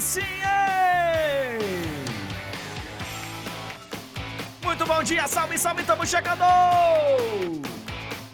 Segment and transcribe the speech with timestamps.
[0.00, 0.22] Sim?
[4.62, 6.44] Muito bom dia, salve, salve, estamos chegando!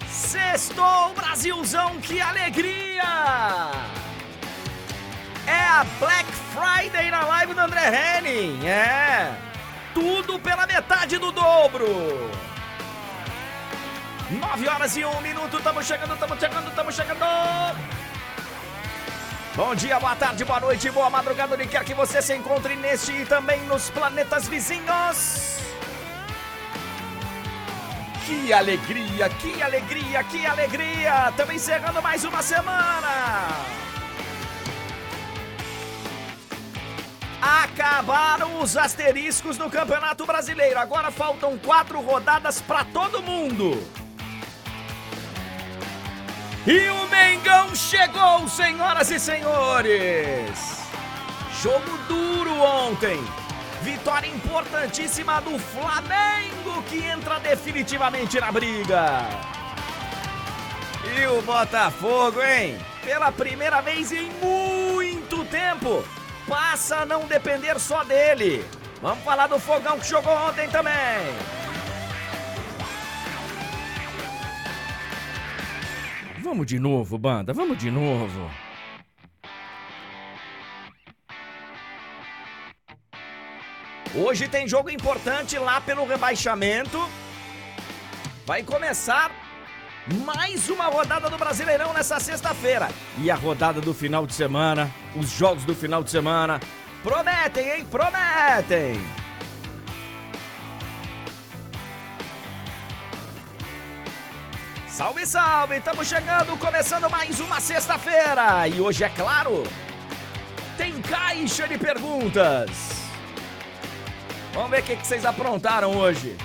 [0.09, 3.03] Sextou, Brasilzão, que alegria!
[5.46, 9.36] É a Black Friday na live do André Henning, é!
[9.92, 12.30] Tudo pela metade do dobro!
[14.30, 18.00] 9 horas e 1 minuto, estamos chegando, estamos chegando, estamos chegando!
[19.61, 23.12] Bom dia, boa tarde, boa noite, boa madrugada, onde quer que você se encontre neste
[23.12, 25.59] e também nos planetas vizinhos.
[28.24, 31.28] Que alegria, que alegria, que alegria!
[31.28, 33.48] Estamos encerrando mais uma semana!
[37.42, 40.79] Acabaram os asteriscos do Campeonato Brasileiro.
[40.79, 43.87] Agora faltam quatro rodadas para todo mundo.
[46.70, 50.79] E o Mengão chegou, senhoras e senhores!
[51.60, 53.21] Jogo duro ontem.
[53.82, 59.26] Vitória importantíssima do Flamengo que entra definitivamente na briga.
[61.18, 62.79] E o Botafogo, hein?
[63.02, 66.04] Pela primeira vez em muito tempo,
[66.47, 68.65] passa a não depender só dele.
[69.03, 70.94] Vamos falar do Fogão que jogou ontem também.
[76.43, 78.50] Vamos de novo, banda, vamos de novo.
[84.15, 86.99] Hoje tem jogo importante lá pelo rebaixamento.
[88.47, 89.31] Vai começar
[90.25, 92.88] mais uma rodada do Brasileirão nessa sexta-feira.
[93.19, 96.59] E a rodada do final de semana, os jogos do final de semana.
[97.03, 97.87] Prometem, hein?
[97.88, 99.19] Prometem!
[105.00, 105.76] Salve, salve!
[105.78, 108.69] Estamos chegando, começando mais uma sexta-feira.
[108.69, 109.65] E hoje, é claro,
[110.76, 112.69] tem caixa de perguntas.
[114.53, 116.37] Vamos ver o que, vocês aprontaram hoje.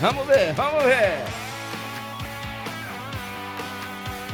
[0.00, 1.22] Vamos ver, vamos ver.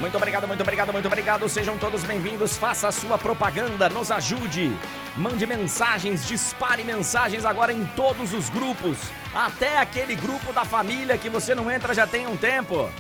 [0.00, 1.46] Muito obrigado, muito obrigado, muito obrigado.
[1.46, 2.56] Sejam todos bem-vindos.
[2.56, 4.74] Faça a sua propaganda, nos ajude.
[5.18, 8.96] Mande mensagens, dispare mensagens agora em todos os grupos.
[9.34, 12.90] Até aquele grupo da família que você não entra já tem um tempo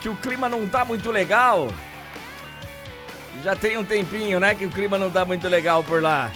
[0.00, 1.68] que o clima não tá muito legal.
[3.42, 6.30] Já tem um tempinho, né, que o clima não tá muito legal por lá.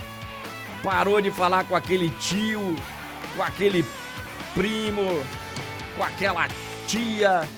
[0.83, 2.77] Parou de falar com aquele tio,
[3.37, 3.85] com aquele
[4.55, 5.25] primo,
[5.97, 6.47] com aquela
[6.87, 7.49] tia.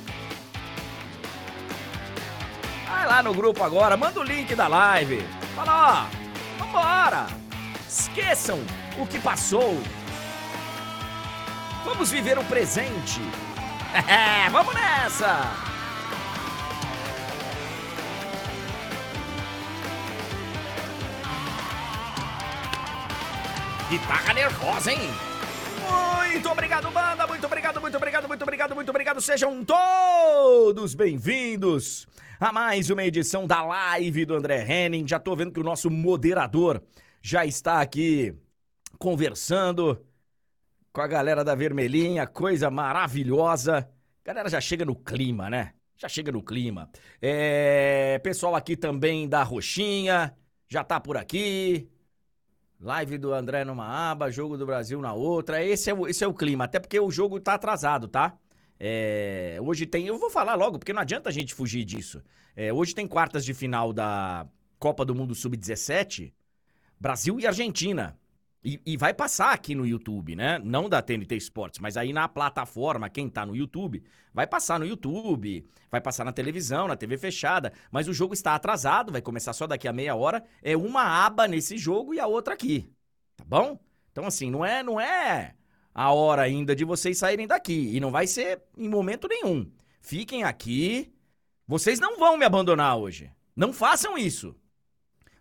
[2.88, 5.24] Vai lá no grupo agora, manda o link da live.
[5.54, 7.26] Fala, ó, vambora.
[7.88, 8.60] Esqueçam
[8.98, 9.80] o que passou.
[11.84, 13.20] Vamos viver o presente.
[14.06, 15.65] É, vamos nessa!
[23.88, 24.98] Guitarra nervosa, hein?
[26.32, 27.24] Muito obrigado, banda!
[27.24, 29.20] Muito obrigado, muito obrigado, muito obrigado, muito obrigado!
[29.20, 32.04] Sejam todos bem-vindos
[32.40, 35.06] a mais uma edição da live do André Henning.
[35.06, 36.82] Já tô vendo que o nosso moderador
[37.22, 38.34] já está aqui
[38.98, 40.04] conversando
[40.92, 43.88] com a galera da Vermelhinha, coisa maravilhosa.
[44.24, 45.74] A galera já chega no clima, né?
[45.96, 46.90] Já chega no clima.
[47.22, 48.18] É...
[48.18, 50.36] Pessoal aqui também da Roxinha
[50.68, 51.88] já tá por aqui.
[52.80, 55.64] Live do André numa aba, jogo do Brasil na outra.
[55.64, 58.36] Esse é o, esse é o clima, até porque o jogo tá atrasado, tá?
[58.78, 60.06] É, hoje tem.
[60.06, 62.22] Eu vou falar logo, porque não adianta a gente fugir disso.
[62.54, 64.46] É, hoje tem quartas de final da
[64.78, 66.32] Copa do Mundo Sub-17,
[67.00, 68.18] Brasil e Argentina.
[68.64, 70.58] E, e, vai passar aqui no YouTube, né?
[70.58, 74.02] Não da TNT Sports, mas aí na plataforma, quem tá no YouTube,
[74.34, 77.72] vai passar no YouTube, vai passar na televisão, na TV fechada.
[77.92, 80.42] Mas o jogo está atrasado, vai começar só daqui a meia hora.
[80.62, 82.90] É uma aba nesse jogo e a outra aqui.
[83.36, 83.78] Tá bom?
[84.10, 85.54] Então, assim, não é, não é
[85.94, 87.94] a hora ainda de vocês saírem daqui.
[87.94, 89.70] E não vai ser em momento nenhum.
[90.00, 91.12] Fiquem aqui.
[91.66, 93.30] Vocês não vão me abandonar hoje.
[93.54, 94.54] Não façam isso.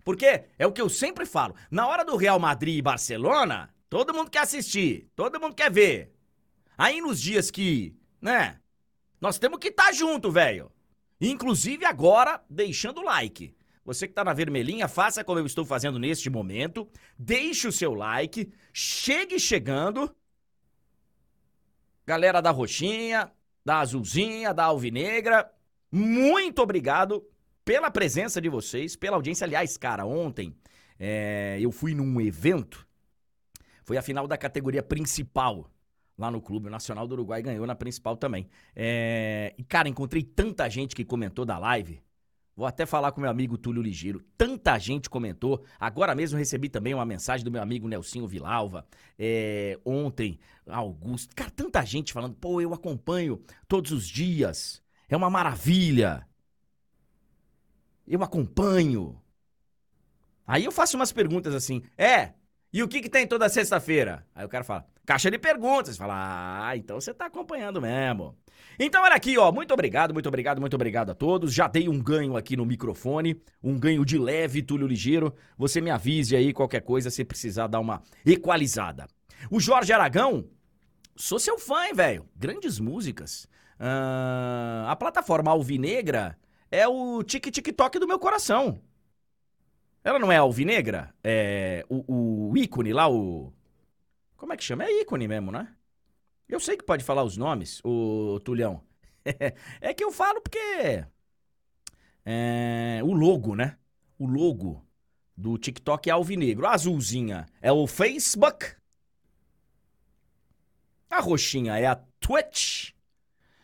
[0.06, 1.56] Porque é o que eu sempre falo.
[1.70, 6.14] Na hora do Real Madrid e Barcelona, todo mundo quer assistir, todo mundo quer ver.
[6.78, 8.60] Aí nos dias que, né,
[9.20, 10.72] nós temos que estar tá junto, velho.
[11.20, 13.56] Inclusive agora, deixando o like.
[13.84, 16.88] Você que tá na vermelhinha, faça como eu estou fazendo neste momento.
[17.18, 18.54] Deixe o seu like.
[18.72, 20.16] Chegue chegando.
[22.06, 23.32] Galera da roxinha,
[23.66, 25.52] da azulzinha, da alvinegra,
[25.92, 27.26] muito obrigado
[27.66, 29.44] pela presença de vocês, pela audiência.
[29.44, 30.56] Aliás, cara, ontem
[31.00, 32.88] é, eu fui num evento,
[33.84, 35.70] foi a final da categoria principal
[36.18, 38.48] lá no Clube Nacional do Uruguai, ganhou na principal também.
[38.76, 42.02] É, e, cara, encontrei tanta gente que comentou da live.
[42.56, 44.24] Vou até falar com meu amigo Túlio Ligeiro.
[44.38, 45.66] Tanta gente comentou.
[45.78, 48.88] Agora mesmo recebi também uma mensagem do meu amigo Nelsinho Vilalva.
[49.20, 51.36] É, ontem, Augusto.
[51.36, 52.34] Cara, tanta gente falando.
[52.36, 54.82] Pô, eu acompanho todos os dias.
[55.10, 56.26] É uma maravilha.
[58.08, 59.20] Eu acompanho.
[60.46, 61.82] Aí eu faço umas perguntas assim.
[61.98, 62.34] É,
[62.72, 64.26] e o que, que tem toda sexta-feira?
[64.36, 65.96] Aí o cara fala, caixa de perguntas.
[65.96, 68.36] Você fala, ah, então você tá acompanhando mesmo.
[68.78, 71.54] Então olha aqui, ó, muito obrigado, muito obrigado, muito obrigado a todos.
[71.54, 75.34] Já dei um ganho aqui no microfone, um ganho de leve, Túlio Ligeiro.
[75.58, 79.08] Você me avise aí qualquer coisa se precisar dar uma equalizada.
[79.50, 80.50] O Jorge Aragão,
[81.16, 82.28] sou seu fã, velho.
[82.36, 83.48] Grandes músicas.
[83.80, 86.38] Uh, a plataforma Alvinegra
[86.76, 88.82] é o tic-tic-toc do meu coração.
[90.04, 91.14] Ela não é alvinegra?
[91.24, 93.52] É o, o ícone lá, o.
[94.38, 94.84] Como é que chama?
[94.84, 95.74] É ícone mesmo, né?
[96.48, 98.84] Eu sei que pode falar os nomes, o Tulhão.
[99.82, 101.06] é que eu falo porque.
[102.24, 103.78] É, o logo, né?
[104.20, 104.86] O logo
[105.36, 106.68] do TikTok é alvinegro.
[106.68, 108.76] A azulzinha é o Facebook.
[111.10, 112.92] A roxinha é a Twitch.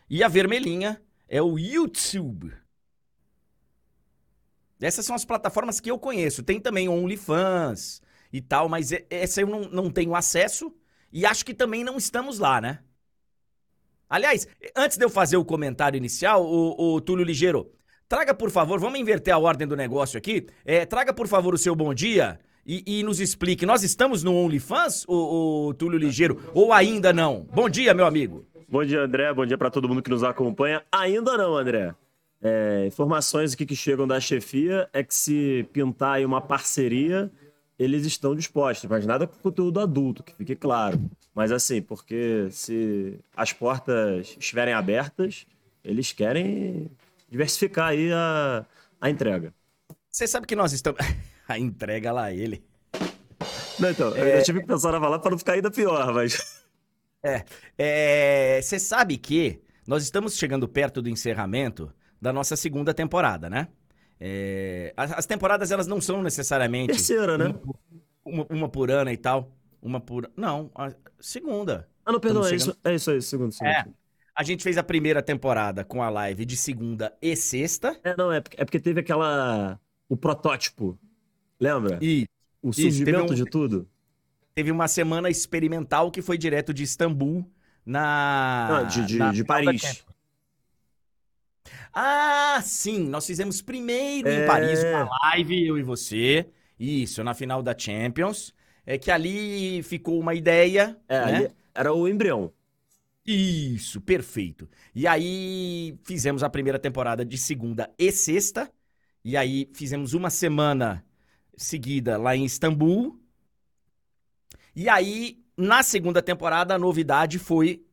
[0.10, 2.61] E a vermelhinha é o YouTube.
[4.82, 6.44] Essas são as plataformas que eu conheço.
[6.44, 8.02] Tem também OnlyFans
[8.34, 10.74] e tal, mas essa eu não, não tenho acesso
[11.14, 12.80] e acho que também não estamos lá, né?
[14.10, 17.72] Aliás, antes de eu fazer o comentário inicial, o, o Túlio Ligeiro,
[18.10, 20.48] traga por favor, vamos inverter a ordem do negócio aqui.
[20.66, 23.66] É, traga por favor o seu bom dia e, e nos explique.
[23.66, 27.48] Nós estamos no OnlyFans, o, o Túlio Ligeiro, ou ainda não?
[27.54, 28.46] Bom dia, meu amigo.
[28.68, 29.34] Bom dia, André.
[29.34, 30.84] Bom dia para todo mundo que nos acompanha.
[30.92, 31.94] Ainda não, André.
[32.44, 37.32] É, informações aqui que chegam da chefia é que se pintar aí uma parceria,
[37.78, 41.00] eles estão dispostos, mas nada com conteúdo adulto, que fique claro.
[41.36, 45.46] Mas assim, porque se as portas estiverem abertas,
[45.84, 46.90] eles querem
[47.30, 48.66] diversificar aí a,
[49.00, 49.54] a entrega.
[50.10, 51.00] Você sabe que nós estamos.
[51.48, 52.64] a entrega lá, ele.
[53.80, 54.40] Não, então, é...
[54.40, 56.62] eu tive que pensar na falar para não ficar ainda pior, mas.
[57.24, 57.46] É.
[58.62, 58.80] Você é...
[58.80, 63.68] sabe que nós estamos chegando perto do encerramento da nossa segunda temporada, né?
[64.20, 67.56] É, as, as, temporadas elas não são necessariamente terceira, né?
[68.24, 69.52] Uma, uma, por ano e tal,
[69.82, 71.90] uma por não, a segunda.
[72.06, 73.72] Ah, não, perdão, é isso, é isso aí, segundo, segundo.
[73.72, 73.86] É.
[74.36, 78.00] A gente fez a primeira temporada com a live de segunda e sexta.
[78.04, 80.98] É, não, é porque, é porque teve aquela o protótipo.
[81.60, 81.98] Lembra?
[82.02, 82.28] E
[82.62, 83.88] o surgimento um, de tudo.
[84.54, 87.50] Teve uma semana experimental que foi direto de Istambul
[87.86, 88.68] na.
[88.70, 90.06] Não, de, de, na de Paris.
[91.94, 94.44] Ah, sim, nós fizemos primeiro é...
[94.44, 96.48] em Paris uma live, eu e você.
[96.80, 98.54] Isso, na final da Champions.
[98.86, 100.98] É que ali ficou uma ideia.
[101.08, 101.52] É, né?
[101.74, 102.52] era o embrião.
[103.26, 104.68] Isso, perfeito.
[104.96, 108.72] E aí fizemos a primeira temporada de segunda e sexta.
[109.24, 111.06] E aí fizemos uma semana
[111.56, 113.20] seguida lá em Istambul.
[114.76, 117.86] E aí, na segunda temporada, a novidade foi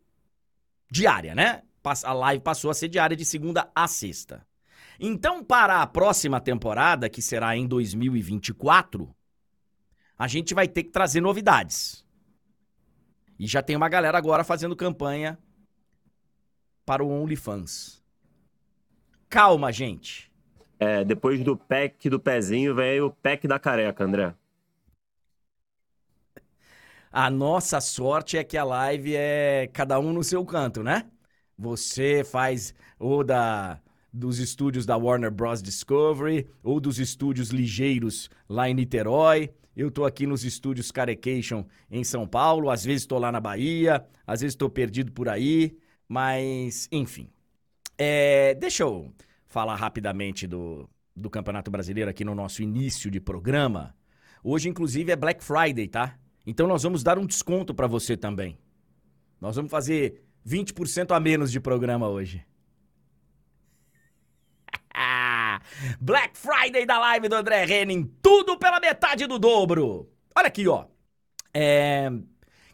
[0.91, 1.63] diária, né?
[2.05, 4.47] A live passou a ser diária de segunda a sexta.
[5.01, 9.15] Então, para a próxima temporada, que será em 2024,
[10.19, 12.05] a gente vai ter que trazer novidades.
[13.39, 15.39] E já tem uma galera agora fazendo campanha
[16.85, 18.03] para o OnlyFans.
[19.29, 20.33] Calma, gente.
[20.81, 24.35] É, depois do pack do pezinho, vem o pack da careca, André.
[27.13, 31.07] A nossa sorte é que a live é cada um no seu canto, né?
[31.59, 33.81] Você faz ou da
[34.13, 35.63] dos estúdios da Warner Bros.
[35.63, 39.51] Discovery ou dos estúdios ligeiros lá em Niterói.
[39.77, 44.05] Eu tô aqui nos estúdios Carecation em São Paulo, às vezes estou lá na Bahia,
[44.27, 45.77] às vezes estou perdido por aí,
[46.09, 47.29] mas enfim.
[47.97, 49.13] É, deixa eu
[49.47, 53.95] falar rapidamente do, do Campeonato Brasileiro aqui no nosso início de programa.
[54.43, 56.19] Hoje, inclusive, é Black Friday, tá?
[56.47, 58.59] Então nós vamos dar um desconto para você também.
[59.41, 62.45] Nós vamos fazer 20% a menos de programa hoje.
[66.01, 70.11] Black Friday da live do André Henning, tudo pela metade do dobro.
[70.35, 70.87] Olha aqui, ó.
[71.53, 72.11] É...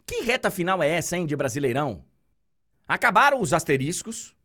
[0.05, 2.05] Que reta final é essa, hein, de Brasileirão?
[2.87, 4.35] Acabaram os asteriscos,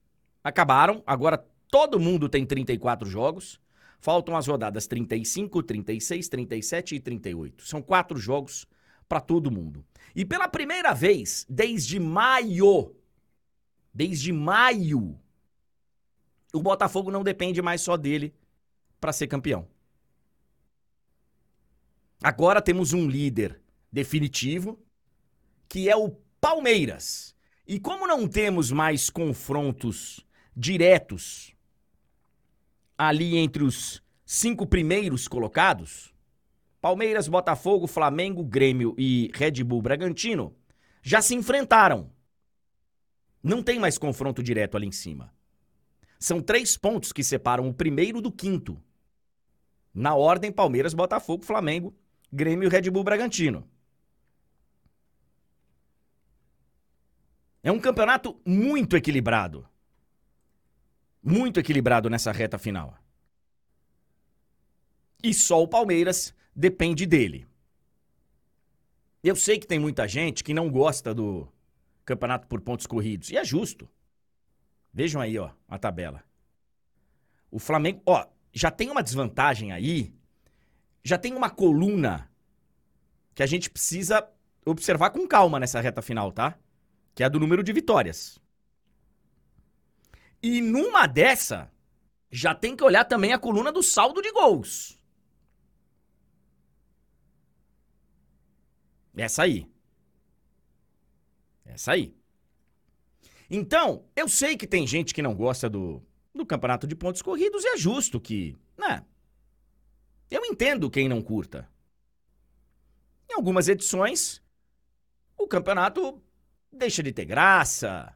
[0.43, 3.61] acabaram, agora todo mundo tem 34 jogos.
[4.01, 7.67] Faltam as rodadas 35, 36, 37 e 38.
[7.67, 8.67] São quatro jogos
[9.07, 9.85] para todo mundo.
[10.17, 12.97] E pela primeira vez desde maio
[13.93, 15.19] Desde maio,
[16.53, 18.35] o Botafogo não depende mais só dele
[19.01, 19.67] para ser campeão.
[22.23, 24.79] Agora temos um líder definitivo,
[25.69, 27.35] que é o Palmeiras.
[27.67, 31.55] E como não temos mais confrontos diretos
[32.99, 36.13] ali entre os cinco primeiros colocados,
[36.81, 40.55] Palmeiras, Botafogo, Flamengo, Grêmio e Red Bull Bragantino,
[41.03, 42.11] já se enfrentaram.
[43.43, 45.33] Não tem mais confronto direto ali em cima.
[46.19, 48.79] São três pontos que separam o primeiro do quinto.
[49.95, 51.95] Na ordem, Palmeiras, Botafogo, Flamengo,
[52.31, 53.69] Grêmio e Red Bull Bragantino.
[57.63, 59.67] É um campeonato muito equilibrado.
[61.23, 62.97] Muito equilibrado nessa reta final.
[65.23, 67.47] E só o Palmeiras depende dele.
[69.23, 71.47] Eu sei que tem muita gente que não gosta do
[72.11, 73.31] campeonato por pontos corridos.
[73.31, 73.89] E é justo.
[74.93, 76.25] Vejam aí, ó, a tabela.
[77.51, 80.13] O Flamengo, ó, já tem uma desvantagem aí.
[81.05, 82.29] Já tem uma coluna
[83.35, 84.29] que a gente precisa
[84.67, 86.59] observar com calma nessa reta final, tá?
[87.15, 88.39] Que é a do número de vitórias.
[90.43, 91.71] E numa dessa,
[92.31, 94.99] já tem que olhar também a coluna do saldo de gols.
[99.17, 99.70] Essa aí.
[101.73, 102.15] Essa aí.
[103.49, 106.03] Então, eu sei que tem gente que não gosta do,
[106.35, 109.05] do campeonato de pontos corridos e é justo que, né?
[110.31, 111.69] Eu entendo quem não curta.
[113.29, 114.41] Em algumas edições,
[115.37, 116.23] o campeonato
[116.73, 118.15] deixa de ter graça.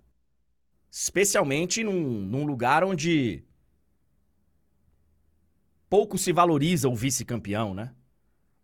[0.90, 3.44] Especialmente num, num lugar onde
[5.90, 7.92] pouco se valoriza o vice-campeão, né?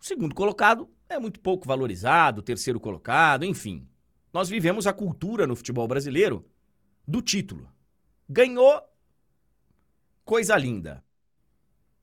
[0.00, 3.89] O segundo colocado é muito pouco valorizado, o terceiro colocado, enfim.
[4.32, 6.44] Nós vivemos a cultura no futebol brasileiro
[7.06, 7.68] do título.
[8.28, 8.82] Ganhou,
[10.24, 11.04] coisa linda.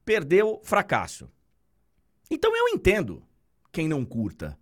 [0.03, 1.29] Perdeu, fracasso.
[2.29, 3.23] Então eu entendo
[3.71, 4.59] quem não curta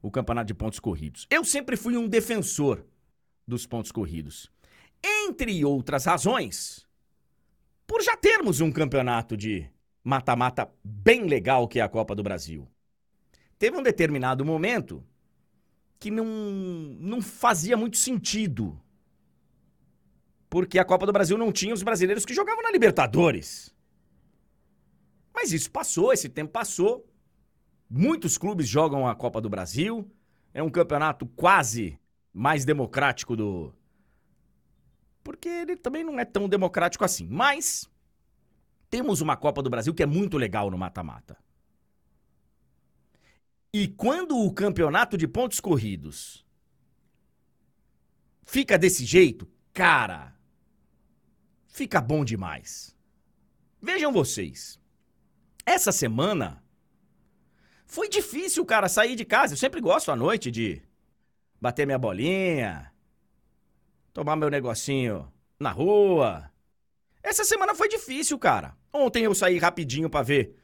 [0.00, 1.26] o campeonato de pontos corridos.
[1.30, 2.84] Eu sempre fui um defensor
[3.46, 4.50] dos pontos corridos.
[5.02, 6.86] Entre outras razões,
[7.86, 9.68] por já termos um campeonato de
[10.02, 12.68] mata-mata bem legal que é a Copa do Brasil.
[13.58, 15.04] Teve um determinado momento
[16.04, 16.26] que não,
[17.00, 18.78] não fazia muito sentido
[20.50, 23.74] porque a Copa do Brasil não tinha os brasileiros que jogavam na Libertadores.
[25.34, 27.10] Mas isso passou, esse tempo passou.
[27.88, 30.08] Muitos clubes jogam a Copa do Brasil.
[30.52, 31.98] É um campeonato quase
[32.34, 33.74] mais democrático do.
[35.24, 37.26] Porque ele também não é tão democrático assim.
[37.26, 37.90] Mas
[38.90, 41.36] temos uma Copa do Brasil que é muito legal no mata-mata.
[43.76, 46.46] E quando o campeonato de pontos corridos
[48.44, 50.32] fica desse jeito, cara,
[51.66, 52.96] fica bom demais.
[53.82, 54.78] Vejam vocês.
[55.66, 56.62] Essa semana
[57.84, 59.54] foi difícil, cara, sair de casa.
[59.54, 60.80] Eu sempre gosto à noite de
[61.60, 62.92] bater minha bolinha,
[64.12, 66.48] tomar meu negocinho na rua.
[67.20, 68.76] Essa semana foi difícil, cara.
[68.92, 70.63] Ontem eu saí rapidinho para ver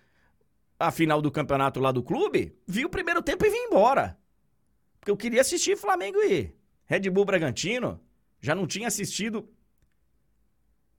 [0.80, 4.18] a final do campeonato lá do clube, vi o primeiro tempo e vim embora.
[4.98, 6.52] Porque eu queria assistir Flamengo e
[6.86, 8.00] Red Bull Bragantino.
[8.40, 9.48] Já não tinha assistido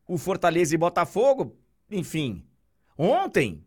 [0.07, 1.57] o Fortaleza e Botafogo,
[1.89, 2.45] enfim.
[2.97, 3.65] Ontem,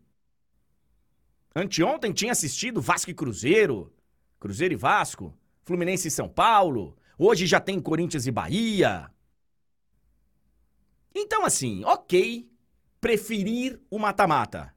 [1.53, 3.93] anteontem, tinha assistido Vasco e Cruzeiro,
[4.39, 6.97] Cruzeiro e Vasco, Fluminense e São Paulo.
[7.17, 9.11] Hoje já tem Corinthians e Bahia.
[11.13, 12.49] Então, assim, ok
[13.05, 14.74] preferir o mata-mata.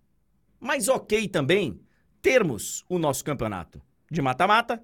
[0.60, 1.80] Mas ok também
[2.20, 4.82] termos o nosso campeonato de mata-mata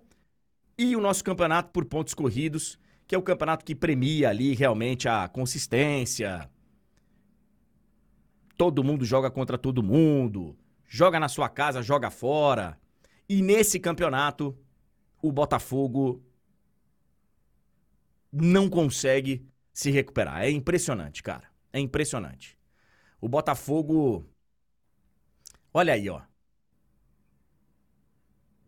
[0.78, 5.08] e o nosso campeonato por pontos corridos, que é o campeonato que premia ali realmente
[5.08, 6.48] a consistência,
[8.56, 10.56] Todo mundo joga contra todo mundo.
[10.86, 12.78] Joga na sua casa, joga fora.
[13.28, 14.56] E nesse campeonato,
[15.20, 16.22] o Botafogo
[18.32, 20.42] não consegue se recuperar.
[20.42, 21.48] É impressionante, cara.
[21.72, 22.58] É impressionante.
[23.20, 24.24] O Botafogo.
[25.74, 26.22] Olha aí, ó.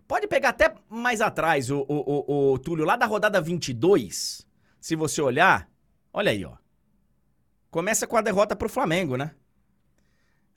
[0.07, 4.47] Pode pegar até mais atrás, o, o, o, o Túlio, lá da rodada 22.
[4.81, 5.71] Se você olhar,
[6.13, 6.57] olha aí, ó.
[7.71, 9.35] Começa com a derrota pro Flamengo, né?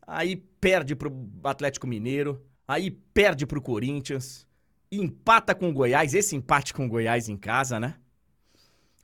[0.09, 1.13] aí perde pro
[1.43, 4.47] Atlético Mineiro, aí perde pro Corinthians,
[4.91, 7.95] empata com o Goiás, esse empate com o Goiás em casa, né?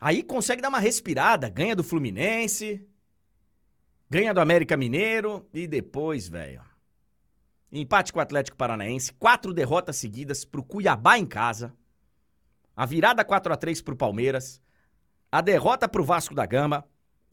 [0.02, 2.86] Aí consegue dar uma respirada, ganha do Fluminense,
[4.10, 6.62] ganha do América Mineiro e depois, velho.
[7.76, 11.74] Empate com o Atlético Paranaense, quatro derrotas seguidas pro Cuiabá em casa.
[12.76, 14.62] A virada 4 a 3 pro Palmeiras,
[15.32, 16.86] a derrota pro Vasco da Gama,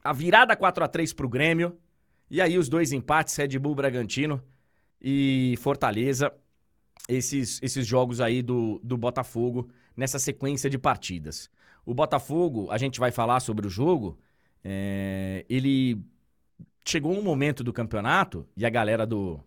[0.02, 1.78] a virada 4 a 3 pro Grêmio
[2.30, 4.42] e aí os dois empates, Red Bull Bragantino
[5.00, 6.32] e Fortaleza,
[7.08, 11.50] esses, esses jogos aí do, do Botafogo nessa sequência de partidas.
[11.84, 14.18] O Botafogo, a gente vai falar sobre o jogo,
[14.64, 16.02] é, ele
[16.84, 19.40] chegou um momento do campeonato e a galera do.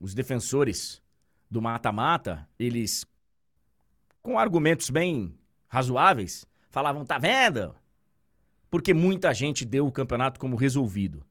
[0.00, 1.02] Os defensores
[1.50, 3.06] do mata-mata, eles,
[4.22, 5.34] com argumentos bem
[5.66, 7.74] razoáveis, falavam: tá vendo?
[8.70, 11.24] Porque muita gente deu o campeonato como resolvido.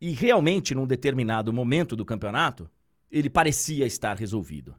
[0.00, 2.70] E realmente, num determinado momento do campeonato,
[3.10, 4.74] ele parecia estar resolvido.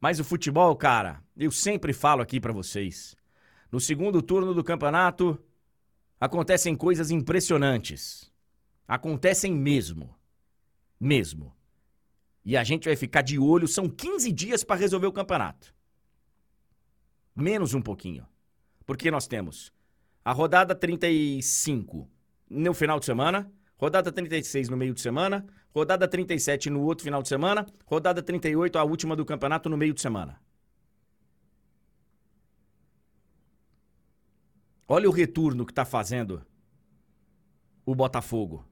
[0.00, 3.16] Mas o futebol, cara, eu sempre falo aqui para vocês.
[3.72, 5.38] No segundo turno do campeonato,
[6.20, 8.30] acontecem coisas impressionantes.
[8.86, 10.14] Acontecem mesmo.
[11.00, 11.52] Mesmo.
[12.44, 15.74] E a gente vai ficar de olho, são 15 dias para resolver o campeonato.
[17.34, 18.26] Menos um pouquinho.
[18.84, 19.72] Porque nós temos
[20.24, 22.08] a rodada 35
[22.50, 27.22] no final de semana, rodada 36 no meio de semana, rodada 37 no outro final
[27.22, 30.40] de semana, rodada 38 a última do campeonato no meio de semana.
[34.86, 36.44] Olha o retorno que tá fazendo
[37.86, 38.66] o Botafogo.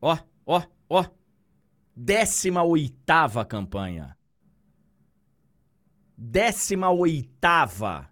[0.00, 1.04] Ó, ó, ó.
[1.94, 4.16] 18 campanha.
[6.16, 8.08] 18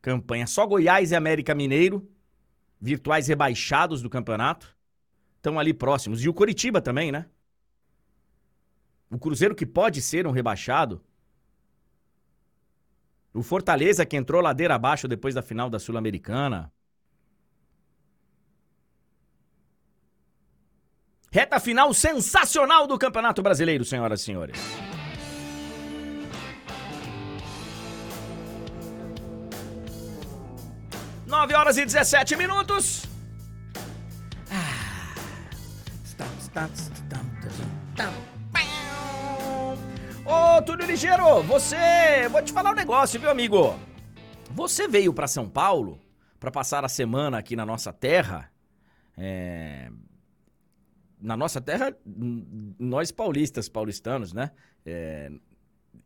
[0.00, 0.46] campanha.
[0.46, 2.08] Só Goiás e América Mineiro,
[2.80, 4.76] virtuais rebaixados do campeonato,
[5.36, 6.22] estão ali próximos.
[6.22, 7.26] E o Coritiba também, né?
[9.10, 11.00] O Cruzeiro que pode ser um rebaixado.
[13.32, 16.72] O Fortaleza que entrou ladeira abaixo depois da final da Sul-Americana.
[21.34, 24.56] Reta final sensacional do Campeonato Brasileiro, senhoras e senhores.
[31.26, 33.08] 9 horas e 17 minutos.
[34.48, 35.14] Ah.
[40.24, 42.28] Ô, Túlio Ligeiro, você.
[42.30, 43.76] Vou te falar um negócio, viu, amigo?
[44.52, 45.98] Você veio para São Paulo
[46.38, 48.52] para passar a semana aqui na nossa terra.
[49.18, 49.90] É...
[51.24, 51.96] Na nossa terra,
[52.78, 54.50] nós paulistas, paulistanos, né?
[54.84, 55.32] É...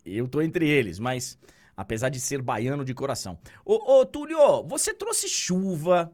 [0.04, 1.36] Eu tô entre eles, mas
[1.76, 3.36] apesar de ser baiano de coração.
[3.64, 6.12] Ô, ô Túlio, você trouxe chuva,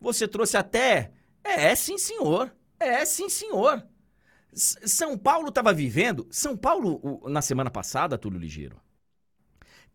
[0.00, 1.12] você trouxe até.
[1.44, 2.52] É, sim, senhor.
[2.80, 3.86] É, sim, senhor.
[4.52, 6.26] S São Paulo estava vivendo.
[6.28, 8.80] São Paulo, na semana passada, Túlio Ligeiro,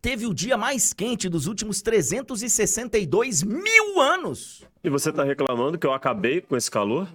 [0.00, 4.64] teve o dia mais quente dos últimos 362 mil anos.
[4.82, 7.06] E você tá reclamando que eu acabei com esse calor?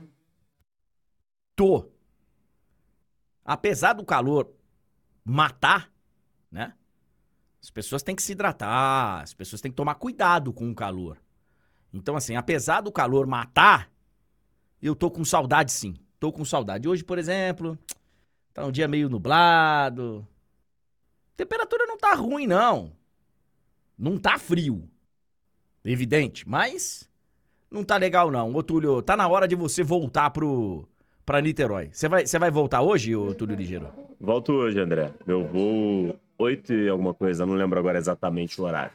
[1.56, 1.90] Tô.
[3.44, 4.52] Apesar do calor
[5.24, 5.92] matar,
[6.52, 6.74] né?
[7.62, 11.22] As pessoas têm que se hidratar, as pessoas têm que tomar cuidado com o calor.
[11.94, 13.92] Então, assim, apesar do calor matar,
[14.82, 15.96] eu tô com saudade sim.
[16.20, 16.88] Tô com saudade.
[16.88, 17.78] Hoje, por exemplo,
[18.54, 20.28] tá um dia meio nublado.
[21.36, 22.94] temperatura não tá ruim, não.
[23.98, 24.90] Não tá frio.
[25.84, 27.10] Evidente, mas
[27.70, 28.54] não tá legal, não.
[28.56, 30.88] Ô, Túlio, tá na hora de você voltar pro,
[31.26, 31.90] pra Niterói.
[31.92, 33.88] Você vai, vai voltar hoje, ô Túlio Ligeiro?
[34.20, 35.12] Volto hoje, André.
[35.26, 38.94] Meu voo 8 e alguma coisa, não lembro agora exatamente o horário.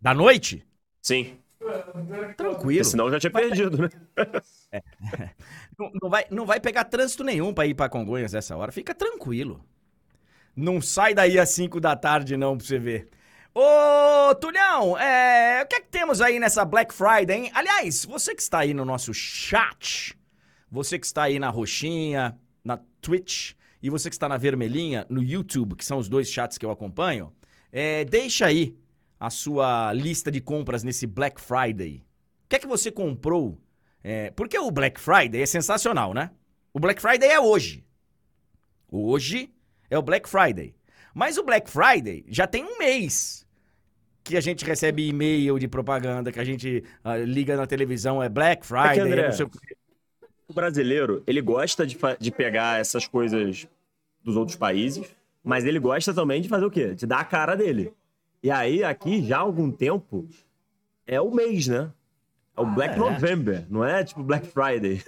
[0.00, 0.66] Da noite?
[1.00, 1.36] Sim.
[2.36, 2.60] Tranquilo.
[2.60, 3.88] Porque senão eu já tinha perdido, né?
[4.72, 4.82] É.
[5.78, 8.70] Não, não, vai, não vai pegar trânsito nenhum para ir para Congonhas essa hora.
[8.70, 9.64] Fica tranquilo.
[10.54, 13.08] Não sai daí às 5 da tarde, não, pra você ver.
[13.54, 15.62] Ô, Tulhão, é...
[15.62, 17.50] o que é que temos aí nessa Black Friday, hein?
[17.54, 20.16] Aliás, você que está aí no nosso chat,
[20.72, 25.22] você que está aí na roxinha, na Twitch, e você que está na vermelhinha, no
[25.22, 27.30] YouTube, que são os dois chats que eu acompanho,
[27.70, 28.74] é, deixa aí
[29.20, 32.02] a sua lista de compras nesse Black Friday.
[32.46, 33.60] O que é que você comprou?
[34.02, 36.30] É, porque o Black Friday é sensacional, né?
[36.72, 37.84] O Black Friday é hoje.
[38.90, 39.52] Hoje
[39.90, 40.74] é o Black Friday.
[41.14, 43.46] Mas o Black Friday já tem um mês
[44.24, 48.28] que a gente recebe e-mail de propaganda, que a gente uh, liga na televisão, é
[48.28, 49.50] Black Friday, é André, não sei o
[50.52, 53.66] o brasileiro, ele gosta de, de pegar essas coisas
[54.22, 55.06] dos outros países,
[55.42, 56.94] mas ele gosta também de fazer o quê?
[56.94, 57.92] De dar a cara dele.
[58.42, 60.28] E aí, aqui, já há algum tempo,
[61.06, 61.90] é o mês, né?
[62.56, 62.98] É o Black ah, é.
[62.98, 65.02] November, não é tipo Black Friday.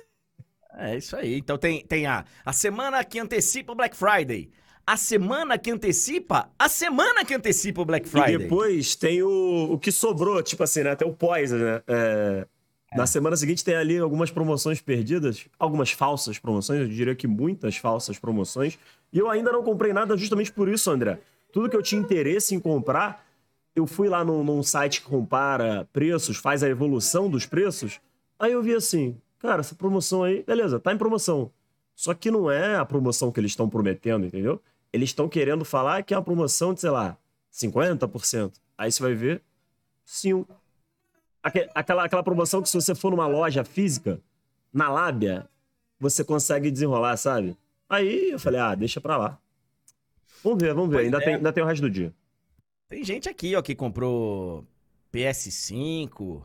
[0.77, 1.39] É isso aí.
[1.39, 4.51] Então tem, tem a, a semana que antecipa o Black Friday.
[4.87, 8.35] A semana que antecipa a semana que antecipa o Black Friday.
[8.35, 10.95] E depois tem o, o que sobrou, tipo assim, né?
[10.97, 11.83] Tem o pós, né?
[11.87, 12.47] É,
[12.95, 17.77] Na semana seguinte tem ali algumas promoções perdidas, algumas falsas promoções, eu diria que muitas
[17.77, 18.79] falsas promoções.
[19.13, 21.19] E eu ainda não comprei nada justamente por isso, André.
[21.53, 23.27] Tudo que eu tinha interesse em comprar,
[23.75, 28.01] eu fui lá num, num site que compara preços, faz a evolução dos preços.
[28.39, 31.51] Aí eu vi assim, cara, essa promoção aí, beleza, tá em promoção.
[31.97, 34.61] Só que não é a promoção que eles estão prometendo, entendeu?
[34.93, 37.17] Eles estão querendo falar que é uma promoção de, sei lá,
[37.53, 38.53] 50%.
[38.79, 39.43] Aí você vai ver,
[40.07, 40.47] 5%,
[41.45, 44.21] aquela, aquela promoção que se você for numa loja física,
[44.73, 45.49] na lábia,
[46.01, 47.57] você consegue desenrolar, sabe?
[47.89, 49.39] Aí eu falei, ah, deixa pra lá.
[50.43, 51.01] Vamos ver, vamos ver.
[51.01, 51.21] Ainda, é.
[51.21, 52.13] tem, ainda tem o resto do dia.
[52.89, 54.67] Tem gente aqui, ó, que comprou
[55.13, 56.43] PS5,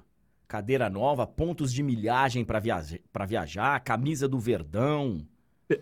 [0.47, 5.25] cadeira nova, pontos de milhagem para viajar, viajar, camisa do Verdão.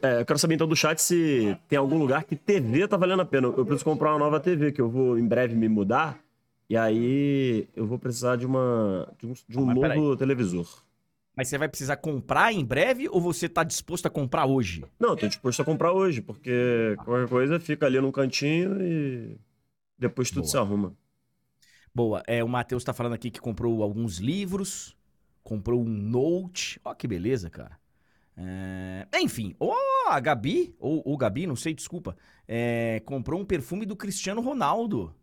[0.01, 3.21] É, eu quero saber então do chat se tem algum lugar que TV tá valendo
[3.21, 3.47] a pena.
[3.47, 6.19] Eu preciso comprar uma nova TV, que eu vou em breve me mudar.
[6.69, 10.67] E aí eu vou precisar de, uma, de um, de um novo televisor.
[11.35, 14.83] Mas você vai precisar comprar em breve ou você tá disposto a comprar hoje?
[14.99, 19.37] Não, tô disposto a comprar hoje, porque qualquer coisa fica ali num cantinho e
[19.97, 20.51] depois tudo Boa.
[20.51, 20.97] se arruma.
[21.93, 22.23] Boa.
[22.27, 24.97] É, o Matheus tá falando aqui que comprou alguns livros,
[25.43, 26.81] comprou um Note.
[26.83, 27.79] Ó, que beleza, cara.
[28.35, 29.07] É...
[29.19, 29.73] Enfim, ou
[30.07, 32.99] a Gabi, ou o Gabi, não sei, desculpa, é...
[33.05, 35.15] comprou um perfume do Cristiano Ronaldo.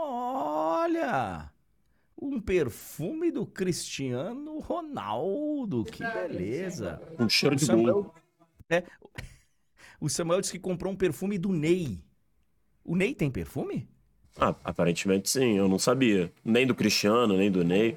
[0.00, 1.50] Olha!
[2.20, 5.84] Um perfume do Cristiano Ronaldo.
[5.84, 7.00] Que beleza.
[7.18, 8.14] Um cheiro de Samuel...
[8.70, 8.84] É,
[10.00, 12.00] o Samuel disse que comprou um perfume do Ney.
[12.84, 13.88] O Ney tem perfume?
[14.36, 16.32] Ah, aparentemente sim, eu não sabia.
[16.44, 17.96] Nem do Cristiano, nem do Ney.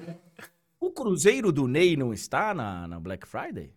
[0.80, 3.72] O Cruzeiro do Ney não está na, na Black Friday?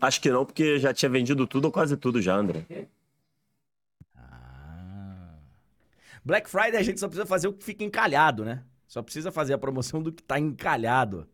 [0.00, 2.66] Acho que não, porque já tinha vendido tudo ou quase tudo já, André.
[6.24, 8.62] Black Friday a gente só precisa fazer o que fica encalhado, né?
[8.86, 11.28] Só precisa fazer a promoção do que tá encalhado.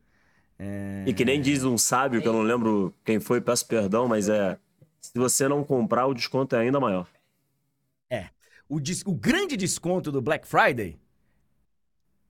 [0.58, 1.04] É...
[1.06, 4.28] E que nem diz um sábio, que eu não lembro quem foi, peço perdão, mas
[4.28, 4.58] é.
[5.00, 7.08] Se você não comprar, o desconto é ainda maior.
[8.10, 8.28] É.
[8.68, 10.98] O, o grande desconto do Black Friday,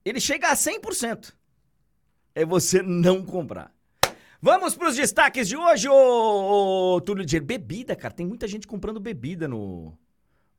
[0.05, 1.33] ele chega a 100%
[2.33, 3.73] é você não comprar.
[4.41, 8.13] Vamos para os destaques de hoje, ô, ô Túlio de Bebida, cara.
[8.13, 9.95] Tem muita gente comprando bebida no,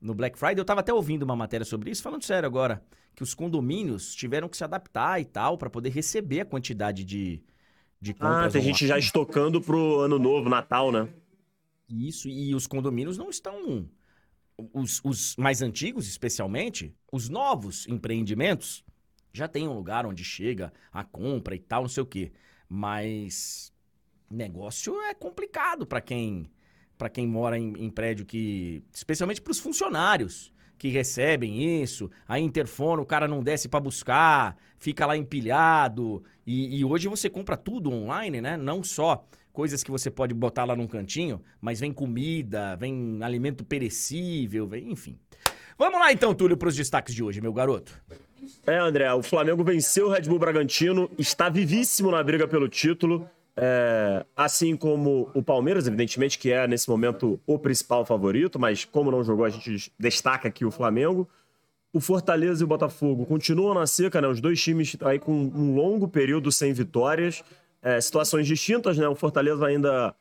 [0.03, 0.59] no Black Friday.
[0.59, 2.83] Eu tava até ouvindo uma matéria sobre isso, falando sério agora,
[3.15, 7.43] que os condomínios tiveram que se adaptar e tal para poder receber a quantidade de,
[8.01, 8.47] de compras.
[8.47, 11.09] Ah, tem gente já estocando pro ano novo, Natal, né?
[11.89, 13.89] Isso, e os condomínios não estão.
[14.73, 18.85] Os, os mais antigos, especialmente, os novos empreendimentos,
[19.33, 22.33] já tem um lugar onde chega a compra e tal, não sei o quê.
[22.69, 23.73] Mas
[24.31, 26.51] negócio é complicado para quem
[26.97, 32.43] para quem mora em, em prédio que, especialmente para os funcionários que recebem isso, aí
[32.43, 36.25] interfona, o cara não desce para buscar, fica lá empilhado.
[36.45, 38.57] E, e, hoje você compra tudo online, né?
[38.57, 43.65] Não só coisas que você pode botar lá num cantinho, mas vem comida, vem alimento
[43.65, 45.17] perecível, vem, enfim.
[45.79, 47.93] Vamos lá então, Túlio, para os destaques de hoje, meu garoto.
[48.67, 53.29] É, André, o Flamengo venceu o Red Bull Bragantino, está vivíssimo na briga pelo título.
[53.57, 59.11] É, assim como o Palmeiras, evidentemente, que é nesse momento o principal favorito, mas como
[59.11, 61.29] não jogou, a gente destaca aqui o Flamengo.
[61.93, 64.29] O Fortaleza e o Botafogo continuam na seca, né?
[64.29, 67.45] Os dois times aí com um longo período sem vitórias.
[67.83, 69.07] É, situações distintas, né?
[69.07, 70.15] O Fortaleza ainda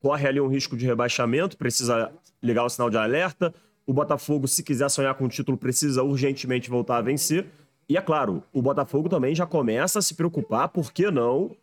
[0.00, 3.52] corre ali um risco de rebaixamento, precisa ligar o sinal de alerta.
[3.84, 7.46] O Botafogo, se quiser sonhar com o título, precisa urgentemente voltar a vencer.
[7.88, 11.56] E é claro, o Botafogo também já começa a se preocupar, por que não,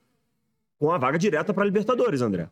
[0.84, 2.50] com a vaga direta para a Libertadores, André.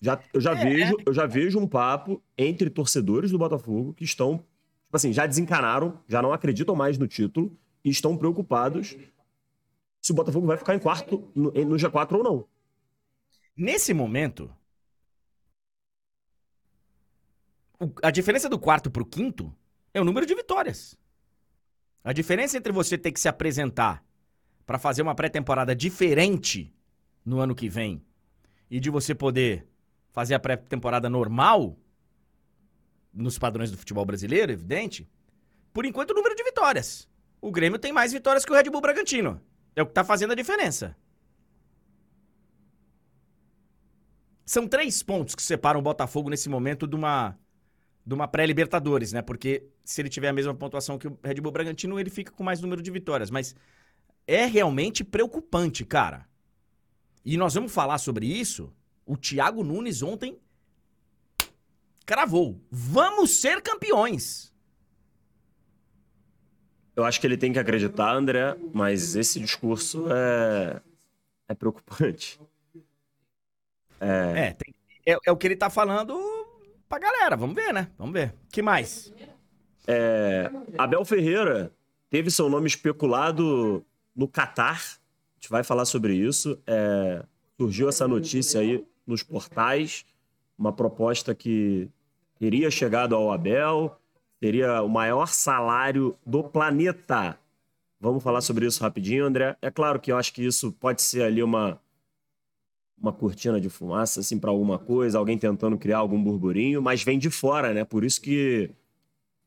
[0.00, 0.62] Já, eu, já é.
[0.62, 5.26] vejo, eu já vejo um papo entre torcedores do Botafogo que estão, tipo assim, já
[5.26, 8.96] desencanaram, já não acreditam mais no título e estão preocupados
[10.00, 12.48] se o Botafogo vai ficar em quarto no, no G4 ou não.
[13.56, 14.48] Nesse momento,
[18.04, 19.52] a diferença do quarto para o quinto
[19.92, 20.96] é o número de vitórias.
[22.04, 24.04] A diferença entre você ter que se apresentar
[24.66, 26.74] para fazer uma pré-temporada diferente
[27.24, 28.02] no ano que vem
[28.70, 29.66] e de você poder
[30.10, 31.76] fazer a pré-temporada normal
[33.12, 35.08] nos padrões do futebol brasileiro, evidente,
[35.72, 37.08] por enquanto o número de vitórias.
[37.40, 39.40] O Grêmio tem mais vitórias que o Red Bull Bragantino.
[39.74, 40.96] É o que tá fazendo a diferença.
[44.44, 47.36] São três pontos que separam o Botafogo nesse momento de uma
[48.04, 49.22] de uma pré-Libertadores, né?
[49.22, 52.42] Porque se ele tiver a mesma pontuação que o Red Bull Bragantino, ele fica com
[52.42, 53.30] mais número de vitórias.
[53.30, 53.54] Mas
[54.26, 56.26] é realmente preocupante, cara.
[57.24, 58.72] E nós vamos falar sobre isso.
[59.06, 60.38] O Thiago Nunes ontem
[62.04, 62.60] cravou.
[62.70, 64.52] Vamos ser campeões.
[66.94, 70.80] Eu acho que ele tem que acreditar, André, mas esse discurso é,
[71.48, 72.38] é preocupante.
[73.98, 74.56] É,
[75.06, 76.18] é, é, é o que ele tá falando
[76.88, 77.36] pra galera.
[77.36, 77.90] Vamos ver, né?
[77.96, 78.34] Vamos ver.
[78.50, 79.12] que mais?
[79.86, 81.72] É, Abel Ferreira
[82.10, 84.80] teve seu nome especulado no Catar.
[84.80, 86.58] A gente vai falar sobre isso.
[86.66, 87.24] É,
[87.58, 90.04] surgiu essa notícia aí nos portais.
[90.58, 91.88] Uma proposta que
[92.38, 93.96] teria chegado ao Abel,
[94.40, 97.38] teria o maior salário do planeta.
[98.00, 99.56] Vamos falar sobre isso rapidinho, André.
[99.62, 101.80] É claro que eu acho que isso pode ser ali uma,
[103.00, 107.18] uma cortina de fumaça, assim, para alguma coisa, alguém tentando criar algum burburinho, mas vem
[107.18, 107.84] de fora, né?
[107.84, 108.70] Por isso que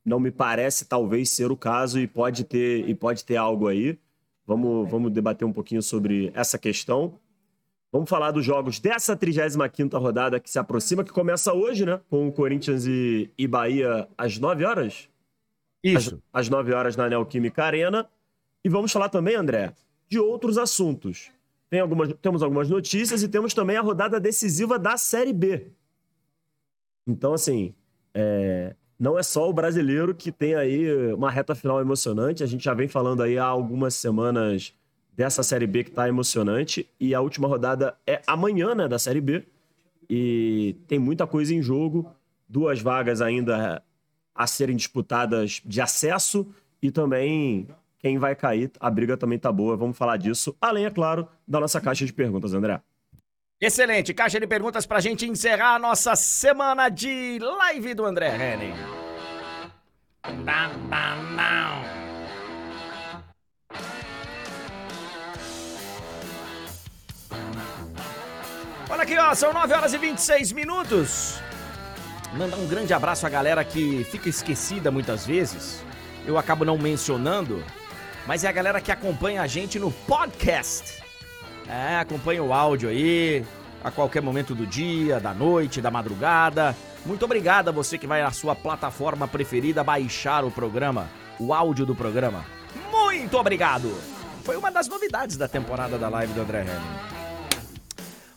[0.06, 4.00] não me parece talvez ser o caso e pode ter, e pode ter algo aí.
[4.46, 7.20] Vamos, vamos debater um pouquinho sobre essa questão.
[7.92, 12.00] Vamos falar dos jogos dessa 35ª rodada que se aproxima, que começa hoje, né?
[12.10, 15.10] Com o Corinthians e, e Bahia às 9 horas?
[15.84, 16.22] Isso.
[16.34, 18.10] Às, às 9 horas na Neoquímica Arena.
[18.64, 19.74] E vamos falar também, André,
[20.10, 21.32] de outros assuntos.
[21.70, 25.72] Tem algumas, temos algumas notícias e temos também a rodada decisiva da Série B.
[27.08, 27.74] Então, assim,
[28.14, 32.44] é, não é só o brasileiro que tem aí uma reta final emocionante.
[32.44, 34.74] A gente já vem falando aí há algumas semanas
[35.14, 36.90] dessa Série B que está emocionante.
[37.00, 39.44] E a última rodada é amanhã, né, da Série B.
[40.10, 42.10] E tem muita coisa em jogo.
[42.48, 43.84] Duas vagas ainda
[44.34, 46.48] a serem disputadas de acesso
[46.82, 47.68] e também
[48.00, 48.72] quem vai cair.
[48.80, 50.56] A briga também tá boa, vamos falar disso.
[50.62, 52.82] Além, é claro, da nossa caixa de perguntas, André.
[53.60, 58.74] Excelente, caixa de perguntas pra gente encerrar a nossa semana de live do André Henning.
[68.90, 71.40] Olha aqui, ó, são 9 horas e 26 minutos.
[72.34, 75.82] Mandar um grande abraço à galera que fica esquecida muitas vezes.
[76.28, 77.64] Eu acabo não mencionando,
[78.28, 81.05] mas é a galera que acompanha a gente no podcast.
[81.68, 83.44] É, acompanha o áudio aí,
[83.84, 86.76] a qualquer momento do dia, da noite, da madrugada.
[87.06, 91.86] Muito obrigado a você que vai na sua plataforma preferida baixar o programa, o áudio
[91.86, 92.46] do programa.
[92.92, 93.96] Muito obrigado!
[94.44, 97.16] Foi uma das novidades da temporada da live do André Henning.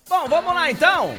[0.09, 1.15] Bom, vamos lá então!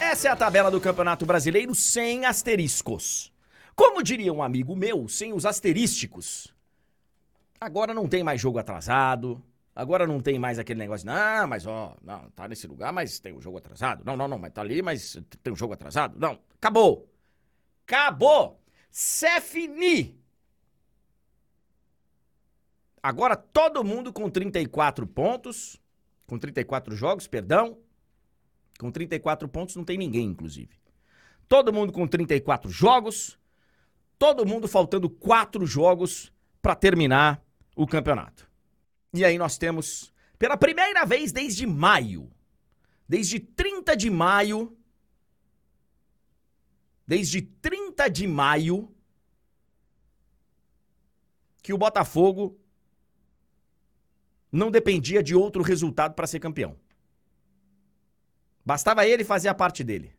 [0.00, 3.32] Essa é a tabela do Campeonato Brasileiro sem asteriscos.
[3.74, 6.52] Como diria um amigo meu, sem os asterísticos.
[7.60, 9.42] Agora não tem mais jogo atrasado.
[9.78, 13.32] Agora não tem mais aquele negócio, não, mas ó, não, tá nesse lugar, mas tem
[13.32, 14.04] o um jogo atrasado.
[14.04, 16.18] Não, não, não, mas tá ali, mas tem um jogo atrasado.
[16.18, 17.08] Não, acabou.
[17.86, 18.60] Acabou.
[18.90, 20.20] C'est fini.
[23.00, 25.80] Agora todo mundo com 34 pontos,
[26.26, 27.78] com 34 jogos, perdão.
[28.80, 30.76] Com 34 pontos não tem ninguém, inclusive.
[31.46, 33.38] Todo mundo com 34 jogos,
[34.18, 37.40] todo mundo faltando 4 jogos para terminar
[37.76, 38.47] o campeonato.
[39.12, 42.30] E aí nós temos, pela primeira vez desde maio,
[43.08, 44.76] desde 30 de maio,
[47.06, 48.94] desde 30 de maio,
[51.62, 52.58] que o Botafogo
[54.50, 56.78] não dependia de outro resultado para ser campeão.
[58.64, 60.14] Bastava ele fazer a parte dele.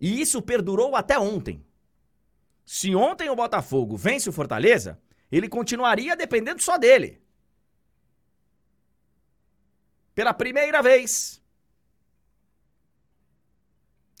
[0.00, 1.64] E isso perdurou até ontem.
[2.64, 7.22] Se ontem o Botafogo vence o Fortaleza, ele continuaria dependendo só dele.
[10.14, 11.42] Pela primeira vez,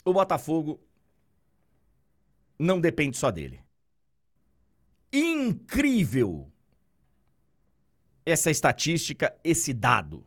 [0.04, 0.80] o Botafogo
[2.58, 3.64] não depende só dele.
[5.12, 6.52] Incrível
[8.24, 10.24] essa estatística, esse dado.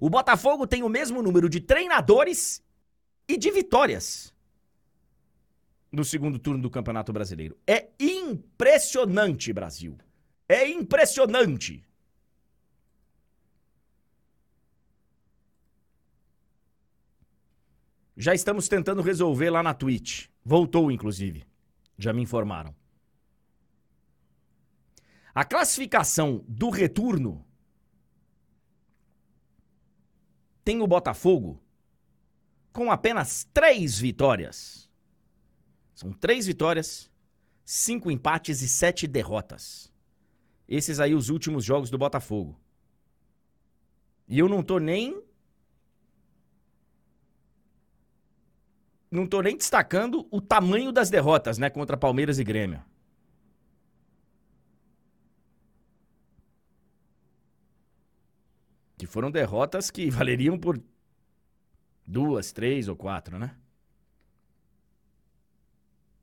[0.00, 2.62] O Botafogo tem o mesmo número de treinadores
[3.28, 4.34] e de vitórias
[5.90, 7.56] no segundo turno do Campeonato Brasileiro.
[7.66, 9.96] É impressionante, Brasil.
[10.48, 11.84] É impressionante.
[18.16, 20.28] Já estamos tentando resolver lá na Twitch.
[20.44, 21.44] Voltou, inclusive.
[21.98, 22.74] Já me informaram.
[25.34, 27.44] A classificação do retorno
[30.64, 31.62] tem o Botafogo
[32.72, 34.85] com apenas três vitórias.
[35.96, 37.10] São três vitórias,
[37.64, 39.90] cinco empates e sete derrotas.
[40.68, 42.60] Esses aí os últimos jogos do Botafogo.
[44.28, 45.22] E eu não tô nem.
[49.10, 51.70] Não tô nem destacando o tamanho das derrotas, né?
[51.70, 52.84] Contra Palmeiras e Grêmio.
[58.98, 60.78] Que foram derrotas que valeriam por
[62.06, 63.56] duas, três ou quatro, né?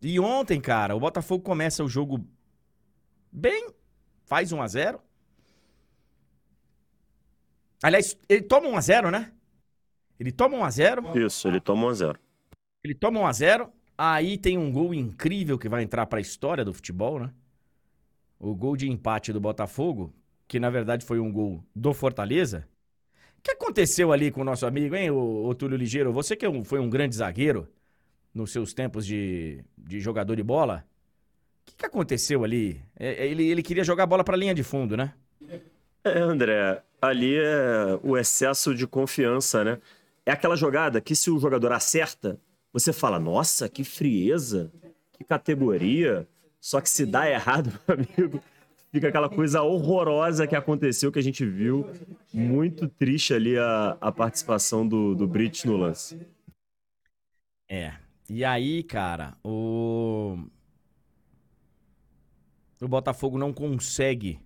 [0.03, 2.27] E ontem, cara, o Botafogo começa o jogo
[3.31, 3.73] bem,
[4.25, 5.01] faz 1 a 0
[7.81, 9.31] Aliás, ele toma 1 a 0 né?
[10.19, 12.19] Ele toma 1 a 0 Isso, ele toma 1 a 0
[12.83, 16.21] Ele toma 1 a 0 Aí tem um gol incrível que vai entrar para a
[16.21, 17.31] história do futebol, né?
[18.39, 20.13] O gol de empate do Botafogo,
[20.47, 22.67] que na verdade foi um gol do Fortaleza.
[23.37, 26.11] O que aconteceu ali com o nosso amigo, hein, o, o Túlio Ligeiro?
[26.11, 27.69] Você que é foi um grande zagueiro,
[28.33, 30.85] nos seus tempos de, de jogador de bola.
[31.61, 32.81] O que, que aconteceu ali?
[32.99, 35.13] É, é ele, ele queria jogar a bola para a linha de fundo, né?
[36.03, 39.79] É, André, ali é o excesso de confiança, né?
[40.25, 42.39] É aquela jogada que se o jogador acerta,
[42.71, 44.71] você fala, nossa, que frieza,
[45.13, 46.27] que categoria.
[46.59, 48.43] Só que se dá errado, meu amigo,
[48.91, 51.89] fica aquela coisa horrorosa que aconteceu, que a gente viu.
[52.33, 56.19] Muito triste ali a, a participação do, do Brit no lance.
[57.69, 58.02] É.
[58.29, 60.37] E aí, cara, o.
[62.81, 64.39] O Botafogo não consegue.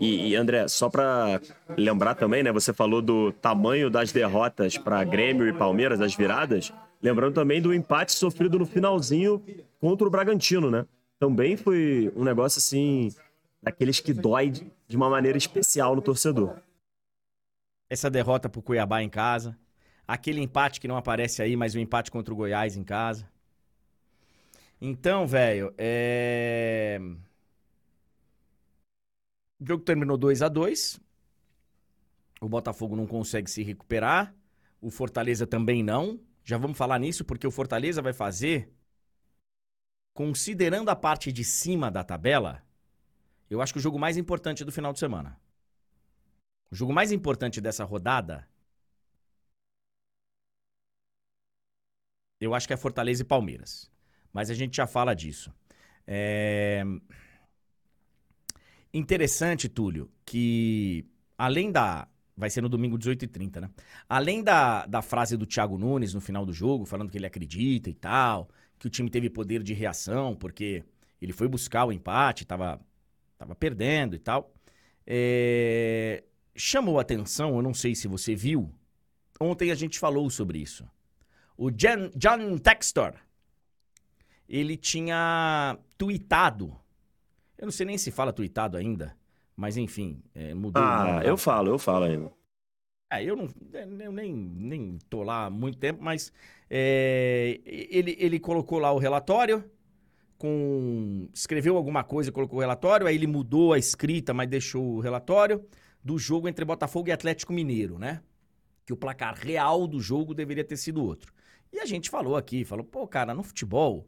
[0.00, 1.40] E, e André, só para
[1.76, 2.50] lembrar também, né?
[2.52, 6.72] Você falou do tamanho das derrotas para Grêmio e Palmeiras, das viradas.
[7.02, 9.42] Lembrando também do empate sofrido no finalzinho
[9.80, 10.86] contra o Bragantino, né?
[11.18, 13.14] Também foi um negócio assim,
[13.62, 16.56] daqueles que dói de uma maneira especial no torcedor.
[17.88, 19.56] Essa derrota pro Cuiabá em casa.
[20.06, 23.28] Aquele empate que não aparece aí, mas o empate contra o Goiás em casa.
[24.80, 26.98] Então, velho, é.
[29.58, 31.00] O jogo terminou 2 a 2
[32.40, 34.34] O Botafogo não consegue se recuperar.
[34.80, 36.20] O Fortaleza também não.
[36.44, 38.70] Já vamos falar nisso porque o Fortaleza vai fazer,
[40.14, 42.62] considerando a parte de cima da tabela,
[43.50, 45.40] eu acho que o jogo mais importante do final de semana.
[46.70, 48.48] O jogo mais importante dessa rodada.
[52.46, 53.90] Eu acho que é Fortaleza e Palmeiras.
[54.32, 55.52] Mas a gente já fala disso.
[56.06, 56.84] É.
[58.92, 61.04] Interessante, Túlio, que
[61.36, 62.08] além da.
[62.36, 63.70] Vai ser no domingo 18h30, né?
[64.06, 67.88] Além da, da frase do Thiago Nunes no final do jogo, falando que ele acredita
[67.88, 70.84] e tal, que o time teve poder de reação, porque
[71.20, 72.78] ele foi buscar o empate, tava,
[73.38, 74.52] tava perdendo e tal.
[75.06, 76.24] É...
[76.54, 78.70] Chamou atenção, eu não sei se você viu,
[79.40, 80.86] ontem a gente falou sobre isso.
[81.56, 83.14] O Jan, John Textor,
[84.48, 86.76] ele tinha tweetado
[87.58, 89.16] eu não sei nem se fala tweetado ainda,
[89.56, 90.82] mas enfim, é, mudou.
[90.82, 92.30] Ah, eu falo, eu falo ainda.
[93.10, 96.32] É, eu não é, eu nem, nem tô lá há muito tempo, mas
[96.68, 99.64] é, ele, ele colocou lá o relatório,
[100.36, 105.00] com escreveu alguma coisa, colocou o relatório, aí ele mudou a escrita, mas deixou o
[105.00, 105.64] relatório
[106.04, 108.20] do jogo entre Botafogo e Atlético Mineiro, né?
[108.84, 111.32] Que o placar real do jogo deveria ter sido outro.
[111.72, 114.06] E a gente falou aqui, falou, pô, cara, no futebol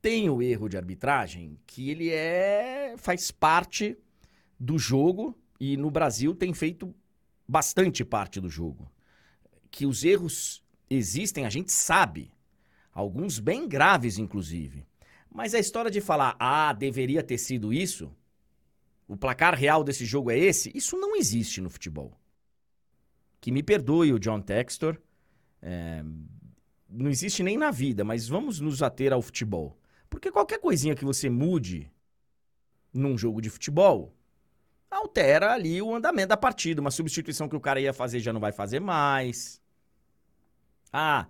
[0.00, 3.98] tem o erro de arbitragem que ele é faz parte
[4.58, 6.94] do jogo e no Brasil tem feito
[7.46, 8.90] bastante parte do jogo.
[9.70, 12.30] Que os erros existem, a gente sabe.
[12.92, 14.86] Alguns bem graves, inclusive.
[15.30, 18.10] Mas a história de falar, ah, deveria ter sido isso,
[19.06, 22.18] o placar real desse jogo é esse, isso não existe no futebol.
[23.40, 25.00] Que me perdoe o John Textor,
[25.62, 26.02] é,
[26.88, 29.78] não existe nem na vida, mas vamos nos ater ao futebol.
[30.08, 31.90] Porque qualquer coisinha que você mude
[32.92, 34.14] num jogo de futebol
[34.90, 36.80] altera ali o andamento da partida.
[36.80, 39.60] Uma substituição que o cara ia fazer já não vai fazer mais.
[40.92, 41.26] Ah,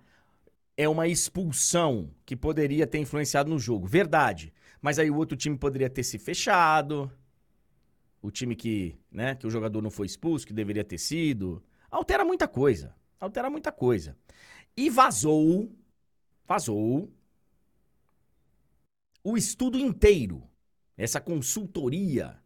[0.77, 3.85] é uma expulsão que poderia ter influenciado no jogo.
[3.85, 4.53] Verdade.
[4.81, 7.11] Mas aí o outro time poderia ter se fechado.
[8.21, 11.61] O time que, né, que o jogador não foi expulso, que deveria ter sido.
[11.91, 12.95] Altera muita coisa.
[13.19, 14.15] Altera muita coisa.
[14.79, 15.69] E vazou,
[16.45, 17.11] vazou
[19.21, 20.41] o estudo inteiro,
[20.95, 22.41] essa consultoria,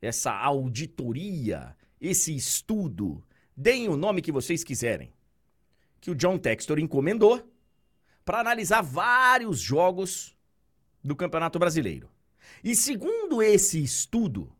[0.00, 3.22] essa auditoria, esse estudo,
[3.54, 5.12] deem o nome que vocês quiserem,
[6.00, 7.46] que o John Textor encomendou
[8.24, 10.34] para analisar vários jogos
[11.02, 12.08] do Campeonato Brasileiro.
[12.64, 14.50] E segundo esse estudo,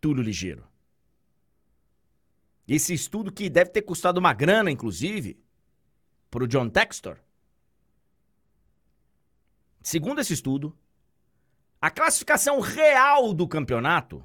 [0.00, 0.69] Túlio Ligeiro,
[2.74, 5.42] esse estudo que deve ter custado uma grana, inclusive,
[6.30, 7.18] para o John Textor,
[9.82, 10.78] segundo esse estudo,
[11.80, 14.24] a classificação real do campeonato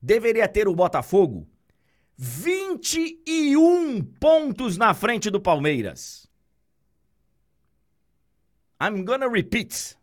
[0.00, 1.48] deveria ter o Botafogo
[2.16, 6.30] 21 pontos na frente do Palmeiras.
[8.80, 9.98] I'm gonna repeat.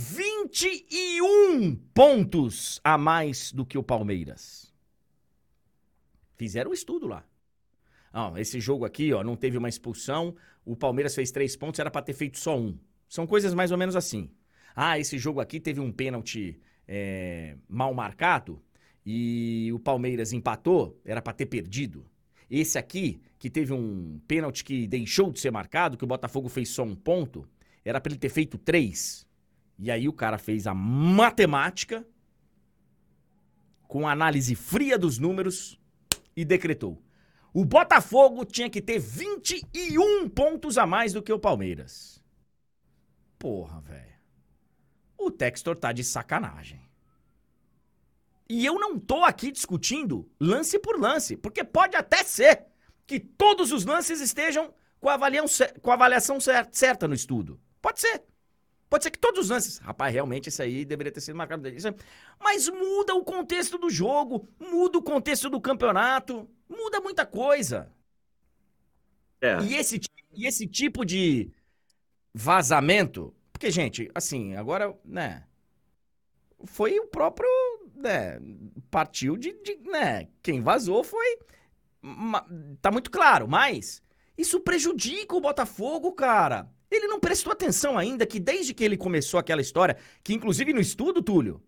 [0.00, 4.72] 21 pontos a mais do que o Palmeiras.
[6.36, 7.26] Fizeram um estudo lá.
[8.12, 11.90] Ah, esse jogo aqui, ó, não teve uma expulsão, o Palmeiras fez três pontos, era
[11.90, 12.78] para ter feito só um.
[13.08, 14.30] São coisas mais ou menos assim.
[14.72, 18.62] Ah, esse jogo aqui teve um pênalti é, mal marcado
[19.04, 22.06] e o Palmeiras empatou, era para ter perdido.
[22.48, 26.68] Esse aqui, que teve um pênalti que deixou de ser marcado, que o Botafogo fez
[26.68, 27.48] só um ponto,
[27.84, 29.26] era para ele ter feito três.
[29.78, 32.06] E aí o cara fez a matemática
[33.86, 35.80] com análise fria dos números
[36.36, 37.02] e decretou.
[37.52, 42.22] O Botafogo tinha que ter 21 pontos a mais do que o Palmeiras.
[43.38, 44.18] Porra, velho.
[45.16, 46.80] O Textor tá de sacanagem.
[48.48, 52.66] E eu não tô aqui discutindo lance por lance, porque pode até ser
[53.06, 57.60] que todos os lances estejam com a, avaliação, com a avaliação certa no estudo.
[57.80, 58.22] Pode ser.
[58.88, 59.78] Pode ser que todos os lances.
[59.78, 61.68] Rapaz, realmente isso aí deveria ter sido marcado.
[62.40, 67.92] Mas muda o contexto do jogo, muda o contexto do campeonato, muda muita coisa.
[69.40, 69.60] É.
[69.62, 70.00] E, esse,
[70.32, 71.50] e esse tipo de
[72.32, 73.34] vazamento.
[73.52, 75.44] Porque, gente, assim, agora, né?
[76.64, 77.48] Foi o próprio.
[77.94, 78.40] Né,
[78.90, 79.76] partiu de, de.
[79.90, 80.28] né?
[80.42, 81.38] Quem vazou foi.
[82.80, 84.02] Tá muito claro, mas.
[84.36, 86.70] Isso prejudica o Botafogo, cara.
[86.90, 90.80] Ele não prestou atenção ainda que desde que ele começou aquela história, que inclusive no
[90.80, 91.62] estudo, Túlio,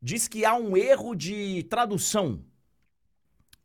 [0.00, 2.44] diz que há um erro de tradução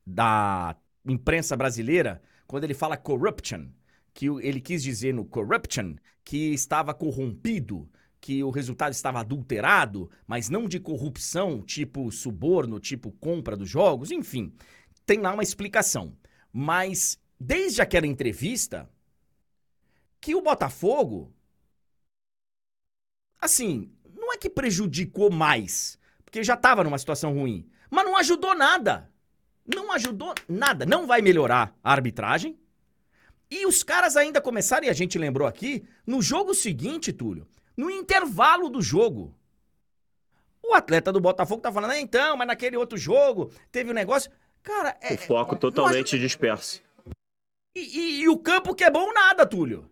[0.06, 0.76] da
[1.06, 3.68] imprensa brasileira quando ele fala corruption,
[4.14, 7.90] que ele quis dizer no corruption que estava corrompido,
[8.20, 14.12] que o resultado estava adulterado, mas não de corrupção, tipo suborno, tipo compra dos jogos,
[14.12, 14.54] enfim.
[15.06, 16.16] Tem lá uma explicação.
[16.52, 18.90] Mas desde aquela entrevista,
[20.22, 21.34] que o Botafogo,
[23.40, 28.56] assim, não é que prejudicou mais, porque já estava numa situação ruim, mas não ajudou
[28.56, 29.10] nada.
[29.66, 30.86] Não ajudou nada.
[30.86, 32.58] Não vai melhorar a arbitragem.
[33.52, 37.90] E os caras ainda começaram, e a gente lembrou aqui, no jogo seguinte, Túlio, no
[37.90, 39.36] intervalo do jogo.
[40.62, 44.32] O atleta do Botafogo tá falando, ah, então, mas naquele outro jogo teve um negócio.
[44.62, 45.16] Cara, é.
[45.16, 46.82] O foco totalmente disperso.
[47.76, 49.90] E, e, e, o campo que é bom nada, Túlio.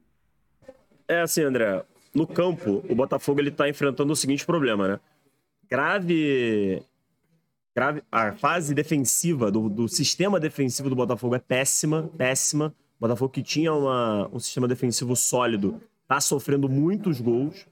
[1.07, 1.83] É assim, André.
[2.13, 4.99] No campo, o Botafogo ele tá enfrentando o seguinte problema, né?
[5.69, 6.83] Grave.
[7.75, 8.01] Grave.
[8.11, 12.73] A fase defensiva do, do sistema defensivo do Botafogo é péssima, péssima.
[12.97, 17.67] O Botafogo que tinha uma, um sistema defensivo sólido tá sofrendo muitos gols.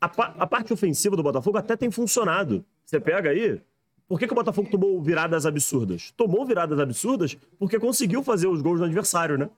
[0.00, 2.64] A, a, parte ofensiva do Botafogo até tem funcionado.
[2.84, 3.60] Você pega aí.
[4.06, 6.12] Por que, que o Botafogo tomou viradas absurdas?
[6.16, 9.48] Tomou viradas absurdas porque conseguiu fazer os gols do adversário, né?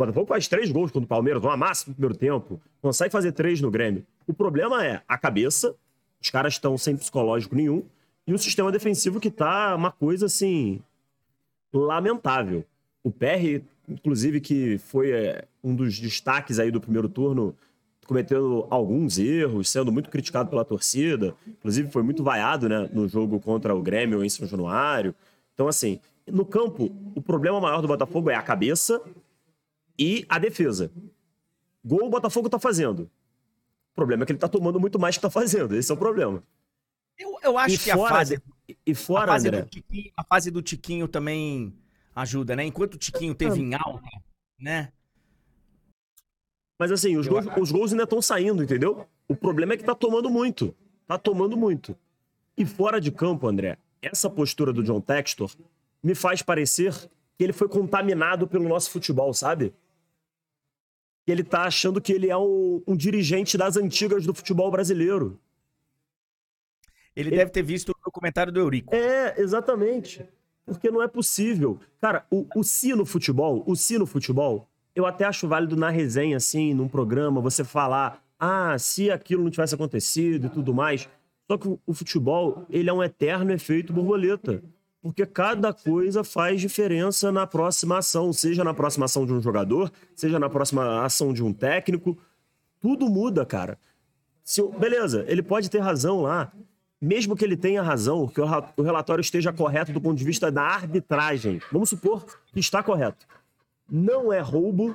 [0.00, 3.60] Botafogo faz três gols contra o Palmeiras, uma massa no primeiro tempo, consegue fazer três
[3.60, 4.04] no Grêmio.
[4.26, 5.74] O problema é a cabeça,
[6.20, 7.84] os caras estão sem psicológico nenhum,
[8.26, 10.80] e o sistema defensivo que tá uma coisa assim.
[11.72, 12.64] lamentável.
[13.02, 17.54] O PR, inclusive, que foi é, um dos destaques aí do primeiro turno,
[18.06, 21.34] cometendo alguns erros, sendo muito criticado pela torcida.
[21.46, 25.14] Inclusive, foi muito vaiado né, no jogo contra o Grêmio em São Januário.
[25.54, 29.00] Então, assim, no campo, o problema maior do Botafogo é a cabeça
[30.00, 30.90] e a defesa.
[31.84, 33.02] Gol o Botafogo tá fazendo.
[33.02, 35.76] O problema é que ele tá tomando muito mais que tá fazendo.
[35.76, 36.42] Esse é o problema.
[37.18, 38.42] Eu, eu acho e que fora, a fase.
[38.86, 39.62] E fora, a fase, André...
[39.64, 41.74] Tiquinho, a fase do Tiquinho também
[42.16, 42.64] ajuda, né?
[42.64, 44.08] Enquanto o Tiquinho teve em alta,
[44.58, 44.90] né?
[46.78, 49.06] Mas assim, os, gols, os gols ainda estão saindo, entendeu?
[49.28, 50.74] O problema é que tá tomando muito.
[51.06, 51.94] Tá tomando muito.
[52.56, 55.50] E fora de campo, André, essa postura do John Textor
[56.02, 56.94] me faz parecer
[57.36, 59.74] que ele foi contaminado pelo nosso futebol, sabe?
[61.26, 65.38] Ele tá achando que ele é um, um dirigente das antigas do futebol brasileiro.
[67.14, 68.94] Ele, ele, deve ter visto o documentário do Eurico.
[68.94, 70.24] É, exatamente.
[70.64, 71.78] Porque não é possível.
[72.00, 75.90] Cara, o, o si no futebol, o si no futebol, eu até acho válido na
[75.90, 81.08] resenha, assim, num programa, você falar, ah, se aquilo não tivesse acontecido e tudo mais.
[81.50, 84.62] Só que o, o futebol, ele é um eterno efeito borboleta
[85.02, 89.90] porque cada coisa faz diferença na próxima ação, seja na próxima ação de um jogador,
[90.14, 92.18] seja na próxima ação de um técnico.
[92.80, 93.78] Tudo muda, cara.
[94.44, 96.52] Se, beleza, ele pode ter razão lá.
[97.00, 100.62] Mesmo que ele tenha razão, que o relatório esteja correto do ponto de vista da
[100.62, 101.62] arbitragem.
[101.72, 103.26] Vamos supor que está correto.
[103.90, 104.94] Não é roubo,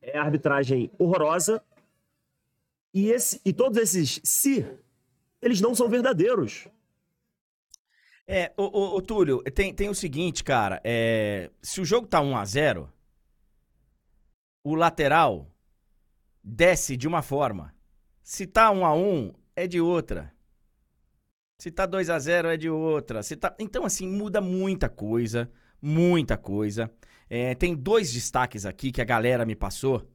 [0.00, 1.62] é arbitragem horrorosa.
[2.94, 4.64] E, esse, e todos esses se,
[5.42, 6.66] eles não são verdadeiros.
[8.30, 10.82] É, o, o, o, Túlio, tem, tem o seguinte, cara.
[10.84, 12.92] É, se o jogo tá 1 a 0
[14.62, 15.50] o lateral
[16.44, 17.74] desce de uma forma.
[18.22, 20.30] Se tá 1 a 1 é de outra.
[21.58, 23.22] Se tá 2 a 0 é de outra.
[23.22, 23.56] Se tá...
[23.58, 25.50] Então, assim, muda muita coisa.
[25.80, 26.92] Muita coisa.
[27.30, 30.06] É, tem dois destaques aqui que a galera me passou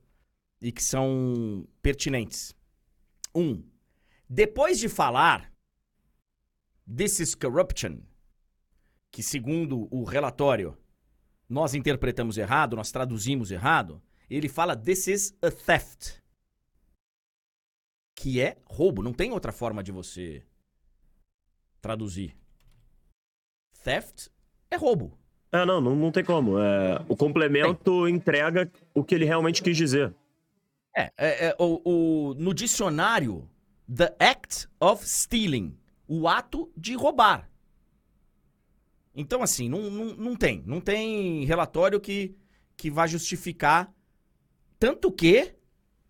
[0.62, 2.56] e que são pertinentes.
[3.34, 3.64] Um,
[4.30, 5.53] depois de falar
[6.86, 8.02] This is corruption,
[9.12, 10.78] que segundo o relatório
[11.48, 16.20] nós interpretamos errado, nós traduzimos errado, ele fala this is a theft,
[18.16, 19.02] que é roubo.
[19.02, 20.44] Não tem outra forma de você
[21.82, 22.36] traduzir.
[23.84, 24.28] Theft
[24.72, 25.18] é roubo.
[25.52, 26.58] É, não, não, não tem como.
[26.58, 28.16] É, o complemento tem.
[28.16, 30.14] entrega o que ele realmente quis dizer.
[30.96, 33.48] É, é, é o, o, no dicionário,
[33.94, 35.78] the act of stealing
[36.16, 37.50] o ato de roubar.
[39.16, 40.64] Então, assim, não, não, não tem.
[40.64, 42.38] Não tem relatório que,
[42.78, 43.92] que vá justificar.
[44.78, 45.56] Tanto que,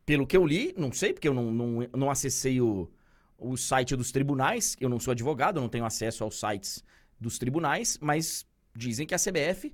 [0.05, 2.91] pelo que eu li, não sei, porque eu não, não, não acessei o,
[3.37, 4.75] o site dos tribunais.
[4.77, 6.83] Eu não sou advogado, não tenho acesso aos sites
[7.17, 8.45] dos tribunais, mas
[8.75, 9.73] dizem que a CBF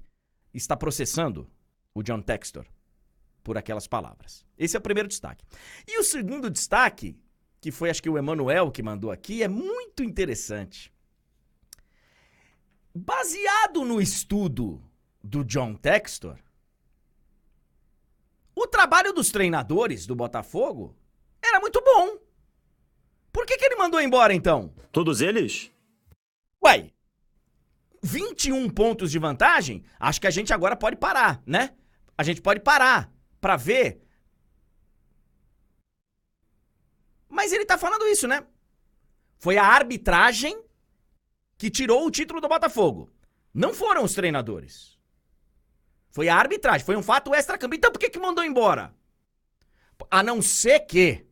[0.54, 1.50] está processando
[1.92, 2.68] o John Textor
[3.44, 4.46] por aquelas palavras.
[4.56, 5.44] Esse é o primeiro destaque.
[5.88, 7.18] E o segundo destaque,
[7.62, 10.94] que foi acho que o Emanuel que mandou aqui, é muito interessante.
[12.94, 14.82] Baseado no estudo
[15.24, 16.38] do John Textor,
[18.56, 20.96] o trabalho dos treinadores do Botafogo
[21.42, 22.18] era muito bom.
[23.32, 24.74] Por que, que ele mandou embora então?
[24.92, 25.72] Todos eles?
[26.64, 26.92] Ué,
[28.04, 31.74] 21 pontos de vantagem, acho que a gente agora pode parar, né?
[32.18, 34.02] A gente pode parar para ver.
[37.40, 38.44] Mas ele tá falando isso, né?
[39.38, 40.62] Foi a arbitragem
[41.58, 43.10] que tirou o título do Botafogo.
[43.54, 45.00] Não foram os treinadores.
[46.12, 47.76] Foi a arbitragem, foi um fato extra-campo.
[47.76, 48.94] Então por que, que mandou embora?
[50.12, 51.26] A não ser que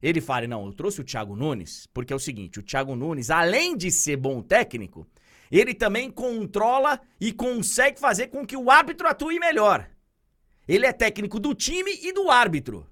[0.00, 3.28] ele fale, não, eu trouxe o Thiago Nunes, porque é o seguinte, o Thiago Nunes,
[3.28, 5.06] além de ser bom técnico,
[5.52, 9.86] ele também controla e consegue fazer com que o árbitro atue melhor.
[10.66, 12.90] Ele é técnico do time e do árbitro.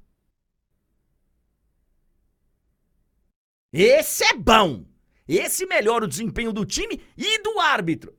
[3.76, 4.84] Esse é bom.
[5.26, 8.16] Esse melhora o desempenho do time e do árbitro.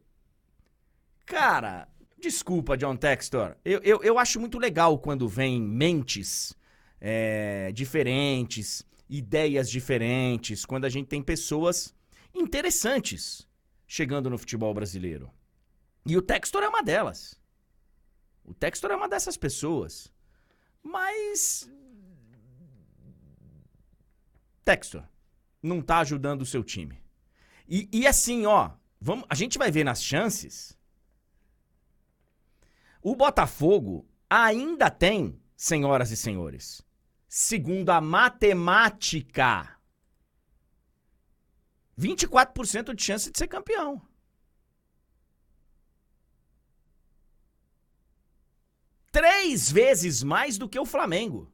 [1.25, 1.87] Cara,
[2.19, 3.55] desculpa, John Textor.
[3.63, 6.53] Eu, eu, eu acho muito legal quando vem mentes
[6.99, 11.95] é, diferentes, ideias diferentes, quando a gente tem pessoas
[12.33, 13.47] interessantes
[13.87, 15.31] chegando no futebol brasileiro.
[16.05, 17.39] E o Textor é uma delas.
[18.43, 20.11] O Textor é uma dessas pessoas.
[20.83, 21.71] Mas.
[24.65, 25.05] Textor
[25.65, 27.01] não tá ajudando o seu time.
[27.67, 30.77] E, e assim, ó, vamos, a gente vai ver nas chances.
[33.01, 36.81] O Botafogo ainda tem, senhoras e senhores,
[37.27, 39.77] segundo a matemática,
[41.99, 44.01] 24% de chance de ser campeão.
[49.11, 51.49] Três vezes mais do que o Flamengo.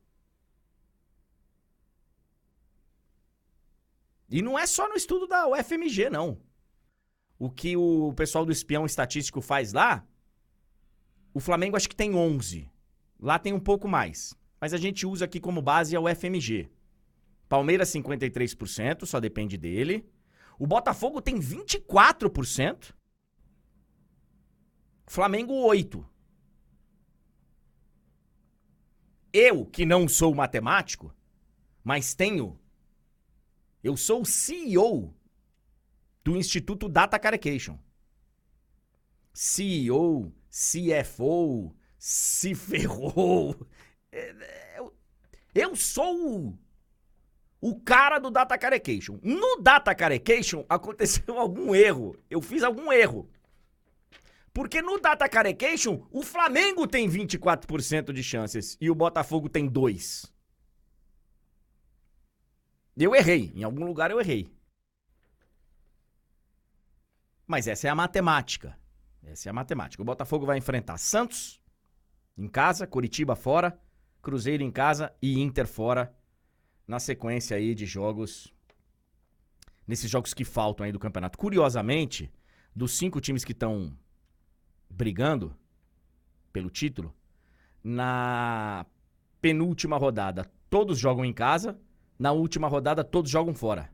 [4.31, 6.39] E não é só no estudo da UFMG, não.
[7.37, 10.07] O que o pessoal do espião estatístico faz lá,
[11.33, 12.69] o Flamengo acho que tem 11.
[13.19, 14.33] Lá tem um pouco mais.
[14.59, 16.69] Mas a gente usa aqui como base a UFMG.
[17.49, 20.09] Palmeiras 53%, só depende dele.
[20.57, 22.93] O Botafogo tem 24%.
[25.07, 26.07] Flamengo 8.
[29.33, 31.13] Eu, que não sou matemático,
[31.83, 32.60] mas tenho
[33.83, 35.13] eu sou o CEO
[36.23, 37.79] do Instituto Data Carecation.
[39.33, 43.55] CEO, CFO, se ferrou.
[45.53, 46.57] Eu sou
[47.59, 49.19] o, cara do Data Carecation.
[49.21, 52.17] No Data Carecation aconteceu algum erro.
[52.29, 53.29] Eu fiz algum erro.
[54.53, 60.29] Porque no Data Carecation, o Flamengo tem 24% de chances e o Botafogo tem 2%.
[62.95, 63.51] Eu errei.
[63.55, 64.47] Em algum lugar eu errei.
[67.47, 68.77] Mas essa é a matemática.
[69.23, 70.01] Essa é a matemática.
[70.01, 71.61] O Botafogo vai enfrentar Santos
[72.37, 73.79] em casa, Curitiba fora,
[74.21, 76.15] Cruzeiro em casa e Inter fora
[76.87, 78.53] na sequência aí de jogos
[79.87, 81.37] nesses jogos que faltam aí do campeonato.
[81.37, 82.31] Curiosamente,
[82.75, 83.93] dos cinco times que estão
[84.89, 85.55] brigando
[86.53, 87.13] pelo título,
[87.83, 88.85] na
[89.41, 91.79] penúltima rodada todos jogam em casa
[92.21, 93.89] na última rodada, todos jogam fora.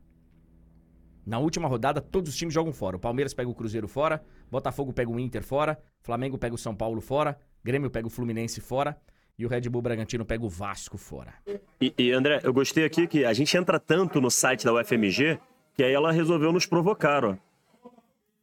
[1.24, 2.98] Na última rodada, todos os times jogam fora.
[2.98, 6.76] O Palmeiras pega o Cruzeiro fora, Botafogo pega o Inter fora, Flamengo pega o São
[6.76, 8.94] Paulo fora, Grêmio pega o Fluminense fora
[9.38, 11.32] e o Red Bull Bragantino pega o Vasco fora.
[11.80, 15.40] E, e, André, eu gostei aqui que a gente entra tanto no site da UFMG
[15.72, 17.34] que aí ela resolveu nos provocar, ó.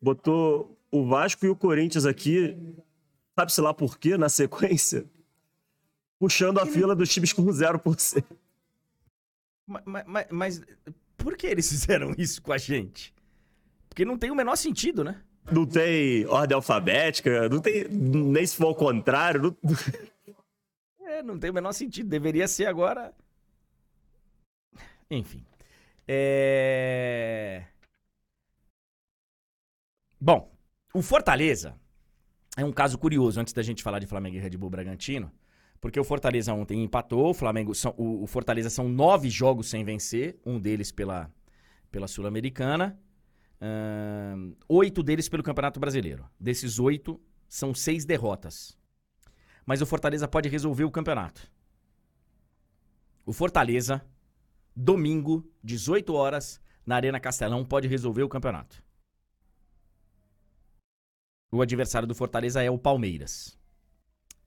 [0.02, 2.58] Botou o Vasco e o Corinthians aqui,
[3.36, 5.06] sabe-se lá por quê, na sequência,
[6.18, 8.26] puxando a fila dos times com 0%.
[9.68, 10.62] Mas, mas, mas
[11.18, 13.14] por que eles fizeram isso com a gente?
[13.90, 15.22] Porque não tem o menor sentido, né?
[15.52, 17.88] Não tem ordem alfabética, não tem.
[17.88, 19.42] Nem se for ao contrário.
[19.42, 19.58] Não...
[21.08, 22.10] É, não tem o menor sentido.
[22.10, 23.14] Deveria ser agora.
[25.10, 25.46] Enfim.
[26.08, 27.64] É.
[30.20, 30.52] Bom,
[30.94, 31.80] o Fortaleza
[32.58, 35.32] é um caso curioso, antes da gente falar de Flamengo e Red Bull Bragantino.
[35.86, 39.84] Porque o Fortaleza ontem empatou, o Flamengo são, o, o Fortaleza são nove jogos sem
[39.84, 41.32] vencer, um deles pela,
[41.92, 43.00] pela Sul-Americana.
[44.68, 46.28] Oito deles pelo Campeonato Brasileiro.
[46.40, 48.76] Desses oito, são seis derrotas.
[49.64, 51.48] Mas o Fortaleza pode resolver o campeonato.
[53.24, 54.04] O Fortaleza,
[54.76, 58.84] domingo, 18 horas, na Arena Castelão, pode resolver o campeonato.
[61.52, 63.56] O adversário do Fortaleza é o Palmeiras.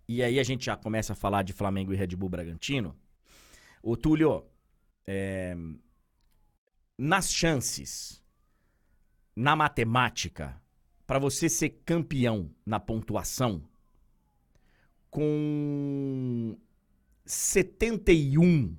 [0.09, 2.97] E aí a gente já começa a falar de Flamengo e Red Bull Bragantino.
[3.83, 4.47] O Túlio,
[5.07, 5.55] é,
[6.97, 8.23] nas chances,
[9.37, 10.61] na matemática,
[11.07, 13.63] para você ser campeão na pontuação,
[15.11, 16.57] com
[17.27, 18.77] 71,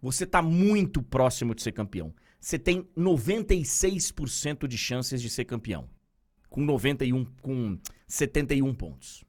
[0.00, 2.14] você está muito próximo de ser campeão.
[2.40, 5.88] Você tem 96% de chances de ser campeão.
[6.48, 9.24] Com 91, com 71 pontos.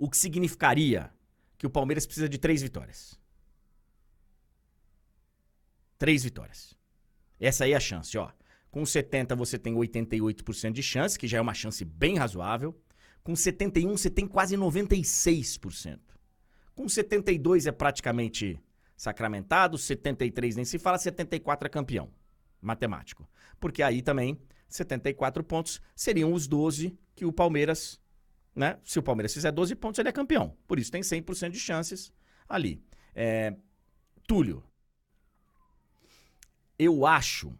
[0.00, 1.12] O que significaria
[1.58, 3.20] que o Palmeiras precisa de três vitórias.
[5.98, 6.74] Três vitórias.
[7.38, 8.32] Essa aí é a chance, ó.
[8.70, 12.74] Com 70 você tem 88% de chance, que já é uma chance bem razoável.
[13.22, 16.00] Com 71 você tem quase 96%.
[16.74, 18.58] Com 72 é praticamente
[18.96, 22.10] sacramentado, 73 nem se fala, 74 é campeão.
[22.58, 23.28] Matemático.
[23.60, 27.99] Porque aí também 74 pontos seriam os 12 que o Palmeiras
[28.54, 28.78] né?
[28.84, 30.56] Se o Palmeiras fizer 12 pontos, ele é campeão.
[30.66, 32.12] Por isso tem 100% de chances
[32.48, 32.82] ali.
[33.14, 33.56] É,
[34.26, 34.62] Túlio,
[36.78, 37.56] eu acho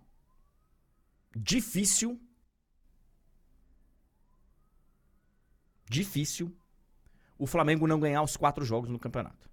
[1.35, 2.21] difícil.
[5.89, 6.55] Difícil
[7.41, 9.49] o Flamengo não ganhar os quatro jogos no campeonato.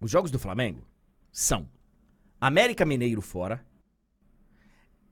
[0.00, 0.84] Os jogos do Flamengo
[1.30, 1.70] são
[2.40, 3.64] América Mineiro fora,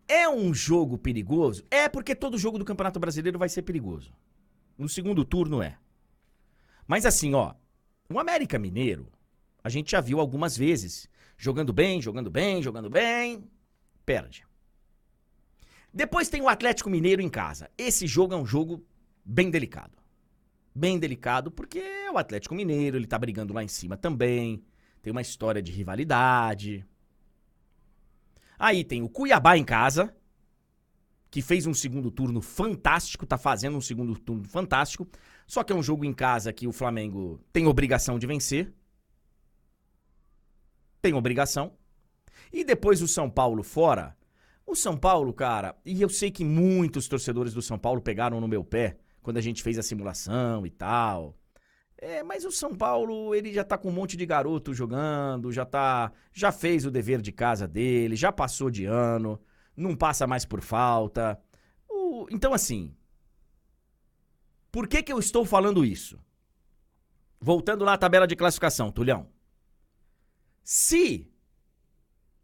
[0.09, 1.65] é um jogo perigoso?
[1.71, 4.13] É porque todo jogo do Campeonato Brasileiro vai ser perigoso.
[4.79, 5.79] No segundo turno é.
[6.87, 7.55] Mas assim, ó,
[8.09, 9.11] o América Mineiro,
[9.63, 13.51] a gente já viu algumas vezes, jogando bem, jogando bem, jogando bem,
[14.05, 14.45] perde.
[15.93, 17.71] Depois tem o Atlético Mineiro em casa.
[17.77, 18.85] Esse jogo é um jogo
[19.25, 19.97] bem delicado.
[20.75, 24.63] Bem delicado porque é o Atlético Mineiro, ele tá brigando lá em cima também.
[25.03, 26.87] Tem uma história de rivalidade.
[28.59, 30.15] Aí tem o Cuiabá em casa,
[31.31, 35.07] que fez um segundo turno fantástico, tá fazendo um segundo turno fantástico.
[35.47, 38.73] Só que é um jogo em casa que o Flamengo tem obrigação de vencer.
[41.03, 41.73] Tem obrigação.
[42.53, 44.17] E depois o São Paulo fora.
[44.67, 48.49] O São Paulo, cara, e eu sei que muitos torcedores do São Paulo pegaram no
[48.49, 51.37] meu pé quando a gente fez a simulação e tal.
[52.07, 55.67] É, mas o São Paulo, ele já tá com um monte de garoto jogando, já
[55.67, 59.41] tá, já fez o dever de casa dele, já passou de ano,
[59.77, 61.37] não passa mais por falta.
[61.89, 62.95] O, então assim,
[64.71, 66.17] por que que eu estou falando isso?
[67.41, 69.29] Voltando lá à tabela de classificação, Tulhão.
[70.63, 71.29] Se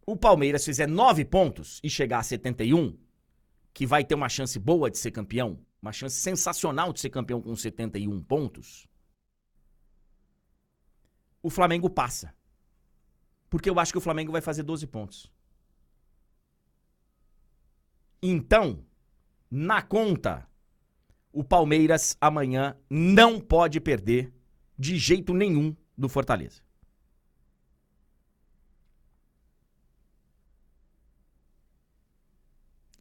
[0.05, 2.99] o Palmeiras fizer nove pontos e chegar a 71,
[3.73, 7.41] que vai ter uma chance boa de ser campeão, uma chance sensacional de ser campeão
[7.41, 8.91] com 71 pontos,
[11.43, 12.35] o Flamengo passa.
[13.51, 15.31] Porque eu acho que o Flamengo vai fazer 12 pontos.
[18.23, 18.85] Então,
[19.51, 20.49] na conta,
[21.33, 24.33] o Palmeiras amanhã não pode perder
[24.79, 26.63] de jeito nenhum do Fortaleza.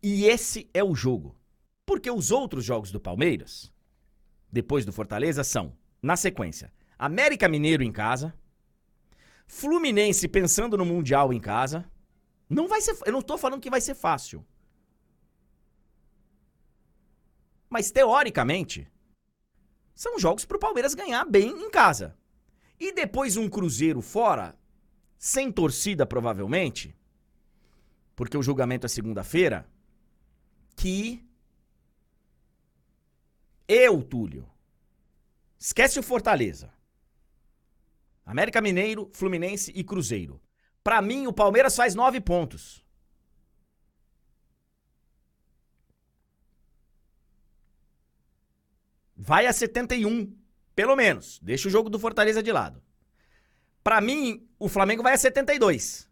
[0.04, 1.36] E esse é o jogo.
[1.86, 3.72] Porque os outros jogos do Palmeiras,
[4.52, 8.32] depois do Fortaleza, são, na sequência, América Mineiro em casa.
[9.48, 11.90] Fluminense pensando no Mundial em casa.
[12.48, 12.96] Não vai ser.
[13.08, 14.46] Eu não tô falando que vai ser fácil.
[17.68, 18.88] Mas teoricamente,
[19.96, 22.16] são jogos pro Palmeiras ganhar bem em casa.
[22.80, 24.56] E depois um Cruzeiro fora,
[25.18, 26.96] sem torcida provavelmente,
[28.16, 29.68] porque o julgamento é segunda-feira,
[30.76, 31.28] que
[33.68, 34.48] eu, Túlio,
[35.58, 36.72] esquece o Fortaleza.
[38.32, 40.42] América Mineiro, Fluminense e Cruzeiro.
[40.82, 42.82] Para mim, o Palmeiras faz nove pontos.
[49.18, 50.34] Vai a 71,
[50.74, 51.40] pelo menos.
[51.44, 52.82] Deixa o jogo do Fortaleza de lado.
[53.84, 56.10] Para mim, o Flamengo vai a 72.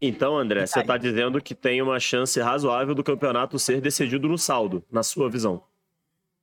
[0.00, 4.38] Então, André, você está dizendo que tem uma chance razoável do campeonato ser decidido no
[4.38, 5.73] saldo, na sua visão.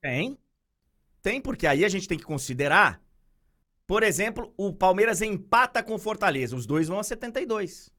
[0.02, 0.36] Tem.
[1.22, 3.00] Tem, porque aí a gente tem que considerar.
[3.86, 6.56] Por exemplo, o Palmeiras empata com o Fortaleza.
[6.56, 7.90] Os dois vão a 72.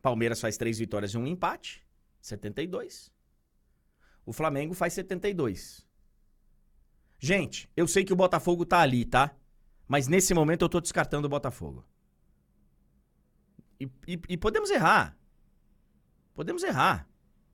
[0.00, 1.84] Palmeiras faz três vitórias e um empate.
[2.20, 3.12] 72.
[4.24, 5.84] O Flamengo faz 72.
[7.18, 9.34] Gente, eu sei que o Botafogo tá ali, tá?
[9.88, 11.84] Mas nesse momento eu tô descartando o Botafogo.
[13.80, 15.16] E, e, e podemos errar.
[16.34, 17.11] Podemos errar.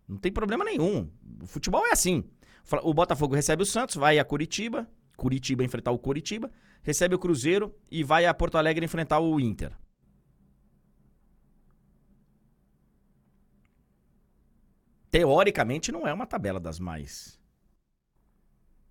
[0.09, 1.11] Não tem problema nenhum.
[1.43, 2.25] O futebol é assim.
[2.83, 6.51] O Botafogo recebe o Santos, vai a Curitiba, Curitiba enfrentar o Curitiba,
[6.83, 9.73] recebe o Cruzeiro e vai a Porto Alegre enfrentar o Inter.
[15.11, 17.39] Teoricamente não é uma tabela das mais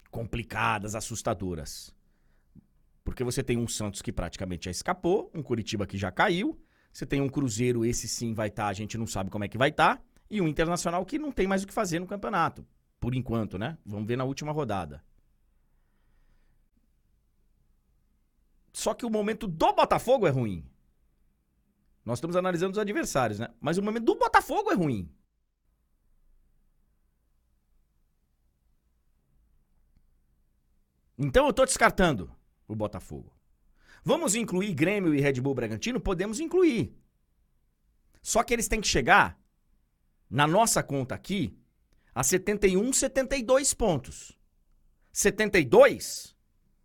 [0.09, 1.95] complicadas, assustadoras.
[3.03, 6.59] Porque você tem um Santos que praticamente já escapou, um Curitiba que já caiu,
[6.91, 9.47] você tem um Cruzeiro, esse sim vai estar, tá, a gente não sabe como é
[9.47, 12.07] que vai estar, tá, e um Internacional que não tem mais o que fazer no
[12.07, 12.65] campeonato,
[12.99, 13.77] por enquanto, né?
[13.85, 15.03] Vamos ver na última rodada.
[18.73, 20.63] Só que o momento do Botafogo é ruim.
[22.05, 23.49] Nós estamos analisando os adversários, né?
[23.59, 25.11] Mas o momento do Botafogo é ruim.
[31.17, 32.31] Então eu tô descartando
[32.67, 33.33] o Botafogo.
[34.03, 35.99] Vamos incluir Grêmio e Red Bull Bragantino?
[35.99, 36.95] Podemos incluir.
[38.21, 39.37] Só que eles têm que chegar,
[40.29, 41.57] na nossa conta aqui,
[42.13, 44.37] a 71, 72 pontos.
[45.13, 46.35] 72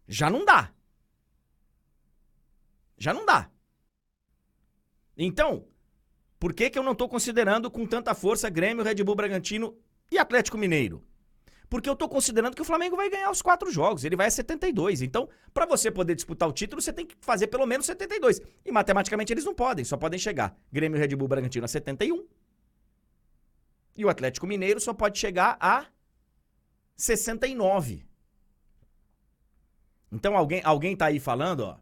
[0.06, 0.72] já não dá.
[2.96, 3.50] Já não dá.
[5.16, 5.66] Então,
[6.38, 9.76] por que, que eu não estou considerando com tanta força Grêmio, Red Bull Bragantino
[10.10, 11.04] e Atlético Mineiro?
[11.68, 14.04] Porque eu tô considerando que o Flamengo vai ganhar os quatro jogos.
[14.04, 15.00] Ele vai a 72.
[15.00, 18.42] Então, para você poder disputar o título, você tem que fazer pelo menos 72.
[18.64, 20.54] E matematicamente eles não podem, só podem chegar.
[20.70, 22.26] Grêmio Red Bull Bragantino a 71.
[23.96, 25.86] E o Atlético Mineiro só pode chegar a
[26.96, 28.06] 69.
[30.10, 31.76] Então alguém, alguém tá aí falando, ó.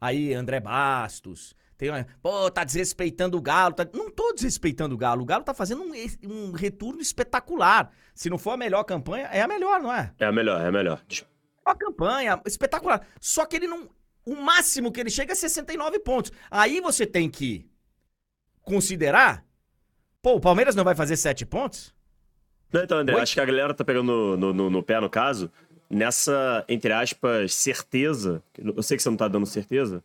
[0.00, 1.90] Aí, André Bastos, tem
[2.22, 3.74] pô, tá desrespeitando o Galo.
[3.74, 3.86] Tá...
[3.92, 5.22] Não tô desrespeitando o Galo.
[5.22, 5.92] O Galo tá fazendo um,
[6.24, 7.90] um, retorno espetacular.
[8.14, 10.12] Se não for a melhor campanha, é a melhor, não é?
[10.18, 11.02] É a melhor, é a melhor.
[11.64, 13.06] A campanha, espetacular.
[13.18, 13.88] Só que ele não.
[14.26, 16.30] O máximo que ele chega é 69 pontos.
[16.50, 17.66] Aí você tem que
[18.62, 19.42] considerar.
[20.22, 21.94] Pô, o Palmeiras não vai fazer 7 pontos?
[22.72, 25.50] Não, então, André, acho que a galera tá pegando no, no, no pé, no caso,
[25.88, 28.42] nessa, entre aspas, certeza.
[28.56, 30.04] Eu sei que você não tá dando certeza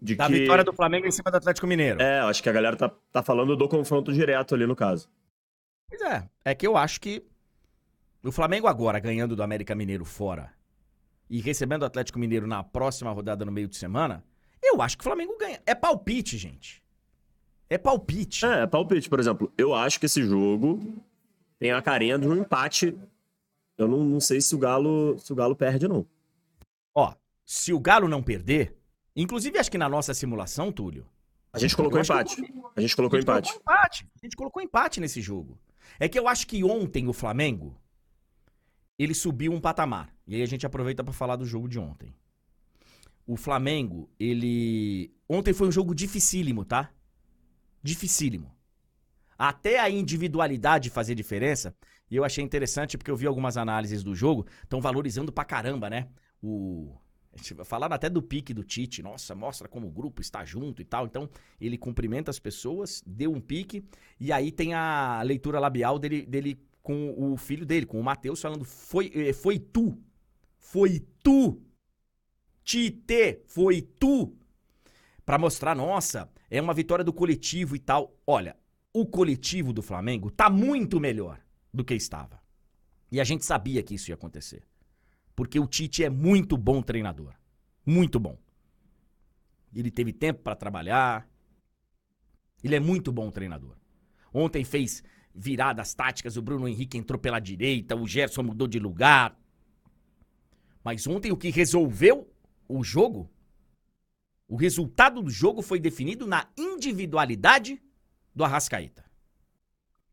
[0.00, 0.32] de da que...
[0.32, 2.00] vitória do Flamengo em cima do Atlético Mineiro.
[2.00, 5.08] É, acho que a galera tá, tá falando do confronto direto ali no caso.
[5.88, 7.24] Pois é, é que eu acho que
[8.22, 10.52] o Flamengo agora ganhando do América Mineiro fora
[11.28, 14.24] e recebendo o Atlético Mineiro na próxima rodada no meio de semana,
[14.62, 15.60] eu acho que o Flamengo ganha.
[15.66, 16.82] É palpite, gente.
[17.68, 18.44] É palpite.
[18.46, 19.52] É, é palpite, por exemplo.
[19.56, 21.02] Eu acho que esse jogo
[21.58, 22.96] tem a carinha de um empate.
[23.76, 26.06] Eu não, não sei se o Galo se o Galo perde, não.
[26.94, 28.76] Ó, se o Galo não perder,
[29.16, 31.06] Inclusive, acho que na nossa simulação, Túlio.
[31.52, 32.42] A gente colocou empate.
[32.74, 33.54] A gente colocou empate.
[33.54, 34.08] empate.
[34.20, 35.56] A gente colocou empate nesse jogo.
[36.00, 37.80] É que eu acho que ontem o Flamengo
[38.98, 40.12] ele subiu um patamar.
[40.26, 42.12] E aí a gente aproveita para falar do jogo de ontem.
[43.24, 46.90] O Flamengo, ele ontem foi um jogo dificílimo, tá?
[47.84, 48.50] Dificílimo.
[49.36, 51.76] Até a individualidade fazer diferença.
[52.10, 55.90] E eu achei interessante porque eu vi algumas análises do jogo, estão valorizando pra caramba,
[55.90, 56.08] né?
[56.42, 56.96] O
[57.64, 59.02] Falaram até do pique do Tite.
[59.02, 61.06] Nossa, mostra como o grupo está junto e tal.
[61.06, 61.28] Então,
[61.60, 63.84] ele cumprimenta as pessoas, deu um pique.
[64.20, 68.40] E aí tem a leitura labial dele, dele com o filho dele, com o Matheus,
[68.40, 69.98] falando: foi, eh, foi tu.
[70.58, 71.60] Foi tu.
[72.62, 74.36] Tite, foi tu.
[75.24, 78.16] Para mostrar, nossa, é uma vitória do coletivo e tal.
[78.26, 78.56] Olha,
[78.92, 81.40] o coletivo do Flamengo tá muito melhor
[81.72, 82.40] do que estava.
[83.10, 84.62] E a gente sabia que isso ia acontecer.
[85.34, 87.34] Porque o Tite é muito bom treinador.
[87.84, 88.38] Muito bom.
[89.74, 91.28] Ele teve tempo para trabalhar.
[92.62, 93.76] Ele é muito bom treinador.
[94.32, 95.02] Ontem fez
[95.34, 99.36] viradas táticas, o Bruno Henrique entrou pela direita, o Gerson mudou de lugar.
[100.82, 102.32] Mas ontem o que resolveu
[102.68, 103.30] o jogo,
[104.46, 107.82] o resultado do jogo foi definido na individualidade
[108.34, 109.04] do Arrascaeta.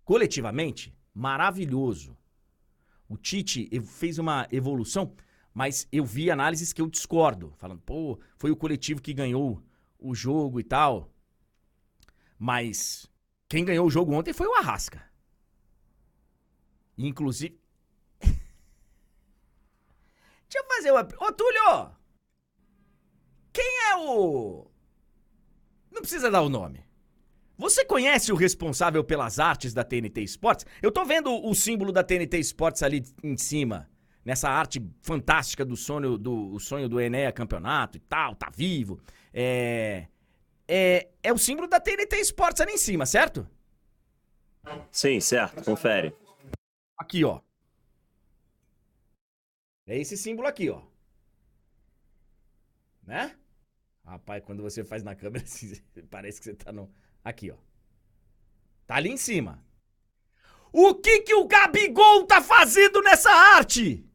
[0.04, 2.18] Coletivamente, maravilhoso.
[3.08, 5.14] O Tite fez uma evolução,
[5.54, 9.62] mas eu vi análises que eu discordo, falando, pô, foi o coletivo que ganhou
[10.00, 11.14] o jogo e tal.
[12.40, 13.08] Mas
[13.50, 15.06] quem ganhou o jogo ontem foi o Arrasca.
[16.98, 17.60] Inclusive.
[18.22, 18.40] Deixa
[20.56, 21.08] eu fazer uma.
[21.20, 22.01] Ô, Túlio!
[23.54, 24.68] Quem é o.
[25.92, 26.86] Não precisa dar o nome.
[27.58, 30.66] Você conhece o responsável pelas artes da TNT Sports?
[30.82, 33.88] Eu tô vendo o símbolo da TNT Sports ali em cima.
[34.26, 39.00] Nessa arte fantástica do sonho do, sonho do Enéa campeonato e tal, tá vivo.
[39.34, 40.08] É,
[40.68, 43.48] é, é o símbolo da TNT Sports ali em cima, certo?
[44.92, 45.64] Sim, certo.
[45.64, 46.16] Confere.
[46.98, 47.42] Aqui, ó.
[49.86, 50.82] É esse símbolo aqui, ó.
[53.04, 53.36] Né?
[54.06, 55.74] Rapaz, quando você faz na câmera, assim,
[56.10, 56.90] parece que você tá no.
[57.24, 57.56] Aqui, ó.
[58.88, 59.64] Tá ali em cima.
[60.74, 64.06] O que que o Gabigol tá fazendo nessa arte?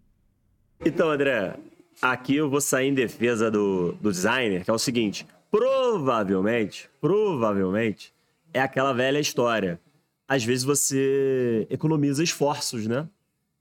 [0.84, 1.54] Então, André,
[2.02, 8.12] aqui eu vou sair em defesa do, do designer, que é o seguinte: provavelmente, provavelmente,
[8.52, 9.80] é aquela velha história.
[10.28, 13.08] Às vezes você economiza esforços, né?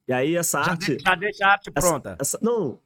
[0.07, 0.95] E aí essa Já, arte.
[0.97, 2.17] de- já deixa a arte essa- pronta.
[2.19, 2.79] essa- não,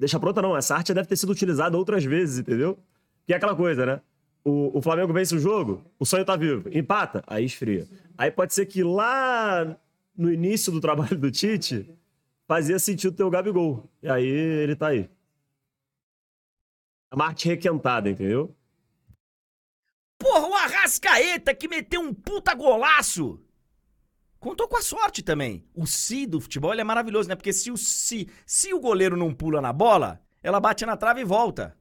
[0.00, 0.56] deixa pronta não.
[0.56, 2.78] Essa arte deve ter sido utilizada outras vezes, entendeu?
[3.26, 4.00] Que é aquela coisa, né?
[4.42, 6.68] O, o Flamengo vence o jogo, o sonho tá vivo.
[6.76, 7.86] Empata, aí esfria.
[8.16, 9.76] Aí pode ser que lá
[10.16, 11.94] no início do trabalho do Tite
[12.48, 13.88] fazia sentido ter o Gabigol.
[14.02, 15.10] E aí ele tá aí.
[17.12, 18.54] É uma arte requentada, entendeu?
[20.18, 23.40] Porra, o Arrascaeta que meteu um puta golaço.
[24.40, 25.68] Contou com a sorte também.
[25.74, 27.36] O si do futebol é maravilhoso, né?
[27.36, 31.20] Porque se o si, se o goleiro não pula na bola, ela bate na trave
[31.20, 31.76] e volta.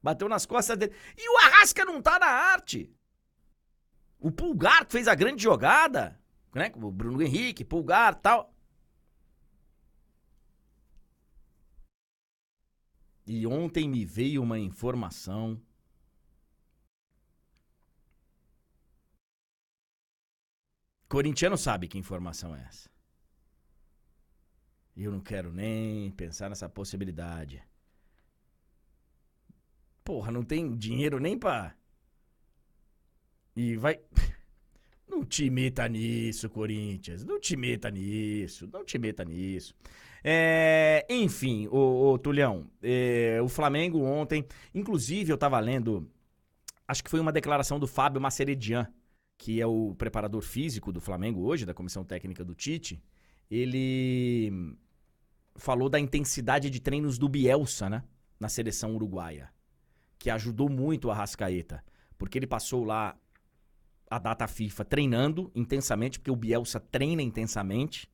[0.00, 0.94] Bateu nas costas dele.
[1.18, 2.94] E o Arrasca não tá na arte.
[4.20, 6.16] O Pulgar que fez a grande jogada,
[6.54, 6.70] né?
[6.76, 8.54] O Bruno Henrique, Pulgar, tal.
[13.26, 15.60] E ontem me veio uma informação
[21.10, 22.88] Corintiano sabe que informação é essa.
[24.96, 27.60] Eu não quero nem pensar nessa possibilidade.
[30.04, 31.74] Porra, não tem dinheiro nem pra.
[33.56, 33.98] E vai.
[35.08, 37.24] Não te meta nisso, Corinthians.
[37.24, 38.70] Não te meta nisso.
[38.72, 39.74] Não te meta nisso.
[40.22, 44.46] É, enfim, ô Tulhão, é, o Flamengo ontem.
[44.72, 46.08] Inclusive, eu tava lendo.
[46.86, 48.86] Acho que foi uma declaração do Fábio Maceredian
[49.40, 53.02] que é o preparador físico do Flamengo hoje, da comissão técnica do Tite,
[53.50, 54.76] ele
[55.56, 58.04] falou da intensidade de treinos do Bielsa, né?
[58.38, 59.50] Na seleção uruguaia.
[60.18, 61.82] Que ajudou muito o Arrascaeta.
[62.18, 63.16] Porque ele passou lá
[64.10, 68.10] a data FIFA treinando intensamente, porque o Bielsa treina intensamente.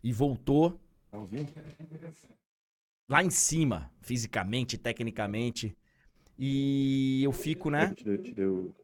[0.00, 0.80] E voltou
[3.08, 5.76] lá em cima, fisicamente, tecnicamente.
[6.42, 7.94] E eu fico, né?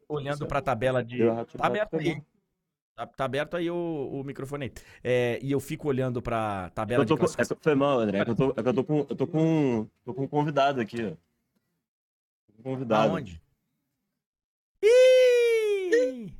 [0.07, 1.17] olhando pra tabela de.
[1.17, 2.21] Deu rato de Tá rato, aberto tá aí.
[2.95, 4.71] Tá, tá aberto aí o, o microfone aí.
[5.03, 8.19] É, e eu fico olhando pra tabela Eu tô de com, é, foi mal, André.
[8.19, 8.97] É que eu tô, é que eu tô com.
[8.99, 9.87] Eu tô com.
[10.05, 11.15] tô com um convidado aqui, ó.
[12.59, 13.09] Um Convidado.
[13.09, 13.41] Aonde?
[14.83, 16.31] Ih!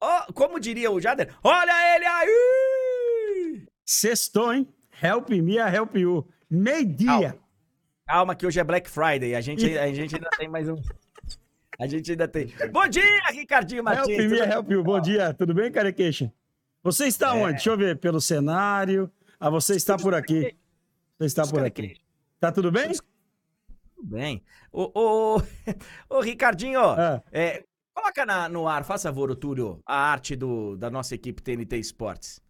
[0.00, 3.66] Ó, como diria o Jader, olha ele aí!
[3.84, 4.68] Sextou, hein?
[5.02, 6.28] Help me, I help you.
[6.48, 7.36] Meio-dia.
[8.12, 10.76] Calma que hoje é Black Friday, a gente, a gente ainda tem mais um...
[11.80, 12.52] A gente ainda tem...
[12.70, 14.18] Bom dia, Ricardinho Help Martins!
[14.18, 14.50] me, I bem?
[14.50, 14.84] help you.
[14.84, 16.30] Bom dia, tudo bem, Carequeixa?
[16.82, 17.40] Você está É.
[17.42, 17.52] onde?
[17.54, 19.10] Deixa eu ver, pelo cenário.
[19.40, 20.54] Ah, você está por aqui.
[21.18, 21.96] Você está por aqui.
[22.38, 22.90] Tá tudo bem?
[22.92, 24.42] Tudo bem.
[24.70, 25.42] Ô, ô,
[26.10, 27.22] ô, Ricardinho, Ah.
[27.32, 31.40] é, coloca na- no ar, faz favor, ô Túlio, a arte do, da nossa equipe
[31.40, 32.41] TNT Esportes.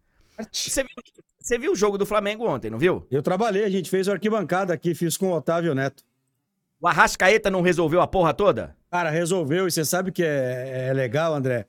[0.51, 0.95] Você viu,
[1.39, 3.05] você viu o jogo do Flamengo ontem, não viu?
[3.11, 6.03] Eu trabalhei, a gente fez o arquibancada aqui, fiz com o Otávio Neto.
[6.79, 8.75] O Arrascaeta não resolveu a porra toda?
[8.91, 11.65] Cara, resolveu, e você sabe que é, é legal, André.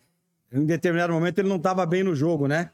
[0.52, 2.70] Em determinado momento ele não estava bem no jogo, né?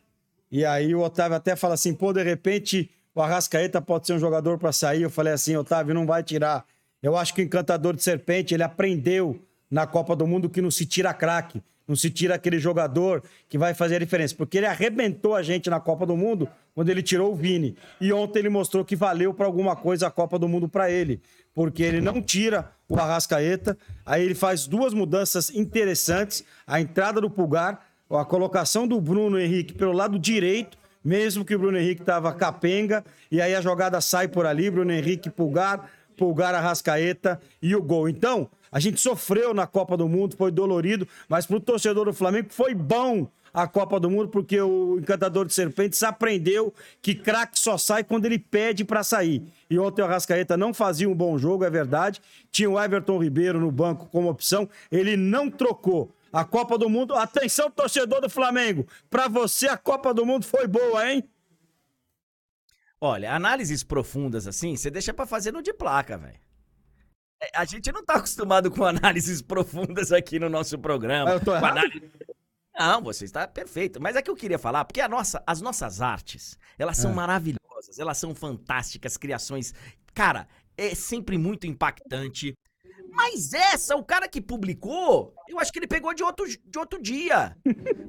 [0.51, 4.19] E aí o Otávio até fala assim: pô, de repente o Arrascaeta pode ser um
[4.19, 5.03] jogador para sair.
[5.03, 6.65] Eu falei assim: Otávio, não vai tirar.
[7.03, 10.71] Eu acho que o encantador de serpente ele aprendeu na Copa do Mundo que não
[10.71, 14.33] se tira craque, não se tira aquele jogador que vai fazer a diferença.
[14.37, 17.77] Porque ele arrebentou a gente na Copa do Mundo quando ele tirou o Vini.
[18.01, 21.21] E ontem ele mostrou que valeu para alguma coisa a Copa do Mundo para ele.
[21.53, 23.77] Porque ele não tira o Arrascaeta,
[24.07, 29.75] aí ele faz duas mudanças interessantes: a entrada do Pulgar, a colocação do Bruno Henrique
[29.75, 34.29] pelo lado direito, mesmo que o Bruno Henrique estava capenga, e aí a jogada sai
[34.29, 38.09] por ali, Bruno Henrique, Pulgar, Pulgar, Arrascaeta e o gol.
[38.09, 42.49] Então, a gente sofreu na Copa do Mundo, foi dolorido, mas pro torcedor do Flamengo
[42.51, 47.77] foi bom a Copa do Mundo, porque o encantador de serpentes aprendeu que craque só
[47.77, 49.43] sai quando ele pede para sair.
[49.69, 52.21] E ontem o Arrascaeta não fazia um bom jogo, é verdade.
[52.51, 56.15] Tinha o Everton Ribeiro no banco como opção, ele não trocou.
[56.33, 60.69] A Copa do Mundo, atenção torcedor do Flamengo, para você a Copa do Mundo foi
[60.69, 61.25] boa, hein?
[63.01, 66.39] Olha, análises profundas assim, você deixa pra fazer no de placa, velho.
[67.41, 71.31] É, A gente não tá acostumado com análises profundas aqui no nosso programa.
[71.31, 71.79] Ah, eu tô errado?
[71.79, 72.11] análise-
[72.79, 74.01] Não, você está perfeito.
[74.01, 77.15] Mas é que eu queria falar, porque a nossa, as nossas artes, elas são É.
[77.15, 79.75] maravilhosas, elas são fantásticas, criações.
[80.15, 82.55] Cara, é sempre muito impactante.
[83.13, 87.03] Mas essa, o cara que publicou, eu acho que ele pegou de outro, de outro
[87.03, 87.57] dia.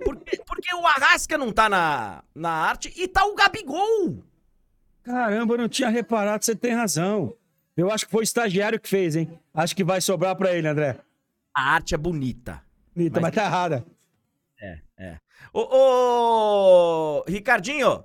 [0.05, 4.23] Porque, porque o Arrasca não tá na, na arte e tá o Gabigol.
[5.03, 7.36] Caramba, eu não tinha reparado, você tem razão.
[7.82, 9.27] Eu acho que foi o estagiário que fez, hein?
[9.51, 10.97] Acho que vai sobrar pra ele, André.
[11.55, 12.61] A arte é bonita.
[12.95, 13.86] Bonita, mas, Mas- tá errada.
[14.61, 15.17] É, é.
[15.51, 18.03] Ô, ô, Ricardinho,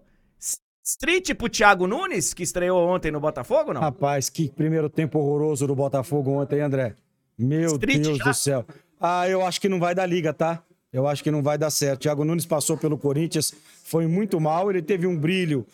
[0.83, 3.83] street pro Thiago Nunes, que estreou ontem no Botafogo, não?
[3.83, 6.95] Rapaz, que primeiro tempo horroroso do Botafogo ontem, André.
[7.37, 8.25] Meu Street Deus já?
[8.25, 8.65] do céu.
[8.99, 10.63] Ah, eu acho que não vai dar liga, tá?
[10.91, 12.01] Eu acho que não vai dar certo.
[12.01, 13.53] Thiago Nunes passou pelo Corinthians,
[13.85, 14.71] foi muito mal.
[14.71, 15.67] Ele teve um brilho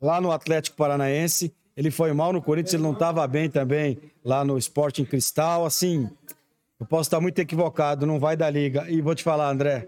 [0.00, 1.54] lá no Atlético Paranaense.
[1.78, 5.64] Ele foi mal no Corinthians, ele não estava bem também lá no Sporting Cristal.
[5.64, 6.10] Assim,
[6.80, 8.90] eu posso estar muito equivocado, não vai dar liga.
[8.90, 9.86] E vou te falar, André,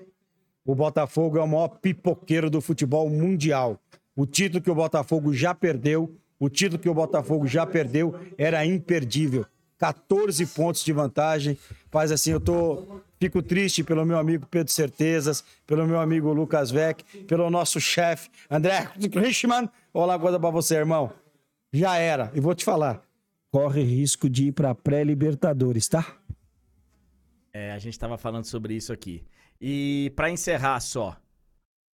[0.65, 3.77] o Botafogo é o maior pipoqueiro do futebol mundial.
[4.15, 8.65] O título que o Botafogo já perdeu, o título que o Botafogo já perdeu era
[8.65, 9.45] imperdível.
[9.77, 11.59] 14 pontos de vantagem.
[11.91, 16.71] Faz assim, eu tô fico triste pelo meu amigo Pedro Certezas, pelo meu amigo Lucas
[16.71, 19.69] Vec, pelo nosso chefe André Richman.
[19.93, 21.13] Olá, coisa pra você, irmão.
[21.73, 22.31] Já era.
[22.35, 23.03] E vou te falar,
[23.51, 26.05] corre risco de ir pra pré-libertadores, tá?
[27.53, 29.25] É, a gente tava falando sobre isso aqui.
[29.61, 31.17] E pra encerrar só,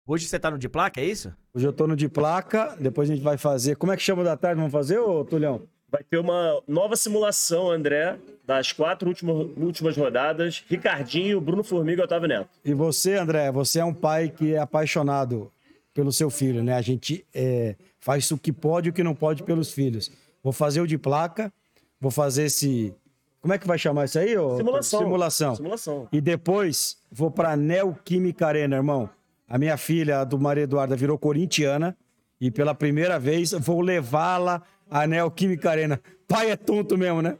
[0.06, 1.34] hoje você tá no de placa, é isso?
[1.52, 3.76] Hoje eu tô no de placa, depois a gente vai fazer.
[3.76, 4.58] Como é que chama da tarde?
[4.58, 5.62] Vamos fazer, ô Tulhão?
[5.88, 10.64] Vai ter uma nova simulação, André, das quatro últimas, últimas rodadas.
[10.68, 12.50] Ricardinho, Bruno Formiga e Otávio Neto.
[12.64, 15.50] E você, André, você é um pai que é apaixonado
[15.96, 16.74] pelo seu filho, né?
[16.74, 20.10] A gente é, faz o que pode e o que não pode pelos filhos.
[20.42, 21.50] Vou fazer o de placa,
[21.98, 22.94] vou fazer esse.
[23.40, 24.36] Como é que vai chamar isso aí?
[24.36, 24.58] ô?
[24.58, 25.00] Simulação.
[25.00, 25.56] Simulação.
[25.56, 26.08] Simulação.
[26.12, 29.08] E depois vou pra Neoquímica Arena, irmão.
[29.48, 31.96] A minha filha, a do Maria Eduarda, virou corintiana.
[32.38, 35.98] E pela primeira vez vou levá-la à Neoquímica Arena.
[36.28, 37.38] Pai é tonto mesmo, né?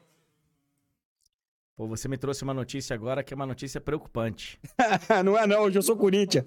[1.76, 4.58] Pô, você me trouxe uma notícia agora que é uma notícia preocupante.
[5.22, 6.46] não é não, hoje eu sou Corinthians.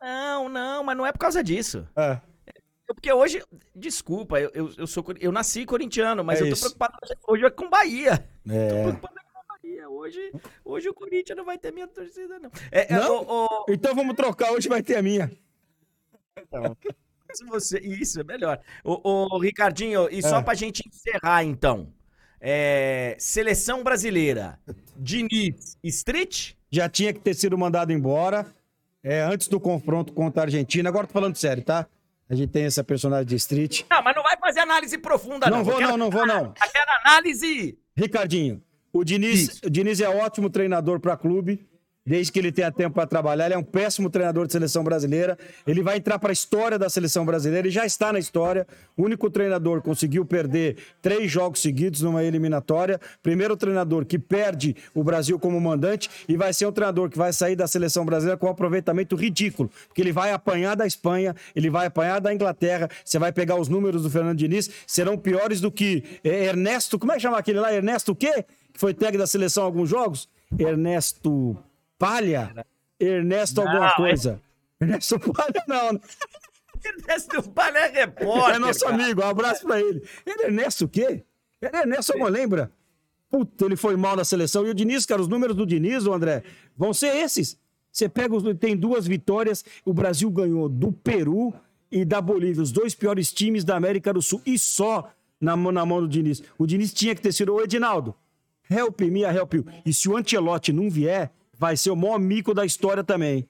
[0.00, 1.86] Não, não, mas não é por causa disso.
[1.96, 2.20] É.
[2.86, 3.42] Porque hoje,
[3.74, 6.62] desculpa, eu, eu, eu sou eu nasci corintiano, mas É eu tô isso.
[6.76, 6.98] preocupado
[7.28, 8.18] hoje é com Bahia.
[8.46, 8.82] Tô É.
[8.82, 9.88] preocupado com Bahia.
[9.88, 10.32] Hoje,
[10.64, 12.50] hoje o Corinthians não vai ter minha torcida, não.
[12.72, 13.22] É, é, Não?
[13.22, 15.30] ô, ô, Então vamos trocar, hoje vai ter a minha.
[17.32, 18.58] se você, isso, é melhor.
[18.82, 19.00] Ô,
[19.34, 20.42] ô, Ricardinho, e só É.
[20.42, 21.92] pra gente encerrar, então.
[22.40, 24.58] É, seleção brasileira,
[24.96, 26.54] Diniz, Street?
[26.70, 28.46] Já tinha que ter sido mandado embora
[29.02, 30.88] é, antes do confronto contra a Argentina.
[30.88, 31.86] Agora tô falando sério, tá?
[32.28, 33.82] A gente tem essa personagem de Street.
[33.90, 35.58] Não, mas não vai fazer análise profunda, não.
[35.58, 36.52] Não vou, quero- não, não vou, não.
[36.52, 41.66] Quero análise Ricardinho, o Diniz, o Diniz é ótimo treinador para clube,
[42.10, 43.44] desde que ele tenha tempo para trabalhar.
[43.44, 45.38] Ele é um péssimo treinador de seleção brasileira.
[45.64, 48.66] Ele vai entrar para a história da seleção brasileira e já está na história.
[48.96, 53.00] O único treinador que conseguiu perder três jogos seguidos numa eliminatória.
[53.22, 57.32] Primeiro treinador que perde o Brasil como mandante e vai ser um treinador que vai
[57.32, 61.70] sair da seleção brasileira com um aproveitamento ridículo, porque ele vai apanhar da Espanha, ele
[61.70, 62.88] vai apanhar da Inglaterra.
[63.04, 66.98] Você vai pegar os números do Fernando Diniz, serão piores do que eh, Ernesto.
[66.98, 67.72] Como é que chama aquele lá?
[67.72, 68.44] Ernesto o quê?
[68.72, 70.28] Que foi técnico da seleção alguns jogos?
[70.58, 71.56] Ernesto
[72.00, 72.66] Palha?
[72.98, 74.40] Ernesto alguma Não, coisa.
[74.80, 76.00] Ernesto Palha não, né?
[76.82, 78.54] Ernesto Palha é repórter.
[78.54, 78.94] É nosso cara.
[78.94, 80.02] amigo, um abraço pra ele.
[80.24, 81.22] Ele é Ernesto o quê?
[81.60, 82.72] Ele é Ernesto, não lembra?
[83.30, 84.66] Puta, ele foi mal na seleção.
[84.66, 86.42] E o Diniz, cara, os números do Diniz, André,
[86.76, 87.58] vão ser esses.
[87.92, 88.42] Você pega os.
[88.58, 89.62] Tem duas vitórias.
[89.84, 91.52] O Brasil ganhou do Peru
[91.92, 94.40] e da Bolívia, os dois piores times da América do Sul.
[94.46, 96.42] E só na, mão- na mão do Diniz.
[96.58, 98.14] O Diniz tinha que ter sido o Edinaldo.
[98.70, 99.66] Help me, help you.
[99.84, 101.30] E se o Ancelotti não vier,
[101.60, 103.46] vai ser o maior mico da história também.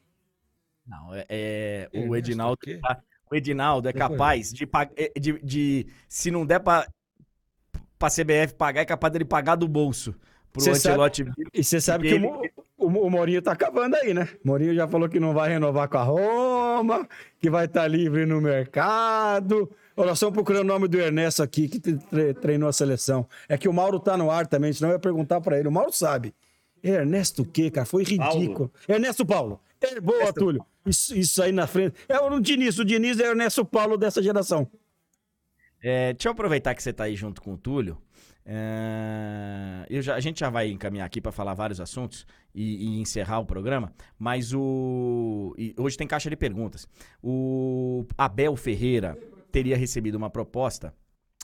[0.85, 2.59] Não, é, é, o Edinaldo.
[2.67, 3.01] o tá-
[3.31, 6.85] O Edinaldo é capaz de, é, de, de- Se não der pra,
[7.97, 10.13] pra CBF pagar, é capaz dele pagar do bolso.
[10.53, 11.35] Pro Cê sabe- Ancelotti vir.
[11.55, 12.43] E você sabe que o, Mo-
[12.77, 14.29] o, o Mourinho tá acabando aí, né?
[14.45, 17.09] O Mourinho já falou que não vai renovar com a Roma,
[17.41, 19.71] que vai estar livre no mercado.
[19.97, 23.29] Nós estamos procurando o nome do Ernesto aqui, que tre- tre- treinou a seleção.
[23.49, 25.69] É que o Mauro tá no ar também, senão eu ia perguntar pra ele.
[25.69, 26.35] O Mauro sabe.
[26.83, 27.87] Ernesto o quê, cara?
[27.87, 28.73] Foi ridículo.
[28.89, 29.61] Ernesto Paulo.
[29.81, 30.65] É, boa, Túlio.
[30.87, 31.95] Isso, isso aí na frente.
[32.09, 32.79] É o Diniz.
[32.79, 34.67] O Diniz é o Ernesto Paulo dessa geração.
[35.83, 37.97] É, deixa eu aproveitar que você tá aí junto com o Túlio.
[38.45, 43.01] É, eu já- a gente já vai encaminhar aqui pra falar vários assuntos e, e
[43.01, 45.55] encerrar o programa, mas o.
[45.59, 46.89] e hoje tem caixa de perguntas.
[47.23, 49.17] O Abel Ferreira
[49.53, 50.95] teria recebido uma proposta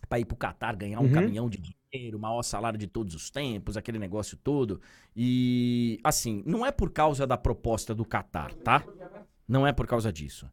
[0.08, 1.12] pra ir pro Catar ganhar um Uhum.
[1.12, 1.58] caminhão de
[1.96, 4.80] dinheiro, o maior salário de todos os tempos, aquele negócio todo.
[5.14, 8.84] E assim, não é por causa da proposta do Catar, tá?
[9.48, 10.50] Não é por causa disso.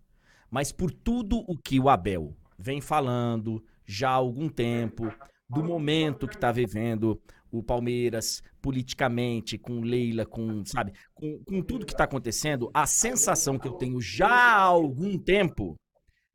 [0.49, 5.11] Mas por tudo o que o Abel vem falando já há algum tempo,
[5.49, 7.21] do momento que tá vivendo
[7.51, 13.59] o Palmeiras politicamente, com Leila, com, sabe, com, com tudo que tá acontecendo, a sensação
[13.59, 15.75] que eu tenho já há algum tempo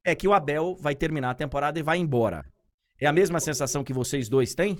[0.04, 2.44] é que o Abel vai terminar a temporada e vai embora.
[3.00, 4.78] É a mesma sensação que vocês dois têm?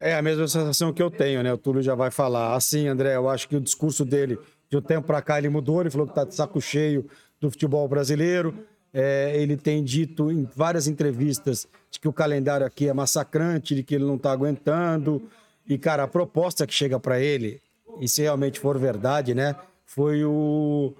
[0.00, 1.52] É a mesma sensação que eu tenho, né?
[1.52, 2.54] O Túlio já vai falar.
[2.56, 4.38] Assim, André, eu acho que o discurso dele,
[4.70, 5.82] de um tempo para cá, ele mudou.
[5.82, 7.06] Ele falou que tá de saco cheio
[7.38, 8.66] do futebol brasileiro.
[8.94, 13.82] É, ele tem dito em várias entrevistas de que o calendário aqui é massacrante, de
[13.82, 15.28] que ele não está aguentando.
[15.68, 17.60] E, cara, a proposta que chega para ele,
[18.00, 19.54] e se realmente for verdade, né?
[19.84, 20.94] Foi o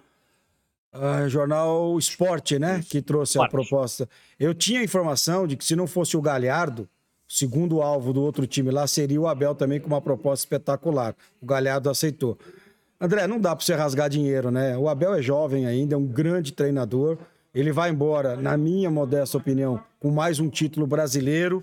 [0.93, 2.85] uh, jornal Esporte, né?
[2.87, 4.07] Que trouxe a proposta.
[4.39, 6.87] Eu tinha informação de que se não fosse o Galhardo,
[7.31, 11.15] o segundo alvo do outro time lá seria o Abel também com uma proposta espetacular.
[11.41, 12.37] O Galhardo aceitou.
[13.01, 14.77] André, não dá para você rasgar dinheiro, né?
[14.77, 17.17] O Abel é jovem ainda, é um grande treinador.
[17.55, 21.63] Ele vai embora, na minha modesta opinião, com mais um título brasileiro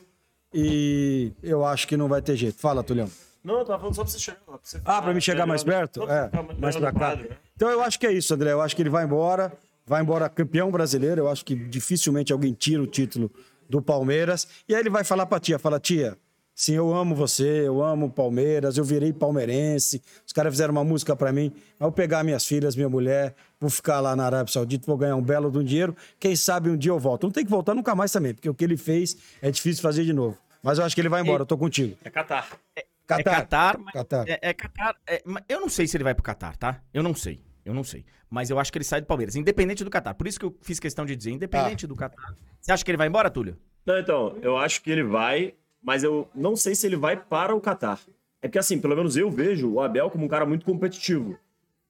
[0.54, 2.58] e eu acho que não vai ter jeito.
[2.58, 3.10] Fala, Tulião.
[3.44, 4.40] Não, eu tava falando só pra você chegar.
[4.46, 6.04] Pra você ah, pra me chegar mais perto?
[6.10, 7.18] É, mais pra cá.
[7.18, 7.28] Né?
[7.58, 8.54] Então eu acho que é isso, André.
[8.54, 9.52] Eu acho que ele vai embora,
[9.86, 11.22] vai embora campeão brasileiro.
[11.22, 13.30] Eu acho que dificilmente alguém tira o título
[13.70, 14.48] do Palmeiras.
[14.68, 16.18] E aí ele vai falar pra tia, fala, tia,
[16.54, 20.02] sim, eu amo você, eu amo o Palmeiras, eu virei palmeirense.
[20.26, 21.54] Os caras fizeram uma música para mim.
[21.80, 25.22] Vou pegar minhas filhas, minha mulher, vou ficar lá na Arábia Saudita, vou ganhar um
[25.22, 25.96] belo de um dinheiro.
[26.20, 27.24] Quem sabe um dia eu volto.
[27.26, 30.04] Não tem que voltar nunca mais também, porque o que ele fez é difícil fazer
[30.04, 30.38] de novo.
[30.64, 31.96] Mas eu acho que ele vai embora, eu tô contigo.
[32.04, 32.50] É Catar.
[32.76, 33.20] É, Catar.
[33.20, 33.78] É Catar.
[33.94, 34.28] Catar.
[34.28, 34.96] É, é Catar.
[35.08, 36.82] É, eu não sei se ele vai pro Catar, tá?
[36.94, 37.47] Eu não sei.
[37.68, 38.06] Eu não sei.
[38.30, 40.14] Mas eu acho que ele sai do Palmeiras, independente do Catar.
[40.14, 41.88] Por isso que eu fiz questão de dizer, independente ah.
[41.88, 42.34] do Catar.
[42.62, 43.58] Você acha que ele vai embora, Túlio?
[43.86, 45.54] Não, então, eu acho que ele vai,
[45.84, 48.00] mas eu não sei se ele vai para o Catar.
[48.42, 51.38] É porque, assim, pelo menos eu vejo o Abel como um cara muito competitivo.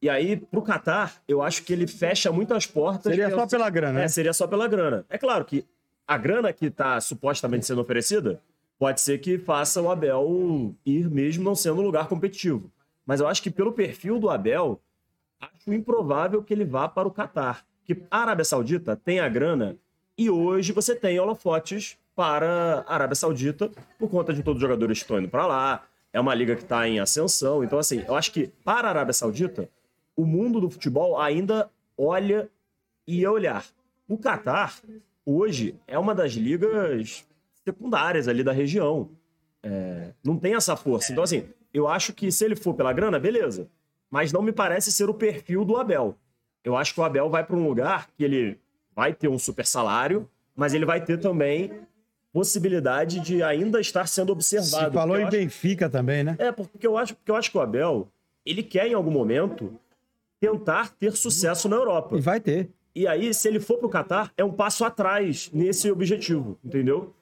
[0.01, 3.11] E aí, pro Catar, eu acho que ele fecha muito as portas.
[3.11, 4.07] Seria só pela grana, é, né?
[4.07, 5.05] seria só pela grana.
[5.09, 5.63] É claro que
[6.07, 8.41] a grana que tá supostamente sendo oferecida
[8.79, 12.71] pode ser que faça o Abel ir mesmo não sendo um lugar competitivo.
[13.05, 14.81] Mas eu acho que pelo perfil do Abel,
[15.67, 17.65] acho improvável que ele vá para o Catar.
[17.83, 19.77] Que a Arábia Saudita tem a grana
[20.17, 24.99] e hoje você tem holofotes para a Arábia Saudita por conta de todos os jogadores
[24.99, 25.83] que estão indo para lá.
[26.11, 27.63] É uma liga que está em ascensão.
[27.63, 29.69] Então, assim, eu acho que para a Arábia Saudita,
[30.15, 32.49] o mundo do futebol ainda olha
[33.05, 33.65] e ia olhar.
[34.07, 34.79] O Catar,
[35.25, 37.25] hoje, é uma das ligas
[37.63, 39.11] secundárias ali da região.
[39.61, 41.11] É, não tem essa força.
[41.11, 43.69] Então, assim, eu acho que se ele for pela grana, beleza.
[44.09, 46.15] Mas não me parece ser o perfil do Abel.
[46.63, 48.59] Eu acho que o Abel vai para um lugar que ele
[48.95, 51.71] vai ter um super salário, mas ele vai ter também
[52.33, 54.91] possibilidade de ainda estar sendo observado.
[54.91, 55.31] Você falou em acho...
[55.31, 56.35] Benfica também, né?
[56.39, 58.07] É, porque eu acho, porque eu acho que o Abel,
[58.45, 59.73] ele quer em algum momento
[60.39, 62.15] tentar ter sucesso na Europa.
[62.17, 62.69] E vai ter.
[62.95, 67.13] E aí, se ele for para o Catar, é um passo atrás nesse objetivo, entendeu?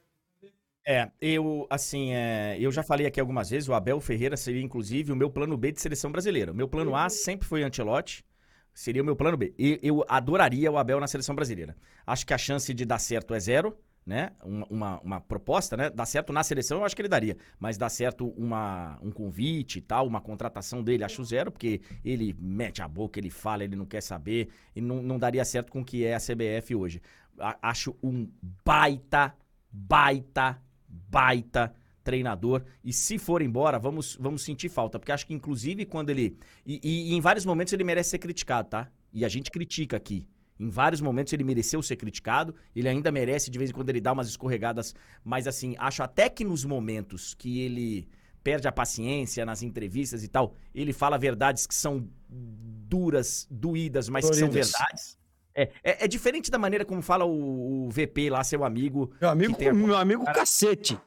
[0.87, 5.11] É, eu, assim, é, eu já falei aqui algumas vezes, o Abel Ferreira seria, inclusive,
[5.11, 6.51] o meu plano B de seleção brasileira.
[6.51, 8.23] O meu plano A sempre foi Antelote,
[8.71, 9.55] seria o meu plano B.
[9.57, 11.75] E eu adoraria o Abel na seleção brasileira.
[12.05, 13.75] Acho que a chance de dar certo é zero,
[14.05, 14.33] né?
[14.43, 15.89] Uma, uma, uma, proposta, né?
[15.89, 17.35] Dar certo na seleção, eu acho que ele daria.
[17.59, 22.35] Mas dar certo uma, um convite e tal, uma contratação dele, acho zero, porque ele
[22.39, 25.81] mete a boca, ele fala, ele não quer saber, e não, não daria certo com
[25.81, 27.01] o que é a CBF hoje.
[27.39, 28.29] A, acho um
[28.63, 29.33] baita,
[29.71, 30.61] baita
[31.09, 31.73] baita
[32.03, 32.63] treinador.
[32.83, 34.99] E se for embora, vamos, vamos sentir falta.
[34.99, 36.37] Porque acho que, inclusive, quando ele.
[36.65, 38.89] E, e, e, em vários momentos ele merece ser criticado, tá?
[39.11, 40.27] E a gente critica aqui.
[40.57, 42.55] Em vários momentos ele mereceu ser criticado.
[42.73, 44.95] Ele ainda merece, de vez em quando, ele dá umas escorregadas.
[45.23, 48.07] Mas, assim, acho até que nos momentos que ele
[48.43, 54.29] perde a paciência nas entrevistas e tal, ele fala verdades que são duras, doídas, mas
[54.29, 55.17] que são verdades.
[55.57, 59.13] É, é, é, diferente da maneira como fala o, o, VP lá, seu amigo.
[59.21, 59.73] Meu amigo, a...
[59.73, 60.99] meu amigo Cara, cacete.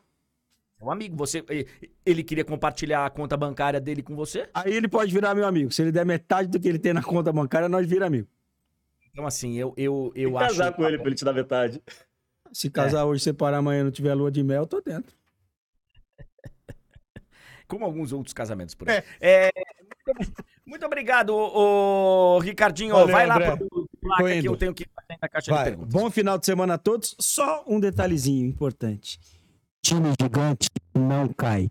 [0.79, 1.45] Seu amigo, você,
[2.07, 4.49] ele queria compartilhar a conta bancária dele com você?
[4.55, 5.71] Aí ele pode virar meu amigo.
[5.71, 8.27] Se ele der metade do que ele tem na conta bancária, nós vira amigo.
[9.13, 10.57] Então, assim, eu, eu, eu tem acho.
[10.57, 11.83] casar com ele pra ele te dar metade.
[12.53, 13.05] Se casar é.
[13.05, 15.15] hoje, separar amanhã não tiver lua de mel, eu tô dentro.
[17.69, 19.03] Como alguns outros casamentos por aí.
[19.21, 19.49] É.
[19.49, 19.53] é
[20.17, 22.95] muito, muito, obrigado, ô, Ricardinho.
[22.95, 25.65] Valeu, Vai lá pro placa que eu tenho que fazer na caixa Vai.
[25.65, 25.93] de perguntas.
[25.93, 27.15] Bom final de semana a todos.
[27.19, 29.21] Só um detalhezinho importante.
[29.83, 31.71] Time gigante não cai.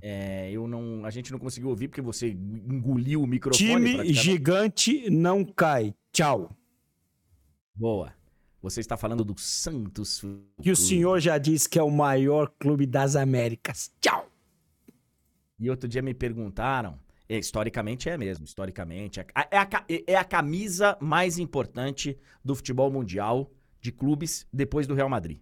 [0.00, 3.66] É, eu não, a gente não conseguiu ouvir porque você engoliu o microfone.
[3.66, 5.94] Time gigante não cai.
[6.12, 6.50] Tchau.
[7.74, 8.12] Boa.
[8.62, 10.24] Você está falando do Santos.
[10.60, 13.92] Que o senhor já disse que é o maior clube das Américas.
[14.00, 14.28] Tchau.
[15.58, 16.98] E outro dia me perguntaram
[17.28, 19.20] é, historicamente é mesmo, historicamente.
[19.20, 19.68] É, é, a,
[20.06, 23.50] é a camisa mais importante do futebol mundial
[23.80, 25.40] de clubes depois do Real Madrid.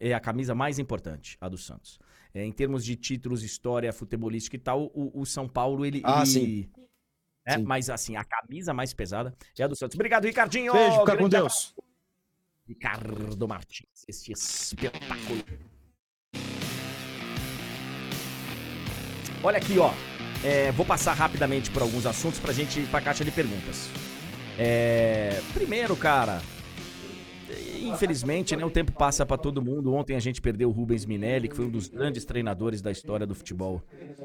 [0.00, 1.98] É a camisa mais importante, a do Santos.
[2.32, 6.02] É, em termos de títulos, história, futebolística e tal, o, o São Paulo, ele.
[6.04, 6.70] Ah, ele, sim.
[7.46, 7.62] É, sim.
[7.62, 9.94] Mas assim, a camisa mais pesada é a do Santos.
[9.94, 10.72] Obrigado, Ricardinho.
[10.72, 11.74] Beijo, fica com Deus.
[12.66, 15.44] Ricardo Martins, este espetáculo.
[19.42, 19.92] Olha aqui, ó.
[20.44, 23.88] É, vou passar rapidamente por alguns assuntos pra gente ir pra caixa de perguntas.
[24.58, 26.40] É, primeiro, cara,
[27.80, 29.92] infelizmente, né, o tempo passa para todo mundo.
[29.94, 33.26] Ontem a gente perdeu o Rubens Minelli, que foi um dos grandes treinadores da história
[33.26, 33.82] do futebol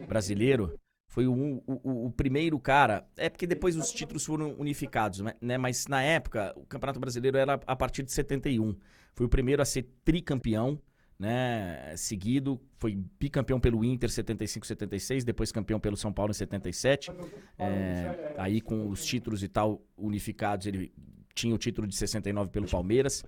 [0.07, 0.77] brasileiro.
[1.07, 3.07] Foi o, o, o, primeiro cara.
[3.17, 5.57] É porque depois os títulos foram unificados, né?
[5.57, 8.75] Mas na época, o Campeonato Brasileiro era a partir de 71.
[9.15, 10.79] Foi o primeiro a ser tricampeão,
[11.19, 11.95] né?
[11.97, 12.59] Seguido.
[12.77, 15.25] Foi bicampeão pelo Inter 75, 76.
[15.25, 17.11] Depois campeão pelo São Paulo em 77.
[17.57, 20.93] É, aí com os títulos e tal unificados, ele
[21.35, 23.23] tinha o título de 69 pelo Palmeiras.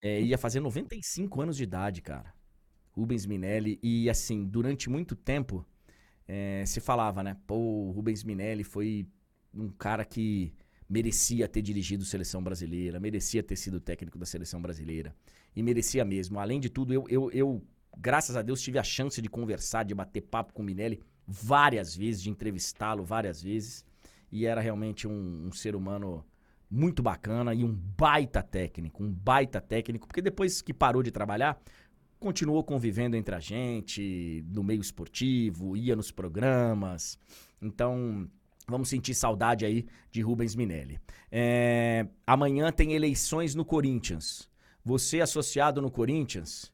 [0.00, 2.32] É, ia fazer 95 anos de idade, cara.
[2.92, 3.80] Rubens Minelli.
[3.82, 5.66] E assim, durante muito tempo
[6.28, 7.36] é, se falava, né?
[7.46, 9.06] Pô, o Rubens Minelli foi
[9.52, 10.54] um cara que
[10.88, 15.14] merecia ter dirigido seleção brasileira, merecia ter sido técnico da seleção brasileira.
[15.54, 16.38] E merecia mesmo.
[16.38, 17.62] Além de tudo, eu, eu, eu
[17.98, 21.94] graças a Deus, tive a chance de conversar, de bater papo com o Minelli várias
[21.94, 23.84] vezes, de entrevistá-lo várias vezes.
[24.30, 26.24] E era realmente um, um, ser humano
[26.70, 31.60] muito bacana e um baita técnico, um baita técnico, porque depois que parou de trabalhar,
[32.18, 37.18] continuou convivendo entre a gente, no meio esportivo, ia nos programas.
[37.60, 38.26] Então,
[38.66, 40.98] vamos sentir saudade aí de Rubens Minelli.
[41.30, 44.48] É, amanhã tem eleições no Corinthians.
[44.84, 46.72] Você associado no Corinthians?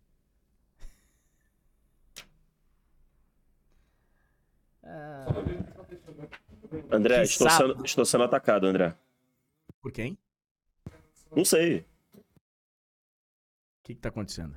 [6.91, 8.95] André, estou sendo, estou sendo atacado, André.
[9.81, 10.17] Por quem?
[11.35, 11.81] Não sei.
[11.81, 12.25] O
[13.85, 14.57] que, está acontecendo?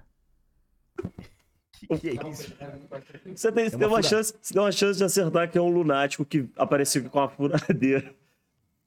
[1.87, 2.53] que, que é isso?
[3.35, 5.69] Você tem, é tem uma, chance, você tem uma chance de acertar que é um
[5.69, 8.15] lunático que apareceu com uma furadeira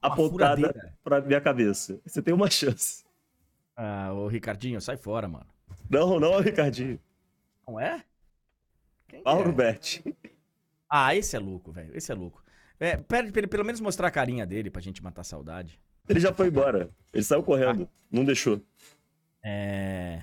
[0.02, 2.00] uma apontada pra minha cabeça.
[2.04, 3.03] Você tem uma chance.
[3.76, 5.46] Ah, ô Ricardinho, sai fora, mano.
[5.90, 6.98] Não, não é o Ricardinho.
[7.66, 8.04] Não é?
[9.08, 9.52] Quem Mauro é?
[9.52, 10.16] Berti.
[10.88, 11.96] Ah, esse é louco, velho.
[11.96, 12.42] Esse é louco.
[12.78, 15.80] É, pede pra ele pelo menos mostrar a carinha dele pra gente matar a saudade.
[16.08, 16.90] Ele já foi embora.
[17.12, 17.88] Ele saiu correndo.
[17.90, 18.04] Ah.
[18.10, 18.60] Não deixou.
[19.42, 20.22] É.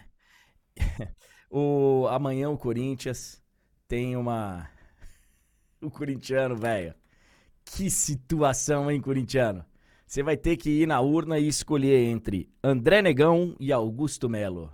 [1.50, 3.42] o, amanhã o Corinthians
[3.88, 4.70] tem uma.
[5.82, 6.94] O corintiano, velho.
[7.66, 9.66] Que situação, hein, corintiano?
[10.12, 14.70] Você vai ter que ir na urna e escolher entre André Negão e Augusto Melo.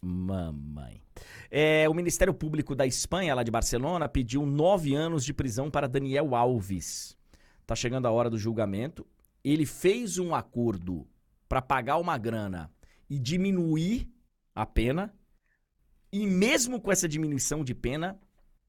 [0.00, 1.02] Mamãe.
[1.50, 5.88] É, o Ministério Público da Espanha, lá de Barcelona, pediu nove anos de prisão para
[5.88, 7.18] Daniel Alves.
[7.66, 9.04] Tá chegando a hora do julgamento.
[9.42, 11.04] Ele fez um acordo
[11.48, 12.70] para pagar uma grana
[13.10, 14.08] e diminuir
[14.54, 15.12] a pena.
[16.12, 18.20] E mesmo com essa diminuição de pena,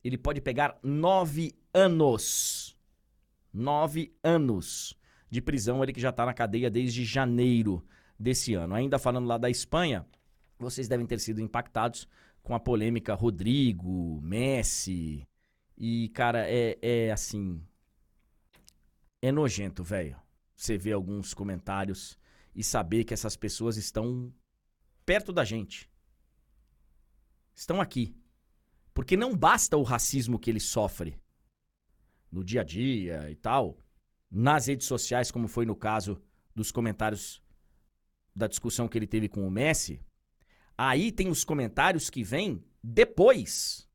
[0.04, 2.69] ele pode pegar nove anos.
[3.54, 4.98] Nove anos
[5.30, 7.86] de prisão, ele que já está na cadeia desde janeiro
[8.18, 8.76] desse ano.
[8.76, 10.06] Ainda falando lá da Espanha,
[10.58, 12.08] vocês devem ter sido impactados
[12.42, 15.28] com a polêmica Rodrigo, Messi.
[15.78, 17.62] E, cara, é, é assim.
[19.22, 20.18] É nojento, velho.
[20.56, 22.18] Você vê alguns comentários
[22.54, 24.34] e saber que essas pessoas estão
[25.06, 25.90] perto da gente.
[27.56, 28.16] Estão aqui.
[28.94, 31.18] Porque não basta o racismo que ele sofre
[32.32, 33.78] no dia a dia e tal,
[34.30, 36.22] nas redes sociais, como foi no caso
[36.56, 37.42] dos comentários
[38.36, 40.02] da discussão que ele teve com o Messi.
[40.78, 43.88] Aí tem os comentários que vêm depois.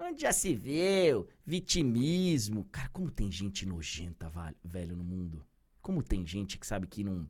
[0.00, 1.28] Onde já se viu?
[1.44, 2.64] Vitimismo.
[2.66, 4.30] Cara, como tem gente nojenta,
[4.64, 5.46] velho, no mundo.
[5.80, 7.28] Como tem gente que sabe que não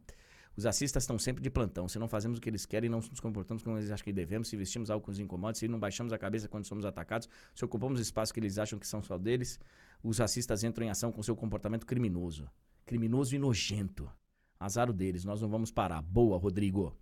[0.56, 1.86] os assistas estão sempre de plantão.
[1.86, 4.48] Se não fazemos o que eles querem, não nos comportamos como eles acham que devemos,
[4.48, 7.64] se vestimos algo que nos incomoda, se não baixamos a cabeça quando somos atacados, se
[7.64, 9.60] ocupamos espaços que eles acham que são só deles,
[10.02, 12.48] os racistas entram em ação com seu comportamento criminoso.
[12.86, 14.10] Criminoso e nojento.
[14.58, 16.00] Azar deles, nós não vamos parar.
[16.00, 16.96] Boa, Rodrigo.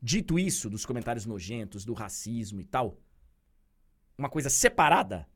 [0.00, 3.00] Dito isso, dos comentários nojentos, do racismo e tal,
[4.16, 5.28] uma coisa separada,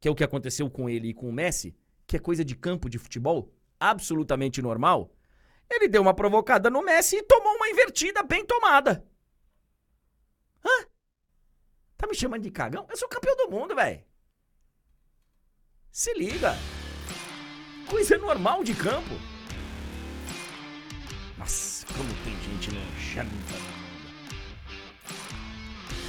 [0.00, 1.74] que é o que aconteceu com ele e com o Messi,
[2.06, 5.12] que é coisa de campo de futebol, absolutamente normal,
[5.70, 9.04] ele deu uma provocada no Messi e tomou uma invertida bem tomada.
[10.64, 10.86] Hã?
[11.96, 12.86] Tá me chamando de cagão?
[12.88, 14.02] Eu sou campeão do mundo, velho.
[15.90, 16.56] Se liga.
[17.88, 19.14] Coisa normal de campo.
[21.36, 23.78] Nossa, como tem gente nojenta.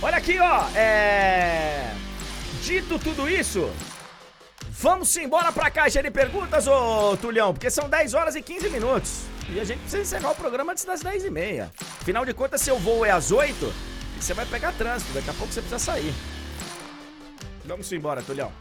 [0.01, 0.69] Olha aqui, ó.
[0.75, 1.93] É.
[2.63, 3.71] Dito tudo isso,
[4.69, 9.23] vamos embora pra caixa de perguntas, ô Tulhão, porque são 10 horas e 15 minutos.
[9.51, 11.71] E a gente precisa encerrar o programa antes das 10 e meia.
[12.01, 13.55] Afinal de contas, seu voo é às 8
[14.17, 15.11] e você vai pegar trânsito.
[15.11, 16.13] Daqui a pouco você precisa sair.
[17.65, 18.51] Vamos embora, Tulhão.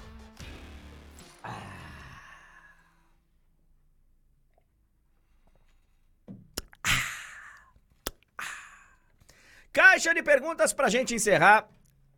[9.73, 11.69] Caixa de perguntas pra gente encerrar.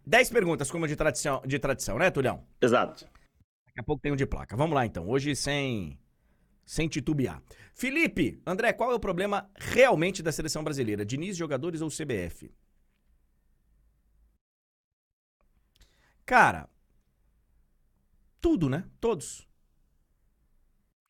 [0.07, 2.45] 10 perguntas, como de tradição, de tradição, né, Tulhão?
[2.61, 3.05] Exato.
[3.67, 4.57] Daqui a pouco tem um de placa.
[4.57, 5.09] Vamos lá, então.
[5.09, 5.99] Hoje sem,
[6.71, 7.43] sem titubear.
[7.75, 11.05] Felipe, André, qual é o problema realmente da seleção brasileira?
[11.05, 12.55] Diniz, jogadores ou CBF?
[16.25, 16.71] Cara,
[18.41, 18.89] tudo, né?
[19.01, 19.49] Todos.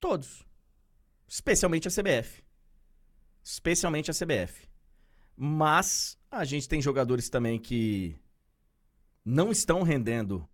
[0.00, 0.46] Todos.
[1.28, 2.42] Especialmente a CBF.
[3.44, 4.66] Especialmente a CBF.
[5.36, 8.18] Mas a gente tem jogadores também que
[9.22, 10.48] não estão rendendo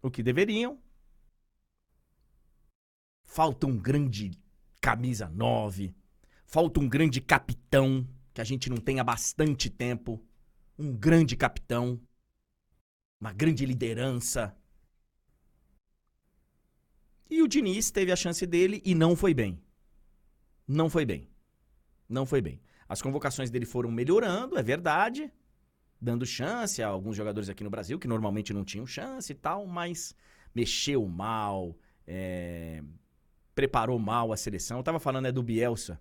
[0.00, 0.80] o que deveriam.
[3.24, 4.40] Falta um grande
[4.82, 5.94] camisa 9.
[6.44, 10.20] Falta um grande capitão, que a gente não tem há bastante tempo.
[10.76, 12.00] Um grande capitão.
[13.20, 14.54] Uma grande liderança.
[17.30, 19.62] E o Diniz teve a chance dele e não foi bem.
[20.66, 21.30] Não foi bem.
[22.08, 22.60] Não foi bem.
[22.88, 25.32] As convocações dele foram melhorando, é verdade,
[25.98, 29.66] dando chance a alguns jogadores aqui no Brasil que normalmente não tinham chance e tal,
[29.66, 30.14] mas
[30.54, 32.82] mexeu mal, é,
[33.54, 34.78] preparou mal a seleção.
[34.78, 36.00] Eu tava falando é do Bielsa,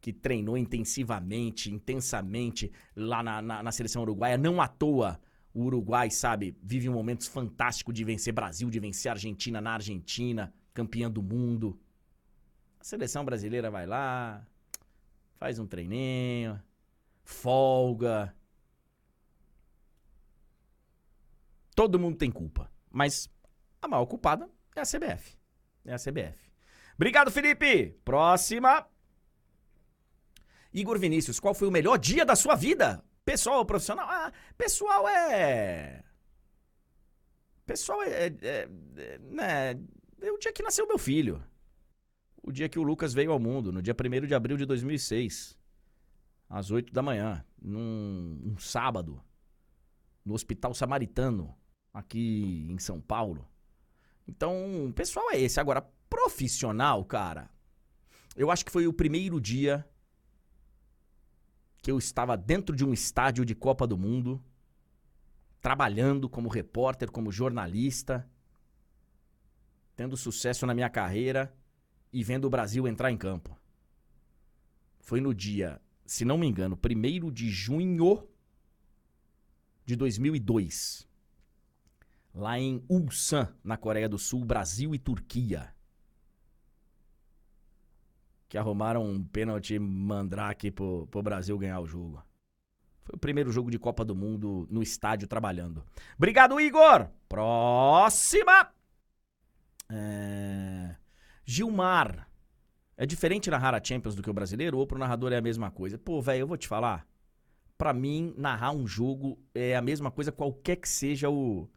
[0.00, 4.38] que treinou intensivamente, intensamente lá na, na, na seleção uruguaia.
[4.38, 5.20] Não à toa
[5.56, 10.52] o Uruguai, sabe, vive um momento fantástico de vencer Brasil, de vencer Argentina na Argentina,
[10.74, 11.80] campeã do mundo.
[12.78, 14.46] A seleção brasileira vai lá,
[15.36, 16.62] faz um treininho,
[17.24, 18.36] folga.
[21.74, 23.30] Todo mundo tem culpa, mas
[23.80, 25.38] a maior culpada é a CBF.
[25.86, 26.45] É a CBF.
[26.96, 27.94] Obrigado, Felipe.
[28.04, 28.86] Próxima.
[30.72, 33.02] Igor Vinícius, qual foi o melhor dia da sua vida?
[33.24, 34.06] Pessoal ou profissional?
[34.08, 36.02] Ah, pessoal é.
[37.64, 38.26] Pessoal é.
[38.26, 39.70] é, é né,
[40.20, 41.42] é o dia que nasceu meu filho.
[42.42, 45.58] O dia que o Lucas veio ao mundo, no dia 1 de abril de 2006.
[46.48, 49.20] Às 8 da manhã, num um sábado,
[50.24, 51.56] no Hospital Samaritano,
[51.92, 53.48] aqui em São Paulo.
[54.28, 55.58] Então, o pessoal é esse.
[55.58, 57.50] Agora, profissional, cara,
[58.36, 59.88] eu acho que foi o primeiro dia
[61.82, 64.42] que eu estava dentro de um estádio de Copa do Mundo,
[65.60, 68.28] trabalhando como repórter, como jornalista,
[69.94, 71.56] tendo sucesso na minha carreira
[72.12, 73.56] e vendo o Brasil entrar em campo.
[75.00, 78.28] Foi no dia, se não me engano, 1 de junho
[79.84, 81.08] de 2002,
[82.34, 85.75] lá em Ulsan, na Coreia do Sul, Brasil e Turquia
[88.48, 92.22] que arrumaram um pênalti mandrake pro, pro Brasil ganhar o jogo.
[93.04, 95.84] Foi o primeiro jogo de Copa do Mundo no estádio trabalhando.
[96.16, 97.08] Obrigado, Igor!
[97.28, 98.68] Próxima!
[99.88, 100.96] É...
[101.44, 102.28] Gilmar.
[102.96, 105.70] É diferente narrar a Champions do que o brasileiro ou pro narrador é a mesma
[105.70, 105.98] coisa?
[105.98, 107.06] Pô, velho, eu vou te falar.
[107.76, 111.68] Pra mim, narrar um jogo é a mesma coisa, qualquer que seja o.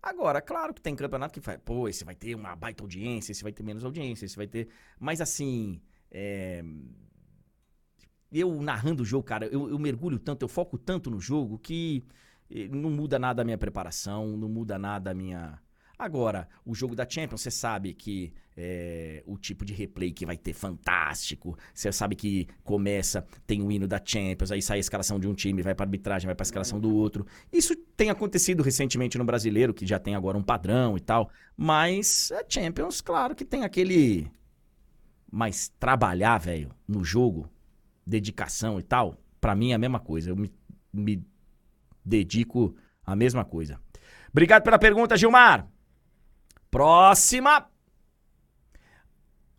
[0.00, 1.58] Agora, claro que tem campeonato que faz.
[1.64, 4.68] Pô, esse vai ter uma baita audiência, esse vai ter menos audiência, esse vai ter.
[4.98, 5.82] Mas assim.
[6.10, 6.64] É...
[8.30, 12.04] Eu narrando o jogo, cara, eu, eu, mergulho tanto, eu foco tanto no jogo que
[12.50, 15.58] eh, não muda nada a minha preparação, não muda nada a minha.
[15.98, 20.36] Agora, o jogo da Champions, você sabe que é, o tipo de replay que vai
[20.36, 21.56] ter fantástico.
[21.72, 25.34] Você sabe que começa, tem o hino da Champions, aí sai a escalação de um
[25.34, 27.24] time, vai para arbitragem, vai para a escalação do outro.
[27.52, 31.30] Isso tem acontecido recentemente no brasileiro, que já tem agora um padrão e tal.
[31.56, 34.28] Mas a Champions, claro que tem aquele
[35.30, 37.48] mas trabalhar, velho, no jogo,
[38.06, 40.30] dedicação e tal, para mim é a mesma coisa.
[40.30, 40.52] Eu me,
[40.92, 41.24] me
[42.04, 42.74] dedico
[43.04, 43.80] à mesma coisa.
[44.30, 45.68] Obrigado pela pergunta, Gilmar.
[46.70, 47.68] Próxima.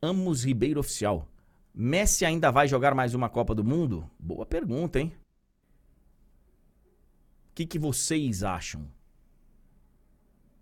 [0.01, 1.27] Amos Ribeiro Oficial.
[1.73, 4.09] Messi ainda vai jogar mais uma Copa do Mundo?
[4.19, 5.13] Boa pergunta, hein?
[7.51, 8.87] O que, que vocês acham?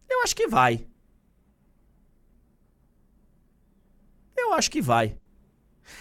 [0.09, 0.87] Eu acho que vai.
[4.47, 5.17] Eu acho que vai.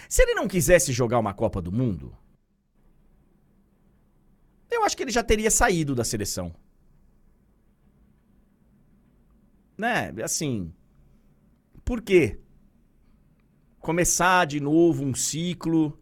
[0.07, 2.17] Se ele não quisesse jogar uma Copa do Mundo,
[4.71, 6.55] eu acho que ele já teria saído da seleção.
[9.77, 10.13] Né?
[10.23, 10.73] Assim.
[11.83, 12.39] Por quê?
[13.79, 15.99] Começar de novo um ciclo.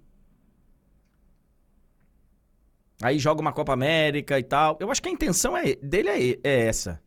[3.02, 4.78] Aí joga uma Copa América e tal.
[4.80, 7.02] Eu acho que a intenção é, dele é, é essa.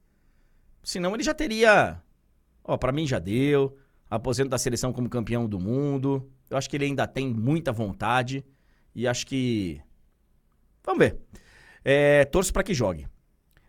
[0.83, 2.03] Senão ele já teria.
[2.65, 3.79] Ó, pra mim já deu
[4.11, 6.31] aposento da seleção como campeão do mundo.
[6.49, 8.45] Eu acho que ele ainda tem muita vontade
[8.95, 9.81] e acho que.
[10.85, 11.19] Vamos ver.
[11.85, 13.07] É, torço para que jogue.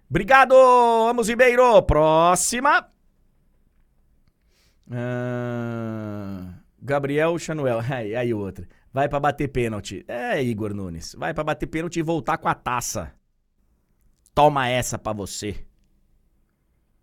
[0.10, 1.82] Obrigado, Amos Ribeiro.
[1.84, 2.90] Próxima.
[4.92, 7.80] Ah, Gabriel Chanuel.
[7.90, 8.68] Aí, aí outra.
[8.92, 10.04] Vai para bater pênalti.
[10.08, 11.14] É, Igor Nunes.
[11.16, 13.14] Vai para bater pênalti e voltar com a taça.
[14.34, 15.64] Toma essa para você.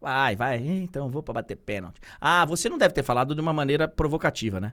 [0.06, 0.58] Vai, vai.
[0.58, 2.00] Então vou pra bater pênalti.
[2.20, 4.72] Ah, você não deve ter falado de uma maneira provocativa, né?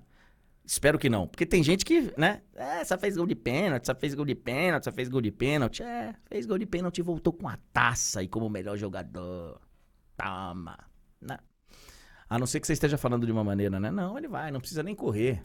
[0.64, 1.28] Espero que não.
[1.28, 2.44] Porque tem gente que, né?
[2.54, 5.32] É, só fez gol de pênalti, só fez gol de pênalti, só fez gol de
[5.32, 5.82] pênalti.
[5.82, 9.60] É, fez gol de pênalti e voltou com a taça aí como melhor jogador.
[10.16, 10.78] Toma.
[11.20, 11.40] Né?
[12.30, 13.90] A não ser que você esteja falando de uma maneira, né?
[13.90, 15.44] Não, ele vai, não precisa nem correr.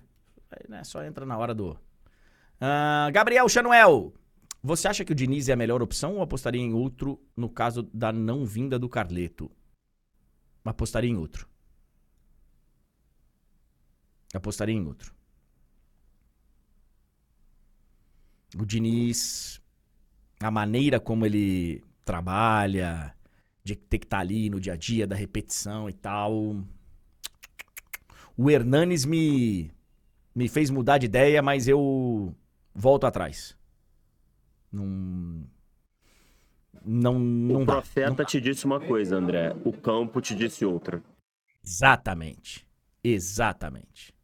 [0.68, 0.84] Né?
[0.84, 1.70] Só entra na hora do.
[1.70, 4.12] Uh, Gabriel Chanuel.
[4.62, 7.88] Você acha que o Diniz é a melhor opção ou apostaria em outro no caso
[7.94, 9.50] da não vinda do Carleto?
[10.64, 11.48] Apostaria em outro.
[14.34, 15.14] Apostaria em outro.
[18.56, 19.60] O Diniz,
[20.40, 23.14] a maneira como ele trabalha,
[23.62, 26.56] de ter que estar tá ali no dia a dia da repetição e tal.
[28.36, 29.70] O Hernanes me,
[30.34, 32.34] me fez mudar de ideia, mas eu
[32.74, 33.56] volto atrás.
[34.72, 35.46] Não.
[36.84, 39.54] Não, não o profeta dá, não te disse uma coisa, André.
[39.64, 41.02] O campo te disse outra.
[41.64, 42.66] Exatamente.
[43.02, 44.14] Exatamente.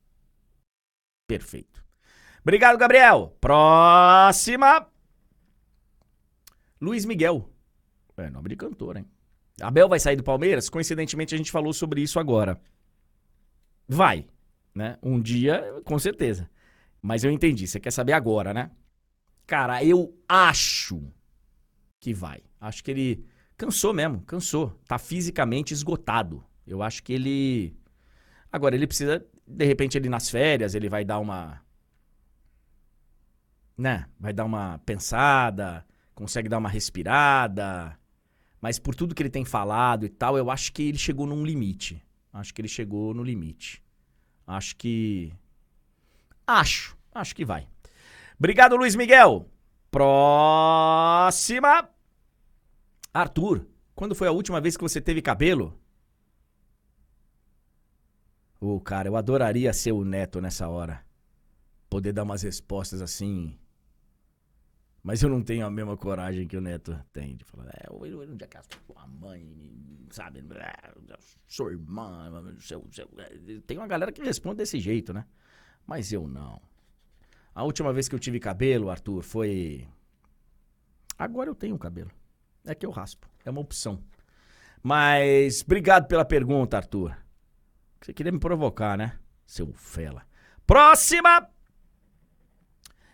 [1.26, 1.84] Perfeito.
[2.42, 3.36] Obrigado, Gabriel.
[3.40, 4.86] Próxima.
[6.80, 7.48] Luiz Miguel.
[8.16, 9.06] É nome de cantor, hein?
[9.60, 10.68] Abel vai sair do Palmeiras?
[10.68, 12.60] Coincidentemente, a gente falou sobre isso agora.
[13.88, 14.26] Vai,
[14.74, 14.98] né?
[15.02, 16.50] Um dia, com certeza.
[17.00, 17.66] Mas eu entendi.
[17.66, 18.70] Você quer saber agora, né?
[19.46, 21.02] Cara, eu acho
[22.04, 22.40] que vai.
[22.60, 23.24] Acho que ele
[23.56, 24.78] cansou mesmo, cansou.
[24.86, 26.44] Tá fisicamente esgotado.
[26.66, 27.74] Eu acho que ele.
[28.52, 31.62] Agora, ele precisa de repente ele nas férias, ele vai dar uma
[33.76, 37.98] né, vai dar uma pensada, consegue dar uma respirada.
[38.60, 41.44] Mas por tudo que ele tem falado e tal, eu acho que ele chegou num
[41.44, 42.02] limite.
[42.32, 43.82] Acho que ele chegou no limite.
[44.46, 45.32] Acho que
[46.46, 47.66] acho, acho que vai.
[48.38, 49.48] Obrigado, Luiz Miguel.
[49.90, 51.93] Próxima.
[53.14, 53.64] Arthur,
[53.94, 55.78] quando foi a última vez que você teve cabelo?
[58.60, 61.06] Ô, oh, cara, eu adoraria ser o neto nessa hora.
[61.88, 63.56] Poder dar umas respostas assim.
[65.00, 67.36] Mas eu não tenho a mesma coragem que o neto tem.
[67.36, 69.46] De falar, é, onde é que a sua mãe,
[70.10, 70.42] sabe?
[71.46, 73.08] Sua irmã, seu, seu...
[73.64, 75.24] Tem uma galera que responde desse jeito, né?
[75.86, 76.60] Mas eu não.
[77.54, 79.86] A última vez que eu tive cabelo, Arthur, foi.
[81.16, 82.10] Agora eu tenho cabelo.
[82.64, 83.28] É que eu raspo.
[83.44, 84.02] É uma opção.
[84.82, 87.16] Mas obrigado pela pergunta, Arthur.
[88.00, 89.18] Você queria me provocar, né?
[89.46, 90.26] Seu fela.
[90.66, 91.48] Próxima!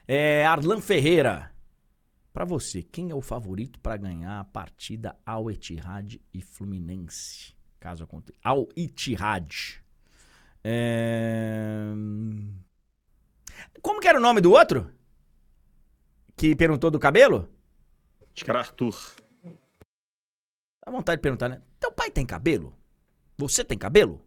[0.06, 1.52] É Arlan Ferreira.
[2.32, 7.54] Para você, quem é o favorito para ganhar a partida ao Etihad e Fluminense?
[7.78, 8.38] Caso aconteça.
[8.42, 9.82] Ao Etihad.
[10.62, 11.92] É...
[13.82, 14.92] Como que era o nome do outro?
[16.36, 17.48] Que perguntou do cabelo?
[18.34, 18.94] Acho que era Arthur.
[20.90, 21.62] Dá vontade de perguntar, né?
[21.78, 22.76] Teu pai tem cabelo?
[23.38, 24.20] Você tem cabelo?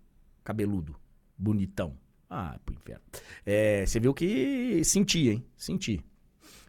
[0.45, 0.95] cabeludo,
[1.37, 1.99] bonitão.
[2.29, 3.03] Ah, pro inferno.
[3.45, 5.45] É, você viu que senti, hein?
[5.57, 6.01] Senti.